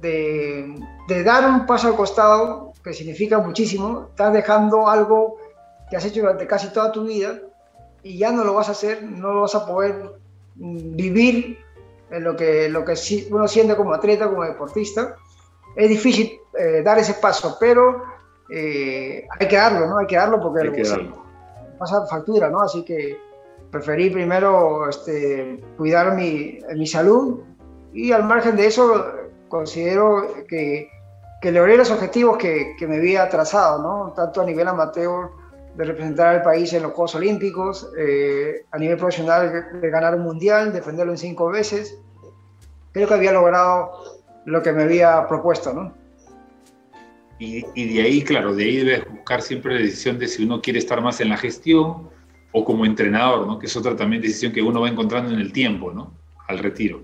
de, 0.00 0.74
de, 1.08 1.22
dar 1.24 1.48
un 1.48 1.66
paso 1.66 1.88
al 1.88 1.96
costado, 1.96 2.72
que 2.82 2.92
significa 2.92 3.38
muchísimo, 3.38 4.08
estás 4.10 4.32
dejando 4.32 4.88
algo 4.88 5.36
que 5.90 5.96
has 5.96 6.04
hecho 6.04 6.20
durante 6.20 6.46
casi 6.46 6.68
toda 6.68 6.92
tu 6.92 7.04
vida 7.04 7.38
y 8.02 8.16
ya 8.16 8.32
no 8.32 8.44
lo 8.44 8.54
vas 8.54 8.68
a 8.68 8.72
hacer, 8.72 9.02
no 9.02 9.32
lo 9.34 9.40
vas 9.42 9.54
a 9.54 9.66
poder 9.66 10.12
vivir 10.54 11.58
en 12.10 12.24
lo 12.24 12.36
que, 12.36 12.68
lo 12.68 12.84
que 12.84 12.94
uno 13.30 13.48
siente 13.48 13.76
como 13.76 13.92
atleta, 13.92 14.28
como 14.28 14.44
deportista. 14.44 15.16
Es 15.76 15.88
difícil 15.88 16.38
eh, 16.58 16.82
dar 16.82 16.98
ese 16.98 17.14
paso, 17.14 17.56
pero 17.60 18.02
eh, 18.50 19.26
hay 19.38 19.48
que 19.48 19.56
darlo, 19.56 19.86
¿no? 19.86 19.98
Hay 19.98 20.06
que 20.06 20.16
darlo 20.16 20.40
porque 20.40 20.68
hay 20.68 20.72
que 20.72 20.82
darlo. 20.82 21.24
pasa 21.78 22.06
factura, 22.06 22.48
¿no? 22.48 22.60
Así 22.62 22.84
que 22.84 23.18
preferí 23.70 24.10
primero 24.10 24.88
este, 24.88 25.62
cuidar 25.76 26.14
mi, 26.14 26.58
mi, 26.74 26.86
salud 26.86 27.40
y 27.92 28.10
al 28.10 28.24
margen 28.24 28.56
de 28.56 28.66
eso 28.66 29.06
considero 29.48 30.44
que, 30.48 30.88
que 31.40 31.52
logré 31.52 31.76
los 31.76 31.90
objetivos 31.90 32.36
que, 32.36 32.74
que, 32.78 32.86
me 32.88 32.96
había 32.96 33.28
trazado, 33.28 33.80
¿no? 33.80 34.12
tanto 34.12 34.40
a 34.40 34.44
nivel 34.44 34.66
amateur 34.66 35.30
de 35.76 35.84
representar 35.84 36.36
al 36.36 36.42
país 36.42 36.72
en 36.72 36.82
los 36.82 36.92
Juegos 36.92 37.14
Olímpicos, 37.14 37.90
eh, 37.96 38.64
a 38.70 38.78
nivel 38.78 38.96
profesional 38.96 39.80
de 39.80 39.90
ganar 39.90 40.14
un 40.14 40.22
mundial, 40.22 40.72
defenderlo 40.72 41.12
en 41.12 41.18
cinco 41.18 41.48
veces. 41.48 41.98
Creo 42.92 43.06
que 43.06 43.14
había 43.14 43.32
logrado 43.32 44.20
lo 44.44 44.62
que 44.62 44.72
me 44.72 44.82
había 44.82 45.26
propuesto, 45.28 45.72
¿no? 45.72 45.94
Y, 47.38 47.64
y 47.74 47.94
de 47.94 48.02
ahí, 48.02 48.22
claro, 48.22 48.54
de 48.54 48.64
ahí 48.64 48.76
debes 48.84 49.08
buscar 49.08 49.40
siempre 49.40 49.74
la 49.74 49.80
decisión 49.80 50.18
de 50.18 50.28
si 50.28 50.44
uno 50.44 50.60
quiere 50.60 50.78
estar 50.78 51.00
más 51.00 51.20
en 51.20 51.30
la 51.30 51.38
gestión 51.38 52.10
o 52.52 52.64
como 52.64 52.84
entrenador, 52.84 53.46
¿no? 53.46 53.58
que 53.58 53.66
es 53.66 53.76
otra 53.76 53.96
también 53.96 54.20
decisión 54.20 54.52
que 54.52 54.60
uno 54.60 54.82
va 54.82 54.88
encontrando 54.88 55.32
en 55.32 55.40
el 55.40 55.52
tiempo, 55.52 55.90
¿no? 55.92 56.12
al 56.48 56.58
retiro. 56.58 57.00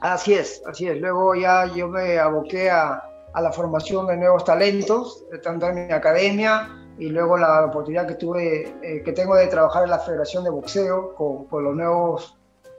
Así 0.00 0.34
es, 0.34 0.62
así 0.66 0.86
es. 0.86 1.00
Luego 1.00 1.34
ya 1.34 1.66
yo 1.74 1.88
me 1.88 2.18
aboqué 2.18 2.70
a, 2.70 3.02
a 3.32 3.40
la 3.40 3.50
formación 3.50 4.06
de 4.06 4.16
nuevos 4.16 4.44
talentos, 4.44 5.24
tanto 5.42 5.68
en 5.70 5.86
mi 5.86 5.92
academia 5.92 6.85
y 6.98 7.08
luego 7.08 7.36
la 7.36 7.64
oportunidad 7.66 8.06
que 8.06 8.14
tuve, 8.14 8.74
eh, 8.82 9.02
que 9.02 9.12
tengo 9.12 9.34
de 9.36 9.46
trabajar 9.48 9.84
en 9.84 9.90
la 9.90 9.98
Federación 9.98 10.44
de 10.44 10.50
Boxeo 10.50 11.14
con, 11.14 11.44
con, 11.46 11.64
los 11.64 11.74
nuevos 11.74 12.38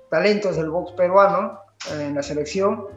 talentos 0.10 0.56
del 0.58 0.70
box 0.70 0.92
peruano 0.94 1.60
en 1.94 2.16
la 2.16 2.24
selección, 2.24 2.88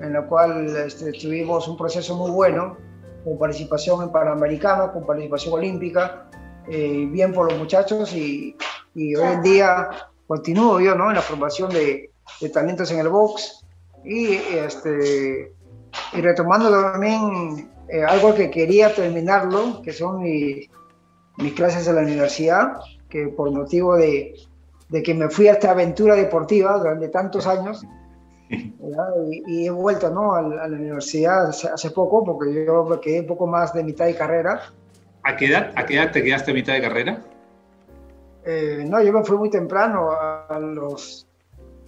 en 0.00 0.12
la 0.12 0.26
cual 0.26 0.74
este, 0.76 1.12
tuvimos 1.12 1.68
un 1.68 1.76
proceso 1.76 2.16
muy 2.16 2.30
bueno, 2.30 2.76
con 3.24 3.38
participación 3.38 4.02
en 4.02 4.12
Panamericano, 4.12 4.92
con 4.92 5.06
participación 5.06 5.54
olímpica, 5.54 6.28
eh, 6.68 7.06
bien 7.10 7.32
por 7.32 7.50
los 7.50 7.58
muchachos 7.58 8.14
y, 8.14 8.56
y, 8.94 9.14
hoy 9.16 9.34
en 9.34 9.42
día 9.42 9.90
continúo 10.26 10.80
yo 10.80 10.94
¿no? 10.94 11.10
en 11.10 11.16
la 11.16 11.22
formación 11.22 11.70
de, 11.70 12.10
de 12.40 12.48
talentos 12.48 12.90
en 12.90 13.00
el 13.00 13.08
box 13.08 13.66
y, 14.02 14.34
este, 14.34 15.52
y 16.12 16.20
retomando 16.20 16.70
también 16.70 17.73
eh, 17.88 18.02
algo 18.02 18.34
que 18.34 18.50
quería 18.50 18.94
terminarlo, 18.94 19.82
que 19.82 19.92
son 19.92 20.22
mis, 20.22 20.68
mis 21.38 21.52
clases 21.54 21.86
en 21.86 21.96
la 21.96 22.02
universidad, 22.02 22.78
que 23.08 23.28
por 23.28 23.50
motivo 23.50 23.96
de, 23.96 24.34
de, 24.88 25.02
que 25.02 25.14
me 25.14 25.28
fui 25.28 25.48
a 25.48 25.52
esta 25.52 25.70
aventura 25.70 26.14
deportiva 26.14 26.78
durante 26.78 27.08
tantos 27.08 27.46
años, 27.46 27.84
y, 29.46 29.66
he 29.66 29.70
vuelto 29.70 30.10
¿no? 30.10 30.34
a, 30.34 30.42
la 30.42 30.66
universidad 30.66 31.48
hace, 31.48 31.68
hace, 31.68 31.90
poco, 31.90 32.24
porque 32.24 32.64
yo 32.66 32.84
me 32.84 33.00
quedé 33.00 33.20
un 33.20 33.26
poco 33.26 33.46
más 33.46 33.72
de 33.72 33.82
mitad 33.82 34.06
de 34.06 34.14
carrera, 34.14 34.60
¿A 35.24 35.36
qué 35.36 35.46
edad, 35.46 35.72
a 35.74 35.86
qué 35.86 35.94
edad 35.94 36.12
te 36.12 36.22
quedaste 36.22 36.50
a 36.50 36.54
mitad 36.54 36.74
de 36.74 36.82
carrera? 36.82 37.22
Eh, 38.44 38.84
no, 38.86 39.02
yo 39.02 39.10
me 39.10 39.24
fui 39.24 39.38
muy 39.38 39.48
temprano, 39.48 40.10
a 40.10 40.58
los 40.58 41.26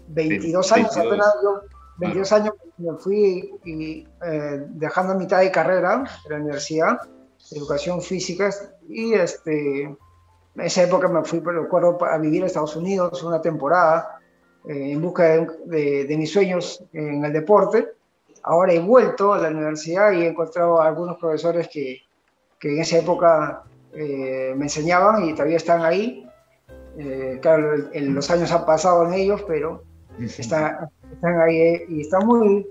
22 0.08 0.72
años, 0.72 0.96
apenas 0.96 1.34
yo, 1.42 1.60
22 1.98 2.32
años 2.32 2.54
me 2.78 2.96
fui 2.98 3.50
y, 3.64 4.06
eh, 4.24 4.64
dejando 4.68 5.12
a 5.12 5.16
mitad 5.16 5.40
de 5.40 5.50
carrera 5.50 6.04
de 6.24 6.30
la 6.30 6.36
universidad, 6.36 6.98
educación 7.52 8.02
física, 8.02 8.50
y 8.88 9.14
este, 9.14 9.82
en 9.82 9.98
esa 10.56 10.82
época 10.82 11.08
me 11.08 11.24
fui, 11.24 11.40
recuerdo, 11.40 11.98
a 12.04 12.18
vivir 12.18 12.42
a 12.42 12.46
Estados 12.46 12.76
Unidos 12.76 13.22
una 13.22 13.40
temporada 13.40 14.20
eh, 14.66 14.92
en 14.92 15.00
busca 15.00 15.24
de, 15.24 16.04
de, 16.06 16.16
mis 16.16 16.32
sueños 16.32 16.84
en 16.92 17.24
el 17.24 17.32
deporte. 17.32 17.88
Ahora 18.42 18.72
he 18.72 18.80
vuelto 18.80 19.32
a 19.32 19.38
la 19.38 19.48
universidad 19.48 20.12
y 20.12 20.22
he 20.22 20.28
encontrado 20.28 20.80
a 20.80 20.86
algunos 20.86 21.18
profesores 21.18 21.68
que, 21.68 22.00
que 22.58 22.72
en 22.74 22.80
esa 22.80 22.98
época 22.98 23.64
eh, 23.92 24.54
me 24.56 24.64
enseñaban 24.64 25.24
y 25.24 25.32
todavía 25.32 25.56
están 25.56 25.84
ahí. 25.84 26.28
Eh, 26.98 27.38
claro, 27.42 27.76
los 27.92 28.30
años 28.30 28.50
han 28.52 28.64
pasado 28.64 29.06
en 29.06 29.14
ellos, 29.14 29.44
pero 29.46 29.84
están 31.12 31.40
ahí 31.40 31.56
eh, 31.56 31.86
y 31.88 32.00
están 32.02 32.26
muy, 32.26 32.66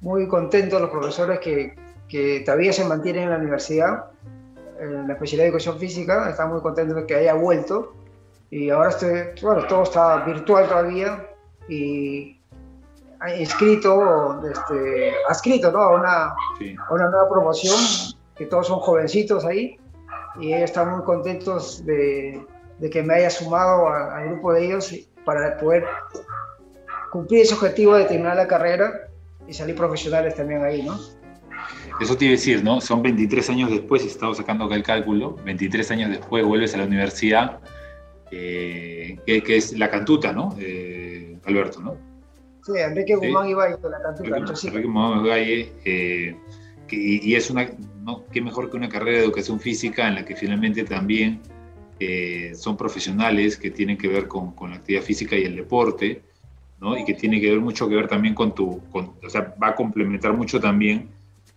muy 0.00 0.28
contentos 0.28 0.80
los 0.80 0.90
profesores 0.90 1.38
que, 1.40 1.74
que, 2.08 2.40
todavía 2.44 2.72
se 2.72 2.84
mantienen 2.84 3.24
en 3.24 3.30
la 3.30 3.36
universidad, 3.36 4.04
en 4.80 5.06
la 5.06 5.14
especialidad 5.14 5.44
de 5.44 5.48
educación 5.48 5.78
física, 5.78 6.30
están 6.30 6.50
muy 6.50 6.60
contentos 6.60 6.96
de 6.96 7.06
que 7.06 7.14
haya 7.14 7.34
vuelto. 7.34 7.94
Y 8.50 8.70
ahora 8.70 8.90
estoy, 8.90 9.12
bueno, 9.42 9.66
todo 9.66 9.82
está 9.82 10.24
virtual 10.24 10.68
todavía 10.68 11.26
y 11.68 12.38
inscrito, 13.38 14.40
este, 14.46 15.12
adscrito 15.28 15.72
¿no? 15.72 15.80
a, 15.80 15.94
una, 15.94 16.24
a 16.26 16.94
una 16.94 17.08
nueva 17.08 17.28
promoción 17.28 17.76
que 18.36 18.46
todos 18.46 18.66
son 18.66 18.80
jovencitos 18.80 19.44
ahí 19.44 19.78
y 20.38 20.52
ellos 20.52 20.70
están 20.70 20.90
muy 20.90 21.04
contentos 21.04 21.84
de, 21.86 22.44
de 22.78 22.90
que 22.90 23.02
me 23.02 23.14
haya 23.14 23.30
sumado 23.30 23.88
al 23.88 24.28
grupo 24.30 24.52
de 24.52 24.66
ellos 24.66 24.94
para 25.24 25.56
poder 25.58 25.84
cumplir 27.14 27.42
ese 27.42 27.54
objetivo 27.54 27.94
de 27.94 28.06
terminar 28.06 28.34
la 28.34 28.48
carrera 28.48 29.08
y 29.46 29.52
salir 29.52 29.76
profesionales 29.76 30.34
también 30.34 30.64
ahí, 30.64 30.82
¿no? 30.82 30.98
eso 32.00 32.16
te 32.16 32.24
iba 32.24 32.32
a 32.32 32.36
decir, 32.36 32.64
¿no? 32.64 32.80
Son 32.80 33.02
23 33.02 33.50
años 33.50 33.70
después, 33.70 34.02
he 34.02 34.08
estado 34.08 34.34
sacando 34.34 34.64
acá 34.64 34.74
el 34.74 34.82
cálculo, 34.82 35.36
23 35.44 35.92
años 35.92 36.10
después 36.10 36.44
vuelves 36.44 36.74
a 36.74 36.78
la 36.78 36.86
universidad, 36.86 37.60
eh, 38.32 39.16
que, 39.24 39.56
es 39.56 39.78
la 39.78 39.88
cantuta, 39.90 40.32
¿no? 40.32 40.56
Eh, 40.58 41.38
Alberto, 41.44 41.80
¿no? 41.80 41.96
Sí, 42.64 42.72
Enrique 42.80 43.14
Guzmán 43.14 43.48
iba 43.48 43.64
a 43.64 43.68
la 43.68 44.02
cantuta. 44.02 44.36
Enrique, 44.36 44.80
Guzmán 44.82 45.24
Ibaye, 45.24 45.72
eh, 45.84 46.36
y, 46.90 47.32
es 47.36 47.48
una, 47.48 47.70
¿no? 48.02 48.24
qué 48.32 48.40
mejor 48.40 48.68
que 48.70 48.76
una 48.76 48.88
carrera 48.88 49.18
de 49.18 49.24
educación 49.24 49.60
física 49.60 50.08
en 50.08 50.16
la 50.16 50.24
que 50.24 50.34
finalmente 50.34 50.82
también 50.82 51.40
son 52.56 52.76
profesionales 52.76 53.56
que 53.56 53.70
tienen 53.70 53.96
que 53.96 54.08
ver 54.08 54.26
con, 54.26 54.52
con 54.56 54.70
la 54.70 54.76
actividad 54.76 55.02
física 55.02 55.36
y 55.36 55.44
el 55.44 55.54
deporte, 55.54 56.22
y 56.98 57.04
que 57.04 57.14
tiene 57.14 57.40
que 57.40 57.50
ver 57.50 57.60
mucho 57.60 57.88
que 57.88 57.96
ver 57.96 58.08
también 58.08 58.34
con 58.34 58.54
tu, 58.54 58.80
o 58.92 59.30
sea, 59.30 59.54
va 59.62 59.68
a 59.68 59.74
complementar 59.74 60.34
mucho 60.34 60.60
también 60.60 61.08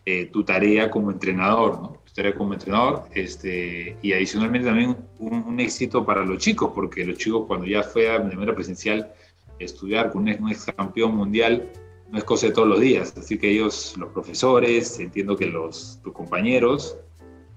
eh, 0.06 0.30
tu 0.32 0.44
tarea 0.44 0.90
como 0.90 1.12
entrenador, 1.12 1.82
¿no? 1.82 1.98
Tu 2.06 2.14
tarea 2.14 2.34
como 2.34 2.54
entrenador, 2.54 3.04
este, 3.14 3.98
y 4.02 4.14
adicionalmente 4.14 4.68
también 4.68 4.96
un, 5.20 5.60
éxito 5.60 6.06
para 6.06 6.24
los 6.24 6.38
chicos, 6.38 6.72
porque 6.74 7.04
los 7.04 7.18
chicos 7.18 7.44
cuando 7.46 7.66
ya 7.66 7.84
fue 7.84 8.04
de 8.04 8.20
manera 8.20 8.56
presencial 8.56 9.12
estudiar 9.60 10.12
con 10.12 10.22
un, 10.22 10.50
ex 10.50 10.66
campeón 10.66 11.16
mundial, 11.16 11.70
no 12.10 12.18
es 12.18 12.24
cosa 12.24 12.48
de 12.48 12.54
todos 12.54 12.70
los 12.70 12.80
días, 12.80 13.14
así 13.18 13.38
que 13.38 13.50
ellos, 13.50 13.96
los 13.98 14.10
profesores, 14.14 14.98
entiendo 15.00 15.36
que 15.36 15.48
los 15.48 16.00
tus 16.02 16.14
compañeros, 16.14 16.98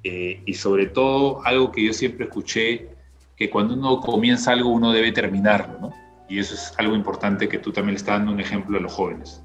eh, 0.03 0.43
y 0.45 0.55
sobre 0.55 0.87
todo 0.87 1.45
algo 1.45 1.71
que 1.71 1.85
yo 1.85 1.93
siempre 1.93 2.25
escuché, 2.25 2.89
que 3.37 3.49
cuando 3.49 3.75
uno 3.75 4.01
comienza 4.01 4.51
algo 4.51 4.71
uno 4.71 4.93
debe 4.93 5.13
terminarlo, 5.13 5.79
¿no? 5.81 6.10
Y 6.31 6.39
eso 6.39 6.55
es 6.55 6.73
algo 6.79 6.95
importante 6.95 7.49
que 7.49 7.59
tú 7.59 7.73
también 7.73 7.95
le 7.95 7.99
estás 7.99 8.19
dando 8.19 8.33
un 8.33 8.41
ejemplo 8.41 8.79
a 8.79 8.81
los 8.81 8.95
jóvenes. 8.95 9.43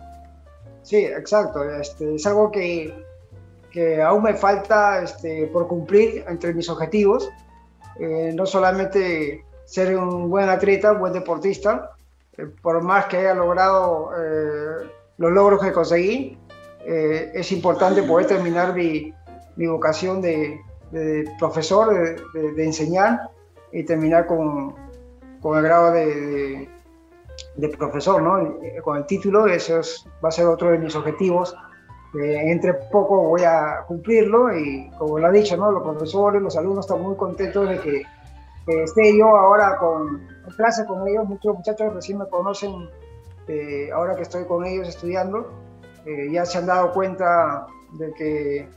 Sí, 0.83 0.97
exacto. 0.97 1.67
Este, 1.67 2.13
es 2.13 2.27
algo 2.27 2.51
que, 2.51 2.93
que 3.71 4.03
aún 4.03 4.21
me 4.21 4.35
falta 4.35 5.01
este, 5.01 5.47
por 5.47 5.67
cumplir 5.67 6.23
entre 6.27 6.53
mis 6.53 6.69
objetivos. 6.69 7.27
Eh, 7.99 8.31
no 8.35 8.45
solamente 8.45 9.43
ser 9.65 9.97
un 9.97 10.29
buen 10.29 10.47
atleta, 10.47 10.91
un 10.91 10.99
buen 10.99 11.13
deportista, 11.13 11.93
eh, 12.37 12.45
por 12.61 12.83
más 12.83 13.05
que 13.05 13.17
haya 13.17 13.33
logrado 13.33 14.11
eh, 14.15 14.87
los 15.17 15.31
logros 15.31 15.61
que 15.61 15.73
conseguí, 15.73 16.37
es 16.87 17.51
importante 17.51 18.03
poder 18.03 18.27
terminar 18.27 18.75
mi, 18.75 19.11
mi 19.55 19.65
vocación 19.65 20.21
de, 20.21 20.61
de 20.91 21.27
profesor, 21.39 21.91
de, 22.31 22.51
de, 22.51 22.63
enseñar 22.63 23.31
y 23.71 23.83
terminar 23.83 24.27
con, 24.27 24.75
con 25.41 25.57
el 25.57 25.63
grado 25.63 25.93
de, 25.93 26.69
de 27.57 27.69
profesor, 27.69 28.21
¿no? 28.21 28.39
Eh, 28.61 28.81
con 28.83 28.97
el 28.97 29.05
título, 29.05 29.47
eso 29.47 29.79
va 30.23 30.29
a 30.29 30.31
ser 30.31 30.45
otro 30.45 30.71
de 30.71 30.77
mis 30.77 30.95
objetivos. 30.95 31.55
entre 32.13 32.73
poco 32.91 33.27
voy 33.27 33.43
a 33.43 33.83
cumplirlo 33.87 34.57
y 34.57 34.89
como 34.97 35.19
lo 35.19 35.27
ha 35.27 35.31
dicho, 35.31 35.57
¿no? 35.57 35.71
Los 35.71 35.83
profesores, 35.83 36.41
los 36.41 36.55
alumnos 36.55 36.85
están 36.85 37.01
muy 37.01 37.15
contentos 37.17 37.67
de 37.67 37.79
que, 37.79 38.03
esté 38.67 39.17
yo 39.17 39.27
ahora 39.27 39.77
con, 39.77 40.25
clase 40.55 40.85
con 40.85 41.07
ellos. 41.07 41.27
Muchos 41.27 41.55
muchachos 41.55 41.93
recién 41.93 42.17
me 42.17 42.27
conocen 42.27 42.89
eh, 43.47 43.89
ahora 43.93 44.15
que 44.15 44.23
estoy 44.23 44.45
con 44.45 44.65
ellos 44.65 44.87
estudiando. 44.87 45.51
Eh, 46.05 46.29
ya 46.31 46.45
se 46.45 46.57
han 46.59 46.67
dado 46.67 46.93
cuenta 46.93 47.67
de 47.93 48.13
que, 48.13 48.69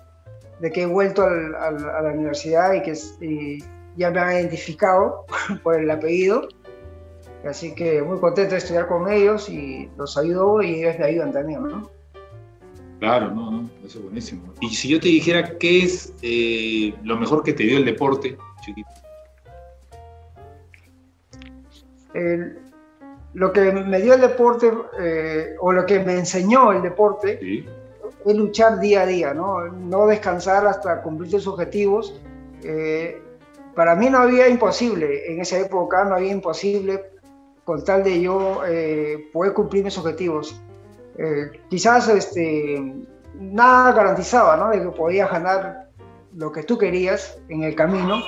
de 0.60 0.70
que 0.72 0.82
he 0.82 0.86
vuelto 0.86 1.22
al, 1.22 1.54
a 1.54 2.02
la 2.02 2.10
universidad 2.10 2.72
y 2.72 2.82
que 2.82 2.92
y 3.20 3.58
ya 3.96 4.10
me 4.10 4.20
han 4.20 4.32
identificado 4.32 5.26
por 5.62 5.76
el 5.76 5.90
apellido. 5.90 6.48
Así 7.44 7.74
que 7.74 8.02
muy 8.02 8.18
contento 8.18 8.52
de 8.52 8.58
estudiar 8.58 8.88
con 8.88 9.10
ellos 9.10 9.48
y 9.48 9.88
los 9.96 10.18
ayudo 10.18 10.62
y 10.62 10.80
ellos 10.80 10.98
me 10.98 11.04
ayudan 11.04 11.32
también, 11.32 11.62
¿no? 11.62 11.90
Claro, 12.98 13.30
no, 13.30 13.50
no, 13.50 13.70
eso 13.86 13.98
es 13.98 14.04
buenísimo. 14.04 14.52
Y 14.60 14.70
si 14.70 14.88
yo 14.88 14.98
te 14.98 15.08
dijera 15.08 15.56
qué 15.58 15.84
es 15.84 16.12
eh, 16.20 16.94
lo 17.04 17.16
mejor 17.16 17.44
que 17.44 17.52
te 17.52 17.62
dio 17.62 17.78
el 17.78 17.84
deporte, 17.84 18.36
chiquito. 18.64 18.88
lo 23.34 23.52
que 23.52 23.70
me 23.70 24.00
dio 24.00 24.14
el 24.14 24.20
deporte 24.20 24.72
eh, 24.98 25.54
o 25.60 25.70
lo 25.70 25.86
que 25.86 26.00
me 26.00 26.14
enseñó 26.14 26.72
el 26.72 26.82
deporte 26.82 27.38
es 28.24 28.36
luchar 28.36 28.80
día 28.80 29.02
a 29.02 29.06
día, 29.06 29.34
¿no? 29.34 29.68
No 29.68 30.06
descansar 30.08 30.66
hasta 30.66 31.00
cumplir 31.02 31.30
tus 31.30 31.46
objetivos. 31.46 32.20
Eh, 32.64 33.22
para 33.76 33.94
mí 33.94 34.10
no 34.10 34.18
había 34.18 34.48
imposible, 34.48 35.30
en 35.32 35.40
esa 35.40 35.58
época 35.58 36.04
no 36.04 36.16
había 36.16 36.32
imposible 36.32 37.04
con 37.68 37.84
tal 37.84 38.02
de 38.02 38.18
yo 38.18 38.62
eh, 38.66 39.28
poder 39.30 39.52
cumplir 39.52 39.84
mis 39.84 39.98
objetivos. 39.98 40.58
Eh, 41.18 41.50
quizás 41.68 42.08
este, 42.08 42.94
nada 43.38 43.92
garantizaba, 43.92 44.56
¿no? 44.56 44.70
De 44.70 44.80
que 44.80 44.88
podías 44.88 45.30
ganar 45.30 45.90
lo 46.34 46.50
que 46.50 46.62
tú 46.62 46.78
querías 46.78 47.38
en 47.50 47.64
el 47.64 47.74
camino, 47.74 48.22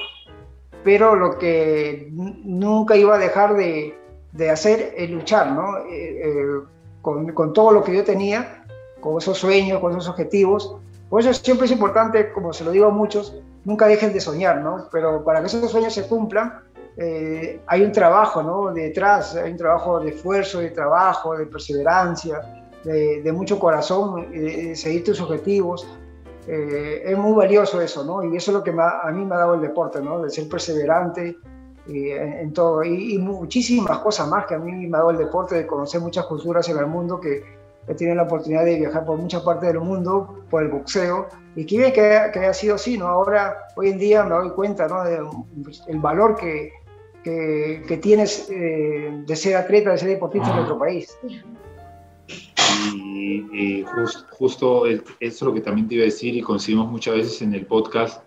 pero 0.85 1.17
lo 1.17 1.39
que 1.39 2.11
nunca 2.13 2.97
iba 2.97 3.15
a 3.15 3.19
dejar 3.19 3.55
de, 3.55 3.99
de 4.33 4.51
hacer 4.51 4.93
es 4.95 5.09
luchar, 5.09 5.53
¿no? 5.53 5.79
Eh, 5.91 6.61
con, 7.01 7.33
con, 7.33 7.55
todo 7.55 7.73
lo 7.73 7.83
que 7.83 7.97
yo 7.97 8.05
tenía, 8.05 8.67
con 9.01 9.17
esos 9.17 9.39
sueños, 9.39 9.81
con 9.81 9.93
esos 9.93 10.11
objetivos. 10.11 10.77
Por 11.09 11.23
eso 11.23 11.33
siempre 11.33 11.65
es 11.65 11.73
importante, 11.73 12.31
como 12.33 12.53
se 12.53 12.63
lo 12.63 12.73
digo 12.73 12.89
a 12.89 12.91
muchos, 12.91 13.41
nunca 13.65 13.87
dejen 13.87 14.13
de 14.13 14.21
soñar, 14.21 14.61
¿no? 14.61 14.91
Pero 14.93 15.25
para 15.25 15.41
que 15.41 15.47
esos 15.47 15.71
sueños 15.71 15.95
se 15.95 16.07
cumplan, 16.07 16.61
eh, 16.97 17.61
hay 17.67 17.83
un 17.83 17.93
trabajo 17.93 18.43
¿no? 18.43 18.73
detrás, 18.73 19.37
hay 19.37 19.53
un 19.53 19.57
trabajo 19.57 20.01
de 20.01 20.11
esfuerzo, 20.11 20.61
de 20.61 20.71
trabajo, 20.71 21.37
de 21.37 21.47
perseverancia, 21.47 22.41
de, 22.85 23.33
mucho 23.33 23.59
corazón, 23.59 24.31
de, 24.33 24.75
seguir 24.75 25.05
tus 25.05 25.21
objetivos. 25.21 25.87
Eh, 26.47 27.03
es 27.05 27.19
muy 27.19 27.33
valioso 27.33 27.81
eso, 27.81 28.05
¿no? 28.05 28.25
Y 28.25 28.37
eso 28.37 28.51
es 28.51 28.57
lo 28.57 28.65
que 28.65 28.71
a 28.71 29.11
mí 29.13 29.25
me 29.25 29.35
ha 29.35 29.39
dado 29.39 29.55
el 29.55 29.61
deporte, 29.61 30.01
¿no? 30.01 30.21
De 30.23 30.31
ser 30.31 30.49
perseverante 30.49 31.37
en, 31.87 32.53
todo. 32.53 32.83
Y, 32.83 33.19
muchísimas 33.19 33.99
cosas 33.99 34.29
más 34.29 34.47
que 34.47 34.55
a 34.55 34.59
mí 34.59 34.73
me 34.73 34.97
ha 34.97 35.01
dado 35.01 35.11
el 35.11 35.19
deporte, 35.19 35.55
de 35.55 35.67
conocer 35.67 36.01
muchas 36.01 36.27
culturas 36.27 36.69
en 36.69 36.79
el 36.79 36.87
mundo 36.87 37.21
que 37.21 37.43
he 37.89 37.95
tenido 37.95 38.17
la 38.17 38.23
oportunidad 38.25 38.65
de 38.65 38.79
viajar 38.79 39.05
por 39.05 39.19
muchas 39.19 39.43
partes 39.43 39.69
del 39.73 39.81
mundo, 39.81 40.45
por 40.51 40.63
el 40.63 40.69
boxeo, 40.69 41.27
y 41.57 41.67
que 41.67 41.93
que, 41.93 42.31
que 42.33 42.39
haya 42.39 42.55
sido 42.55 42.77
así, 42.77 42.97
¿no? 42.97 43.07
Ahora, 43.09 43.57
hoy 43.77 43.91
en 43.91 43.99
día 43.99 44.23
me 44.25 44.35
doy 44.35 44.51
cuenta, 44.51 44.87
¿no? 44.87 45.05
Del 45.05 45.99
valor 45.99 46.37
que, 46.37 46.73
que, 47.23 47.99
tienes 48.03 48.49
eh, 48.51 49.23
de 49.27 49.37
ser 49.37 49.57
atleta, 49.57 49.93
de 49.93 49.99
ser 49.99 50.09
deportista 50.09 50.49
en 50.51 50.57
nuestro 50.57 50.79
país. 50.79 51.17
Y, 52.95 53.85
justo 54.31 54.87
eso 54.87 55.03
es 55.21 55.43
lo 55.43 55.53
que 55.53 55.61
también 55.61 55.89
te 55.89 55.97
iba 55.97 56.03
a 56.03 56.07
decir 56.07 56.35
y 56.35 56.41
conseguimos 56.41 56.91
muchas 56.91 57.15
veces 57.15 57.43
en 57.43 57.55
el 57.55 57.67
podcast, 57.67 58.23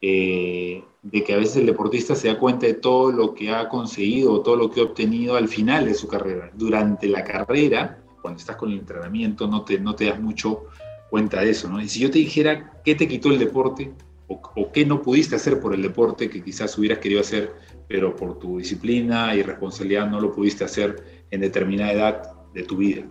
eh, 0.00 0.82
de 1.02 1.24
que 1.24 1.34
a 1.34 1.36
veces 1.36 1.56
el 1.56 1.66
deportista 1.66 2.14
se 2.14 2.28
da 2.28 2.38
cuenta 2.38 2.66
de 2.66 2.74
todo 2.74 3.12
lo 3.12 3.34
que 3.34 3.50
ha 3.50 3.68
conseguido, 3.68 4.40
todo 4.40 4.56
lo 4.56 4.70
que 4.70 4.80
ha 4.80 4.84
obtenido 4.84 5.36
al 5.36 5.48
final 5.48 5.84
de 5.86 5.94
su 5.94 6.08
carrera. 6.08 6.50
Durante 6.54 7.06
la 7.06 7.22
carrera, 7.22 8.02
cuando 8.20 8.38
estás 8.38 8.56
con 8.56 8.70
el 8.70 8.78
entrenamiento, 8.78 9.46
no 9.46 9.64
te, 9.64 9.78
no 9.78 9.94
te 9.94 10.06
das 10.06 10.20
mucho 10.20 10.64
cuenta 11.10 11.40
de 11.40 11.50
eso. 11.50 11.68
¿no? 11.68 11.80
Y 11.80 11.88
si 11.88 12.00
yo 12.00 12.10
te 12.10 12.18
dijera 12.18 12.80
qué 12.84 12.94
te 12.94 13.06
quitó 13.06 13.30
el 13.30 13.38
deporte 13.38 13.92
o, 14.32 14.40
o 14.56 14.72
qué 14.72 14.84
no 14.86 15.02
pudiste 15.02 15.36
hacer 15.36 15.60
por 15.60 15.74
el 15.74 15.82
deporte 15.82 16.30
que 16.30 16.42
quizás 16.42 16.76
hubieras 16.78 16.98
querido 16.98 17.20
hacer 17.20 17.52
pero 17.92 18.16
por 18.16 18.38
tu 18.38 18.56
disciplina 18.56 19.34
y 19.34 19.42
responsabilidad 19.42 20.06
no 20.06 20.18
lo 20.18 20.32
pudiste 20.32 20.64
hacer 20.64 21.24
en 21.30 21.42
determinada 21.42 21.92
edad 21.92 22.32
de 22.54 22.62
tu 22.62 22.78
vida. 22.78 23.02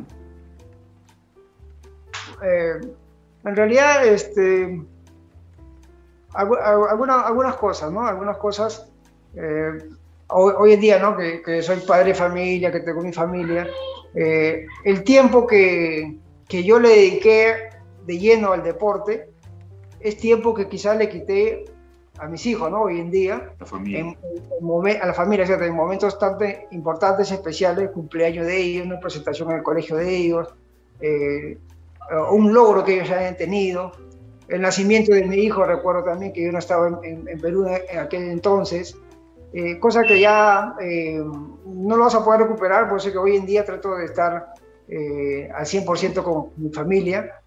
Eh, 2.44 2.82
en 3.44 3.56
realidad, 3.56 4.04
este, 4.08 4.82
algunas 6.34 7.56
cosas, 7.58 7.92
¿no? 7.92 8.08
Algunas 8.08 8.38
cosas, 8.38 8.92
eh, 9.36 9.78
hoy, 10.30 10.74
en 10.74 10.80
día, 10.80 10.98
¿no? 10.98 11.16
Que, 11.16 11.62
soy 11.62 11.78
padre 11.82 12.10
de 12.10 12.16
familia, 12.16 12.72
que 12.72 12.80
tengo 12.80 13.02
mi 13.02 13.14
familia, 13.14 13.68
eh, 14.16 14.66
el 14.84 15.04
tiempo 15.04 15.46
que, 15.46 16.18
que 16.48 16.64
yo 16.64 16.80
le 16.80 16.90
dediqué 16.90 17.70
de 18.08 18.18
lleno 18.18 18.52
al 18.52 18.64
deporte 18.64 19.30
es 20.04 20.18
tiempo 20.18 20.54
que 20.54 20.68
quizás 20.68 20.98
le 20.98 21.10
quité 21.10 21.66
a 22.20 22.28
mis 22.28 22.46
hijos, 22.46 22.70
¿no? 22.70 22.84
Hoy 22.84 23.00
en 23.00 23.10
día, 23.10 23.54
la 23.60 23.66
familia. 23.66 24.00
En, 24.00 25.02
a 25.02 25.06
la 25.06 25.14
familia, 25.14 25.46
¿cierto? 25.46 25.66
en 25.66 25.74
momentos 25.74 26.20
tan 26.20 26.38
importantes, 26.72 27.32
especiales, 27.32 27.90
cumpleaños 27.92 28.46
de 28.46 28.58
ellos, 28.58 28.86
una 28.86 29.00
presentación 29.00 29.50
en 29.50 29.58
el 29.58 29.64
colegio 29.64 29.96
de 29.96 30.16
ellos, 30.16 30.54
eh, 31.00 31.58
un 32.32 32.54
logro 32.54 32.84
que 32.84 32.96
ellos 32.96 33.10
hayan 33.10 33.38
tenido, 33.38 33.92
el 34.48 34.62
nacimiento 34.62 35.14
de 35.14 35.24
mi 35.24 35.38
hijo, 35.38 35.64
recuerdo 35.64 36.04
también 36.04 36.34
que 36.34 36.44
yo 36.44 36.52
no 36.52 36.60
estaba 36.60 37.00
en, 37.04 37.26
Perú 37.42 37.66
en 37.90 38.00
aquel 38.00 38.30
entonces, 38.30 38.98
eh, 39.54 39.80
cosa 39.80 40.04
que 40.04 40.20
ya 40.20 40.76
eh, 40.82 41.24
no 41.66 41.98
lo 41.98 42.04
vas 42.04 42.16
a 42.16 42.24
poder 42.24 42.42
recuperar, 42.42 42.90
por 42.90 43.00
eso 43.00 43.12
que 43.12 43.18
hoy 43.18 43.38
en 43.38 43.46
día 43.46 43.66
trato 43.66 43.96
de 43.96 44.06
estar 44.06 44.54
al 45.56 45.66
100% 45.66 46.22
con 46.22 46.50
mi 46.58 46.70
familia. 46.70 47.41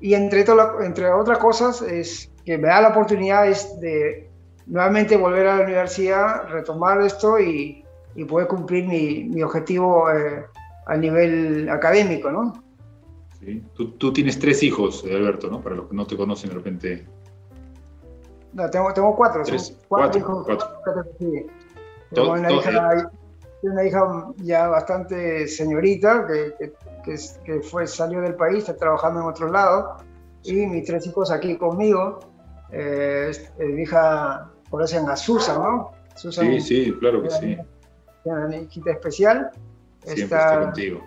Y 0.00 0.14
entre, 0.14 0.44
entre 0.80 1.10
otras 1.10 1.38
cosas, 1.38 1.82
es 1.82 2.30
que 2.44 2.56
me 2.56 2.68
da 2.68 2.80
la 2.80 2.88
oportunidad 2.88 3.48
es 3.48 3.78
de 3.80 4.30
nuevamente 4.66 5.16
volver 5.16 5.46
a 5.46 5.56
la 5.56 5.64
universidad, 5.64 6.48
retomar 6.48 7.00
esto 7.02 7.38
y, 7.38 7.84
poder 8.28 8.48
cumplir 8.48 8.86
mi, 8.86 9.42
objetivo 9.42 10.10
eh, 10.10 10.44
a 10.86 10.96
nivel 10.96 11.68
académico, 11.68 12.30
¿no? 12.32 12.52
Sí. 13.38 13.62
Tú, 13.74 14.12
tienes 14.12 14.38
tres 14.40 14.62
hijos, 14.64 15.04
Alberto, 15.04 15.48
¿no? 15.48 15.60
Para 15.60 15.76
los 15.76 15.88
que 15.88 15.94
no 15.94 16.04
te 16.04 16.16
conocen 16.16 16.50
de 16.50 16.56
repente. 16.56 17.06
No, 18.52 18.68
tengo, 18.70 18.92
tengo 18.92 19.14
cuatro. 19.14 19.44
cuatro, 19.86 20.18
hijos. 20.18 20.44
Cuatro. 20.46 21.04
Tengo 22.12 22.32
una, 22.32 22.50
hija, 22.50 23.10
una, 23.62 23.84
hija, 23.84 24.32
ya 24.38 24.66
bastante 24.66 25.46
señorita 25.46 26.26
que, 26.26 26.54
que, 26.58 26.72
fue, 27.62 27.86
salió 27.86 28.20
del 28.20 28.34
país, 28.34 28.58
está 28.58 28.76
trabajando 28.76 29.20
en 29.20 29.26
otro 29.26 29.50
lado. 29.50 29.96
Y 30.44 30.66
mis 30.66 30.86
tres 30.86 31.06
hijos 31.06 31.30
aquí 31.30 31.56
conmigo. 31.56 32.20
Eh, 32.70 33.32
eh, 33.58 33.64
mi 33.64 33.82
hija, 33.82 34.50
conocen 34.70 35.08
a 35.08 35.16
Susan, 35.16 35.58
¿no? 35.58 35.92
sí, 36.14 36.60
sí, 36.60 36.92
claro 37.00 37.22
que 37.22 37.30
sí. 37.30 37.56
Una 38.24 38.56
hijita 38.56 38.92
especial. 38.92 39.50
Siempre 40.04 40.38
está, 40.38 40.60
contigo. 40.60 41.00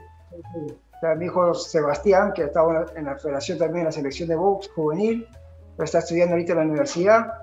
Está 0.94 1.16
mi 1.16 1.26
hijo 1.26 1.54
Sebastián, 1.54 2.34
que 2.34 2.44
ha 2.44 2.46
estado 2.46 2.86
en 2.96 3.06
la 3.06 3.18
federación 3.18 3.58
también, 3.58 3.80
en 3.80 3.86
la 3.86 3.92
selección 3.92 4.30
de 4.30 4.36
box 4.36 4.70
juvenil, 4.76 5.28
pero 5.76 5.86
está 5.86 6.00
estudiando 6.00 6.34
ahorita 6.34 6.54
en 6.54 6.58
la 6.60 6.66
universidad. 6.66 7.34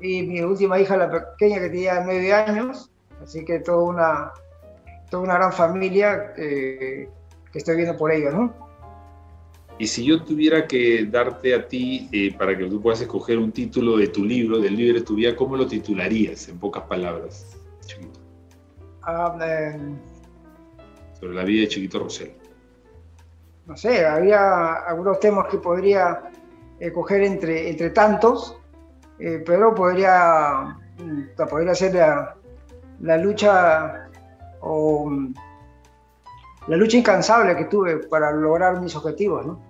Y 0.00 0.22
mi 0.22 0.40
última 0.40 0.78
hija, 0.78 0.96
la 0.96 1.10
pequeña, 1.10 1.60
que 1.60 1.70
tenía 1.70 2.00
nueve 2.00 2.32
años, 2.32 2.90
así 3.22 3.44
que 3.44 3.60
toda 3.60 3.82
una, 3.84 4.32
toda 5.10 5.22
una 5.22 5.34
gran 5.34 5.52
familia 5.52 6.32
que 7.54 7.60
estoy 7.60 7.76
viendo 7.76 7.96
por 7.96 8.12
ellos, 8.12 8.34
¿no? 8.34 8.52
Y 9.78 9.86
si 9.86 10.04
yo 10.04 10.22
tuviera 10.22 10.66
que 10.66 11.06
darte 11.06 11.54
a 11.54 11.66
ti, 11.66 12.08
eh, 12.12 12.34
para 12.36 12.58
que 12.58 12.66
tú 12.66 12.82
puedas 12.82 13.00
escoger 13.00 13.38
un 13.38 13.50
título 13.50 13.96
de 13.96 14.08
tu 14.08 14.24
libro, 14.24 14.58
del 14.58 14.76
libro 14.76 14.98
de 14.98 15.04
tu 15.04 15.14
vida, 15.14 15.34
¿cómo 15.34 15.56
lo 15.56 15.66
titularías, 15.66 16.48
en 16.48 16.58
pocas 16.58 16.82
palabras, 16.82 17.56
Chiquito? 17.86 18.20
Ah, 19.02 19.36
Sobre 21.18 21.34
la 21.34 21.44
vida 21.44 21.62
de 21.62 21.68
Chiquito 21.68 22.00
Rosel 22.00 22.44
no 23.66 23.76
sé, 23.76 24.04
había 24.04 24.74
algunos 24.74 25.20
temas 25.20 25.46
que 25.48 25.58
podría 25.58 26.30
escoger 26.78 27.22
entre, 27.22 27.70
entre 27.70 27.90
tantos, 27.90 28.58
eh, 29.18 29.42
pero 29.44 29.74
podría, 29.74 30.76
mm, 30.98 31.48
podría 31.48 31.74
ser 31.74 31.94
la, 31.94 33.16
lucha 33.16 34.08
o 34.60 35.08
mm, 35.08 35.34
la 36.66 36.76
lucha 36.76 36.96
incansable 36.96 37.56
que 37.56 37.66
tuve 37.66 37.98
para 38.08 38.32
lograr 38.32 38.80
mis 38.80 38.96
objetivos, 38.96 39.44
¿no? 39.46 39.60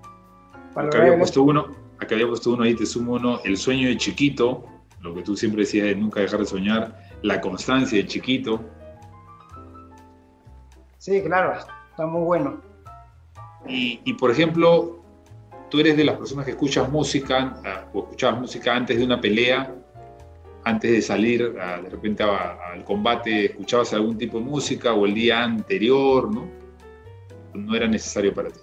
acá, 0.77 0.99
había 0.99 1.19
puesto 1.19 1.43
uno, 1.43 1.67
acá 1.99 2.15
había 2.15 2.29
puesto 2.29 2.53
uno 2.53 2.65
ahí, 2.65 2.75
te 2.75 2.87
sumo 2.87 3.15
uno, 3.15 3.41
el 3.45 3.57
sueño 3.57 3.89
de 3.89 3.97
chiquito, 3.97 4.65
lo 5.01 5.15
que 5.15 5.23
tú 5.23 5.37
siempre 5.37 5.63
decías 5.63 5.87
de 5.87 5.97
nunca 5.97 6.21
dejar 6.21 6.41
de 6.41 6.47
soñar, 6.47 6.99
la 7.23 7.41
constancia 7.41 7.99
de 7.99 8.07
chiquito. 8.07 8.61
Sí, 10.99 11.23
claro, 11.23 11.55
está 11.91 12.07
muy 12.07 12.23
bueno. 12.23 12.61
Y, 13.67 14.13
por 14.15 14.31
ejemplo, 14.31 15.03
tú 15.71 15.81
eres 15.81 15.97
de 15.97 16.05
las 16.05 16.17
personas 16.17 16.45
que 16.45 16.51
escuchas 16.51 16.91
música 16.91 17.55
ah, 17.65 17.87
o 17.95 18.01
escuchabas 18.05 18.41
música 18.41 18.77
antes 18.77 18.99
de 18.99 19.05
una 19.05 19.21
pelea, 19.21 19.75
antes 20.65 20.91
de 20.91 21.03
salir 21.03 21.57
ah, 21.61 21.81
de 21.83 21.89
repente 21.89 22.23
al 22.23 22.85
combate, 22.85 23.47
escuchabas 23.47 23.95
algún 23.95 24.19
tipo 24.19 24.39
de 24.39 24.45
música 24.45 24.93
o 24.93 25.07
el 25.07 25.15
día 25.15 25.43
anterior, 25.43 26.33
¿no? 26.33 26.64
No 27.55 27.75
era 27.75 27.87
necesario 27.87 28.35
para 28.35 28.51
ti. 28.51 28.61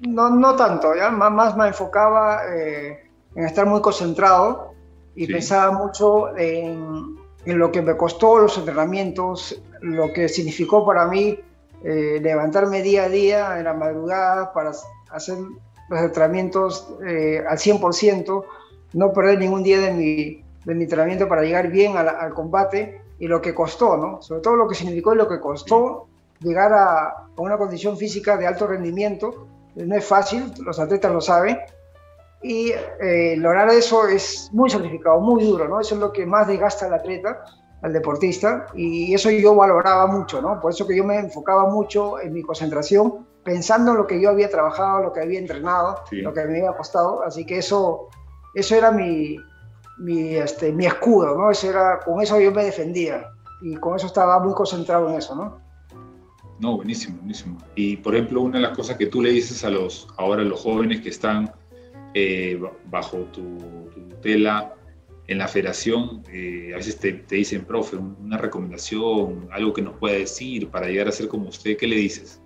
No, 0.00 0.30
no 0.30 0.56
tanto, 0.56 0.94
¿ya? 0.94 1.10
Más, 1.10 1.56
me 1.56 1.68
enfocaba 1.68 2.42
eh, 2.54 3.08
en 3.34 3.44
estar 3.44 3.66
muy 3.66 3.80
concentrado 3.80 4.72
y 5.14 5.26
pensaba 5.26 5.72
mucho 5.72 6.36
en, 6.36 7.16
en, 7.46 7.58
lo 7.58 7.72
que 7.72 7.80
me 7.80 7.96
costó 7.96 8.38
los 8.38 8.58
entrenamientos, 8.58 9.62
lo 9.80 10.12
que 10.12 10.28
significó 10.28 10.84
para 10.84 11.06
mí 11.06 11.38
eh, 11.84 12.18
levantarme 12.22 12.82
día 12.82 13.04
a 13.04 13.08
día 13.08 13.58
en 13.58 13.64
la 13.64 13.74
madrugada 13.74 14.52
para 14.52 14.72
hacer 15.10 15.38
los 15.88 16.00
entrenamientos 16.00 16.88
eh, 17.06 17.44
al 17.48 17.58
100%, 17.58 18.44
no 18.94 19.12
perder 19.12 19.38
ningún 19.38 19.62
día 19.62 19.80
de 19.80 19.92
mi, 19.92 20.44
de 20.64 20.74
mi 20.74 20.84
entrenamiento 20.84 21.28
para 21.28 21.42
llegar 21.42 21.70
bien 21.70 21.96
al, 21.96 22.34
combate 22.34 23.02
y 23.18 23.28
lo 23.28 23.40
que 23.40 23.54
costó, 23.54 23.96
¿no? 23.96 24.20
Sobre 24.20 24.40
todo 24.40 24.56
lo 24.56 24.66
que 24.66 24.74
significó 24.74 25.14
y 25.14 25.16
lo 25.16 25.28
que 25.28 25.38
costó 25.38 26.08
llegar 26.40 26.72
a, 26.72 27.08
a, 27.08 27.26
una 27.36 27.56
condición 27.58 27.96
física 27.96 28.36
de 28.36 28.46
alto 28.46 28.66
rendimiento. 28.66 29.48
No 29.74 29.94
es 29.94 30.04
fácil, 30.04 30.52
los 30.64 30.78
atletas 30.78 31.12
lo 31.12 31.20
saben. 31.20 31.58
Y 32.42 32.72
eh, 33.00 33.34
lograr 33.36 33.68
eso 33.70 34.06
es 34.06 34.50
muy 34.52 34.70
sacrificado, 34.70 35.20
muy 35.20 35.44
duro, 35.44 35.68
¿no? 35.68 35.80
Eso 35.80 35.94
es 35.94 36.00
lo 36.00 36.12
que 36.12 36.26
más 36.26 36.46
desgasta 36.46 36.86
al 36.86 36.94
atleta 36.94 37.44
al 37.82 37.92
deportista 37.92 38.66
y 38.74 39.12
eso 39.14 39.30
yo 39.30 39.54
valoraba 39.54 40.06
mucho, 40.06 40.40
¿no? 40.40 40.60
Por 40.60 40.72
eso 40.72 40.86
que 40.86 40.96
yo 40.96 41.04
me 41.04 41.18
enfocaba 41.18 41.68
mucho 41.70 42.18
en 42.20 42.32
mi 42.32 42.42
concentración, 42.42 43.26
pensando 43.44 43.92
en 43.92 43.98
lo 43.98 44.06
que 44.06 44.20
yo 44.20 44.30
había 44.30 44.50
trabajado, 44.50 45.02
lo 45.02 45.12
que 45.12 45.20
había 45.20 45.38
entrenado, 45.38 46.02
lo 46.10 46.32
que 46.32 46.44
me 46.44 46.58
había 46.58 46.72
costado, 46.72 47.22
así 47.22 47.44
que 47.44 47.58
eso, 47.58 48.08
eso 48.54 48.74
era 48.74 48.90
mi, 48.90 49.36
mi, 49.98 50.36
este, 50.36 50.72
mi 50.72 50.86
escudo, 50.86 51.36
¿no? 51.36 51.50
Eso 51.50 51.68
era, 51.68 52.00
con 52.00 52.20
eso 52.20 52.40
yo 52.40 52.50
me 52.50 52.64
defendía 52.64 53.30
y 53.62 53.76
con 53.76 53.96
eso 53.96 54.06
estaba 54.06 54.38
muy 54.40 54.54
concentrado 54.54 55.08
en 55.08 55.16
eso, 55.16 55.34
¿no? 55.34 55.60
No, 56.58 56.76
buenísimo, 56.76 57.18
buenísimo. 57.18 57.58
Y 57.74 57.98
por 57.98 58.14
ejemplo, 58.14 58.40
una 58.42 58.58
de 58.58 58.62
las 58.62 58.76
cosas 58.76 58.96
que 58.96 59.06
tú 59.06 59.22
le 59.22 59.30
dices 59.30 59.64
a 59.64 59.70
los, 59.70 60.08
ahora 60.16 60.42
los 60.42 60.60
jóvenes 60.60 61.00
que 61.00 61.10
están 61.10 61.52
eh, 62.14 62.60
bajo 62.90 63.18
tu, 63.32 63.58
tu 63.92 64.00
tutela, 64.08 64.76
en 65.28 65.38
la 65.38 65.48
federación 65.48 66.22
eh, 66.32 66.70
a 66.72 66.76
veces 66.76 66.98
te, 66.98 67.12
te, 67.12 67.36
dicen, 67.36 67.64
profe, 67.64 67.96
una 67.96 68.38
recomendación, 68.38 69.48
algo 69.50 69.72
que 69.72 69.82
nos 69.82 69.96
pueda 69.98 70.16
decir 70.16 70.70
para 70.70 70.86
llegar 70.86 71.08
a 71.08 71.12
ser 71.12 71.28
como 71.28 71.48
usted, 71.48 71.76
¿qué 71.76 71.86
le 71.86 71.96
dices? 71.96 72.40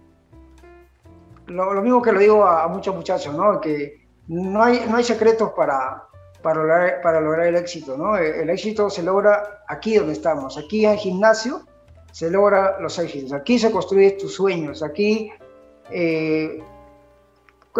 Lo, 1.47 1.83
mismo 1.83 2.01
que 2.01 2.13
le 2.13 2.21
digo 2.21 2.45
a, 2.45 2.69
muchos 2.69 2.95
muchachos, 2.95 3.35
¿no? 3.35 3.61
Que 3.61 4.07
no 4.29 4.63
hay, 4.63 4.85
no 4.89 4.97
hay 4.97 5.05
secretos 5.05 5.51
para, 5.57 6.05
para, 6.43 6.61
lograr, 6.61 7.01
para 7.03 7.21
lograr 7.21 7.47
el 7.49 7.57
éxito, 7.57 7.97
¿no? 7.97 8.17
El, 8.17 8.49
éxito 8.49 8.89
se 8.89 9.03
logra 9.03 9.65
aquí 9.69 9.97
donde 9.97 10.13
estamos, 10.13 10.57
aquí 10.57 10.87
en 10.87 10.93
el 10.93 10.99
gimnasio 10.99 11.67
se 12.13 12.31
logra 12.31 12.81
los 12.81 12.99
éxitos, 12.99 13.33
aquí 13.33 13.59
se 13.59 13.71
construyen 13.71 14.19
tus 14.19 14.35
sueños, 14.35 14.83
aquí 14.83 15.31
eh, 15.91 16.63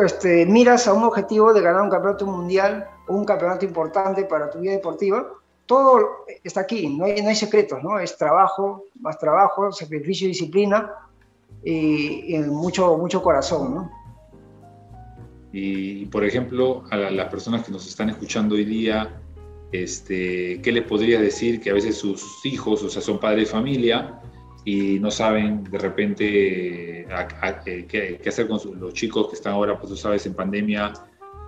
este, 0.05 0.47
miras 0.47 0.87
a 0.87 0.93
un 0.93 1.05
objetivo 1.05 1.53
de 1.53 1.61
ganar 1.61 1.83
un 1.83 1.91
campeonato 1.91 2.26
mundial 2.26 2.89
un 3.11 3.24
campeonato 3.24 3.64
importante 3.64 4.24
para 4.24 4.49
tu 4.51 4.61
vida 4.61 4.72
deportiva, 4.72 5.26
todo 5.66 6.24
está 6.43 6.61
aquí, 6.61 6.89
no 6.89 7.05
hay, 7.05 7.20
no 7.22 7.28
hay 7.28 7.35
secretos, 7.35 7.83
¿no? 7.83 7.99
Es 7.99 8.16
trabajo, 8.16 8.85
más 9.01 9.18
trabajo, 9.18 9.70
sacrificio, 9.72 10.28
disciplina 10.28 10.93
y, 11.64 12.39
mucho, 12.47 12.97
mucho 12.99 13.22
corazón. 13.22 13.91
Y, 15.53 16.07
por 16.07 16.24
ejemplo, 16.24 16.85
a 16.91 16.97
las 16.97 17.28
personas 17.28 17.64
que 17.64 17.72
nos 17.72 17.87
están 17.87 18.11
escuchando 18.11 18.55
hoy 18.55 18.64
día, 18.64 19.20
este, 19.72 20.61
¿qué 20.62 20.72
les 20.72 20.85
podría 20.85 21.20
decir 21.20 21.61
que 21.61 21.70
a 21.70 21.74
veces 21.74 21.97
sus 21.97 22.45
hijos, 22.45 22.83
o 22.83 22.89
sea, 22.89 23.03
son 23.03 23.18
padres 23.18 23.47
de 23.47 23.51
familia 23.53 24.20
y 24.64 24.98
no 24.98 25.11
saben 25.11 25.64
de 25.64 25.78
repente 25.78 27.00
eh, 27.00 27.86
qué, 27.88 28.20
hacer 28.26 28.48
con 28.48 28.58
los 28.78 28.92
chicos 28.92 29.28
que 29.28 29.36
están 29.36 29.54
ahora, 29.54 29.78
pues 29.78 29.90
tú 29.90 29.96
sabes, 29.96 30.26
en 30.26 30.34
pandemia, 30.34 30.92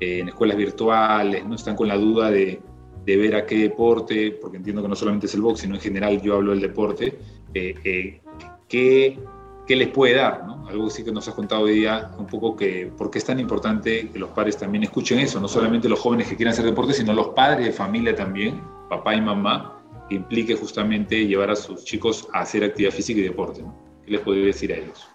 en 0.01 0.29
escuelas 0.29 0.57
virtuales, 0.57 1.45
no 1.45 1.55
están 1.55 1.77
con 1.77 1.89
la 1.89 1.97
duda 1.97 2.31
de, 2.31 2.61
ver 3.05 3.35
a 3.35 3.47
qué 3.47 3.59
deporte, 3.59 4.39
porque 4.41 4.57
entiendo 4.57 4.83
que 4.83 4.89
no 4.89 4.95
solamente 4.95 5.27
es 5.27 5.35
el 5.35 5.43
box, 5.43 5.61
sino 5.61 5.75
en 5.75 5.81
general 5.81 6.21
yo 6.23 6.37
hablo 6.37 6.53
del 6.53 6.61
deporte, 6.61 7.19
eh, 7.53 7.75
eh, 7.85 8.21
qué, 8.69 9.19
qué, 9.67 9.77
les 9.77 9.89
puede 9.89 10.15
dar, 10.15 10.47
¿no? 10.47 10.67
Algo 10.69 10.87
así 10.87 11.05
que 11.05 11.13
nos 11.13 11.29
has 11.29 11.35
contado 11.35 11.63
hoy 11.63 11.75
día, 11.75 12.13
un 12.17 12.27
poco 12.27 12.57
que 12.57 12.91
por 12.97 13.11
qué 13.11 13.19
es 13.19 13.25
tan 13.25 13.39
importante 13.39 14.09
que 14.09 14.19
los 14.19 14.31
padres 14.31 14.57
también 14.57 14.85
escuchen 14.85 15.19
eso, 15.19 15.41
no 15.41 15.49
solamente 15.49 15.89
los 15.89 16.01
jóvenes 16.01 16.29
que 16.29 16.37
quieran 16.37 16.53
hacer 16.53 16.65
deporte, 16.65 16.95
sino 16.95 17.13
los 17.13 17.29
padres 17.31 17.67
de 17.67 17.73
familia 17.73 18.15
también, 18.15 18.63
papá 18.89 19.15
y 19.15 19.21
mamá, 19.21 19.82
que 20.13 20.17
implique 20.17 20.55
justamente 20.55 21.27
llevar 21.27 21.51
a 21.51 21.57
sus 21.57 21.85
chicos 21.85 22.29
a 22.35 22.41
hacer 22.41 22.65
actividad 22.65 22.93
física 22.93 23.21
y 23.21 23.23
deporte, 23.23 23.63
¿no? 23.63 23.75
¿Qué 24.05 24.11
les 24.11 24.21
podría 24.21 24.47
decir 24.47 24.71
a 24.73 24.77
ellos? 24.77 25.09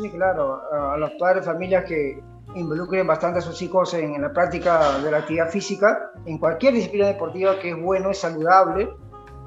Sí, 0.00 0.08
claro, 0.10 0.62
a 0.72 0.96
los 0.96 1.10
padres 1.18 1.44
de 1.44 1.52
familia 1.52 1.84
que 1.84 2.22
involucren 2.54 3.06
bastante 3.06 3.40
a 3.40 3.42
sus 3.42 3.60
hijos 3.62 3.92
en, 3.94 4.22
la 4.22 4.32
práctica 4.32 4.98
de 5.00 5.10
la 5.10 5.18
actividad 5.18 5.50
física, 5.50 6.12
en 6.26 6.38
cualquier 6.38 6.74
disciplina 6.74 7.08
deportiva 7.08 7.58
que 7.58 7.70
es 7.70 7.80
bueno, 7.80 8.10
es 8.10 8.18
saludable. 8.18 8.88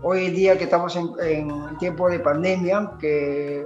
Hoy 0.01 0.25
en 0.25 0.33
día 0.33 0.57
que 0.57 0.65
estamos 0.65 0.95
en, 0.95 1.09
en 1.21 1.77
tiempo 1.77 2.09
de 2.09 2.19
pandemia, 2.19 2.91
que, 2.99 3.65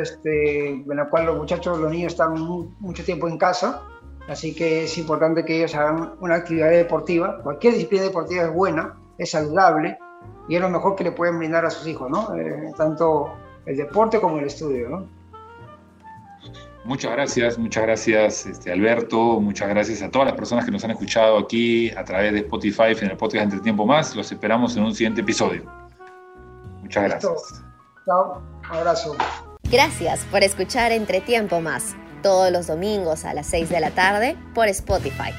este, 0.00 0.70
en 0.70 0.96
la 0.96 1.08
cual 1.08 1.26
los 1.26 1.36
muchachos, 1.36 1.78
los 1.78 1.90
niños 1.90 2.14
están 2.14 2.34
mucho 2.80 3.04
tiempo 3.04 3.28
en 3.28 3.38
casa, 3.38 3.82
así 4.28 4.54
que 4.54 4.84
es 4.84 4.98
importante 4.98 5.44
que 5.44 5.58
ellos 5.58 5.74
hagan 5.76 6.14
una 6.20 6.36
actividad 6.36 6.70
deportiva. 6.70 7.40
Cualquier 7.42 7.74
disciplina 7.74 8.04
deportiva 8.04 8.44
es 8.44 8.52
buena, 8.52 8.98
es 9.18 9.30
saludable 9.30 9.98
y 10.48 10.56
es 10.56 10.60
lo 10.60 10.68
mejor 10.68 10.96
que 10.96 11.04
le 11.04 11.12
pueden 11.12 11.38
brindar 11.38 11.64
a 11.64 11.70
sus 11.70 11.86
hijos, 11.86 12.10
¿no? 12.10 12.34
Eh, 12.34 12.72
tanto 12.76 13.32
el 13.66 13.76
deporte 13.76 14.20
como 14.20 14.38
el 14.38 14.46
estudio, 14.46 14.88
¿no? 14.88 15.22
Muchas 16.84 17.12
gracias, 17.12 17.58
muchas 17.58 17.84
gracias 17.84 18.46
este, 18.46 18.72
Alberto, 18.72 19.40
muchas 19.40 19.68
gracias 19.68 20.02
a 20.02 20.10
todas 20.10 20.26
las 20.26 20.36
personas 20.36 20.64
que 20.64 20.72
nos 20.72 20.82
han 20.82 20.90
escuchado 20.90 21.38
aquí 21.38 21.90
a 21.92 22.04
través 22.04 22.32
de 22.32 22.40
Spotify 22.40 22.96
en 23.00 23.10
el 23.10 23.16
podcast 23.16 23.44
Entre 23.44 23.60
Tiempo 23.60 23.86
Más. 23.86 24.16
Los 24.16 24.32
esperamos 24.32 24.76
en 24.76 24.82
un 24.82 24.92
siguiente 24.92 25.20
episodio. 25.20 25.64
Muchas 26.80 27.04
gracias. 27.04 27.62
Chao, 28.04 28.42
abrazo. 28.68 29.16
Gracias 29.70 30.24
por 30.30 30.42
escuchar 30.42 30.90
Entre 30.90 31.20
Tiempo 31.20 31.60
Más. 31.60 31.94
todos 32.20 32.52
los 32.52 32.66
domingos 32.66 33.24
a 33.24 33.34
las 33.34 33.46
6 33.46 33.68
de 33.68 33.80
la 33.80 33.90
tarde 33.90 34.36
por 34.54 34.68
Spotify. 34.68 35.32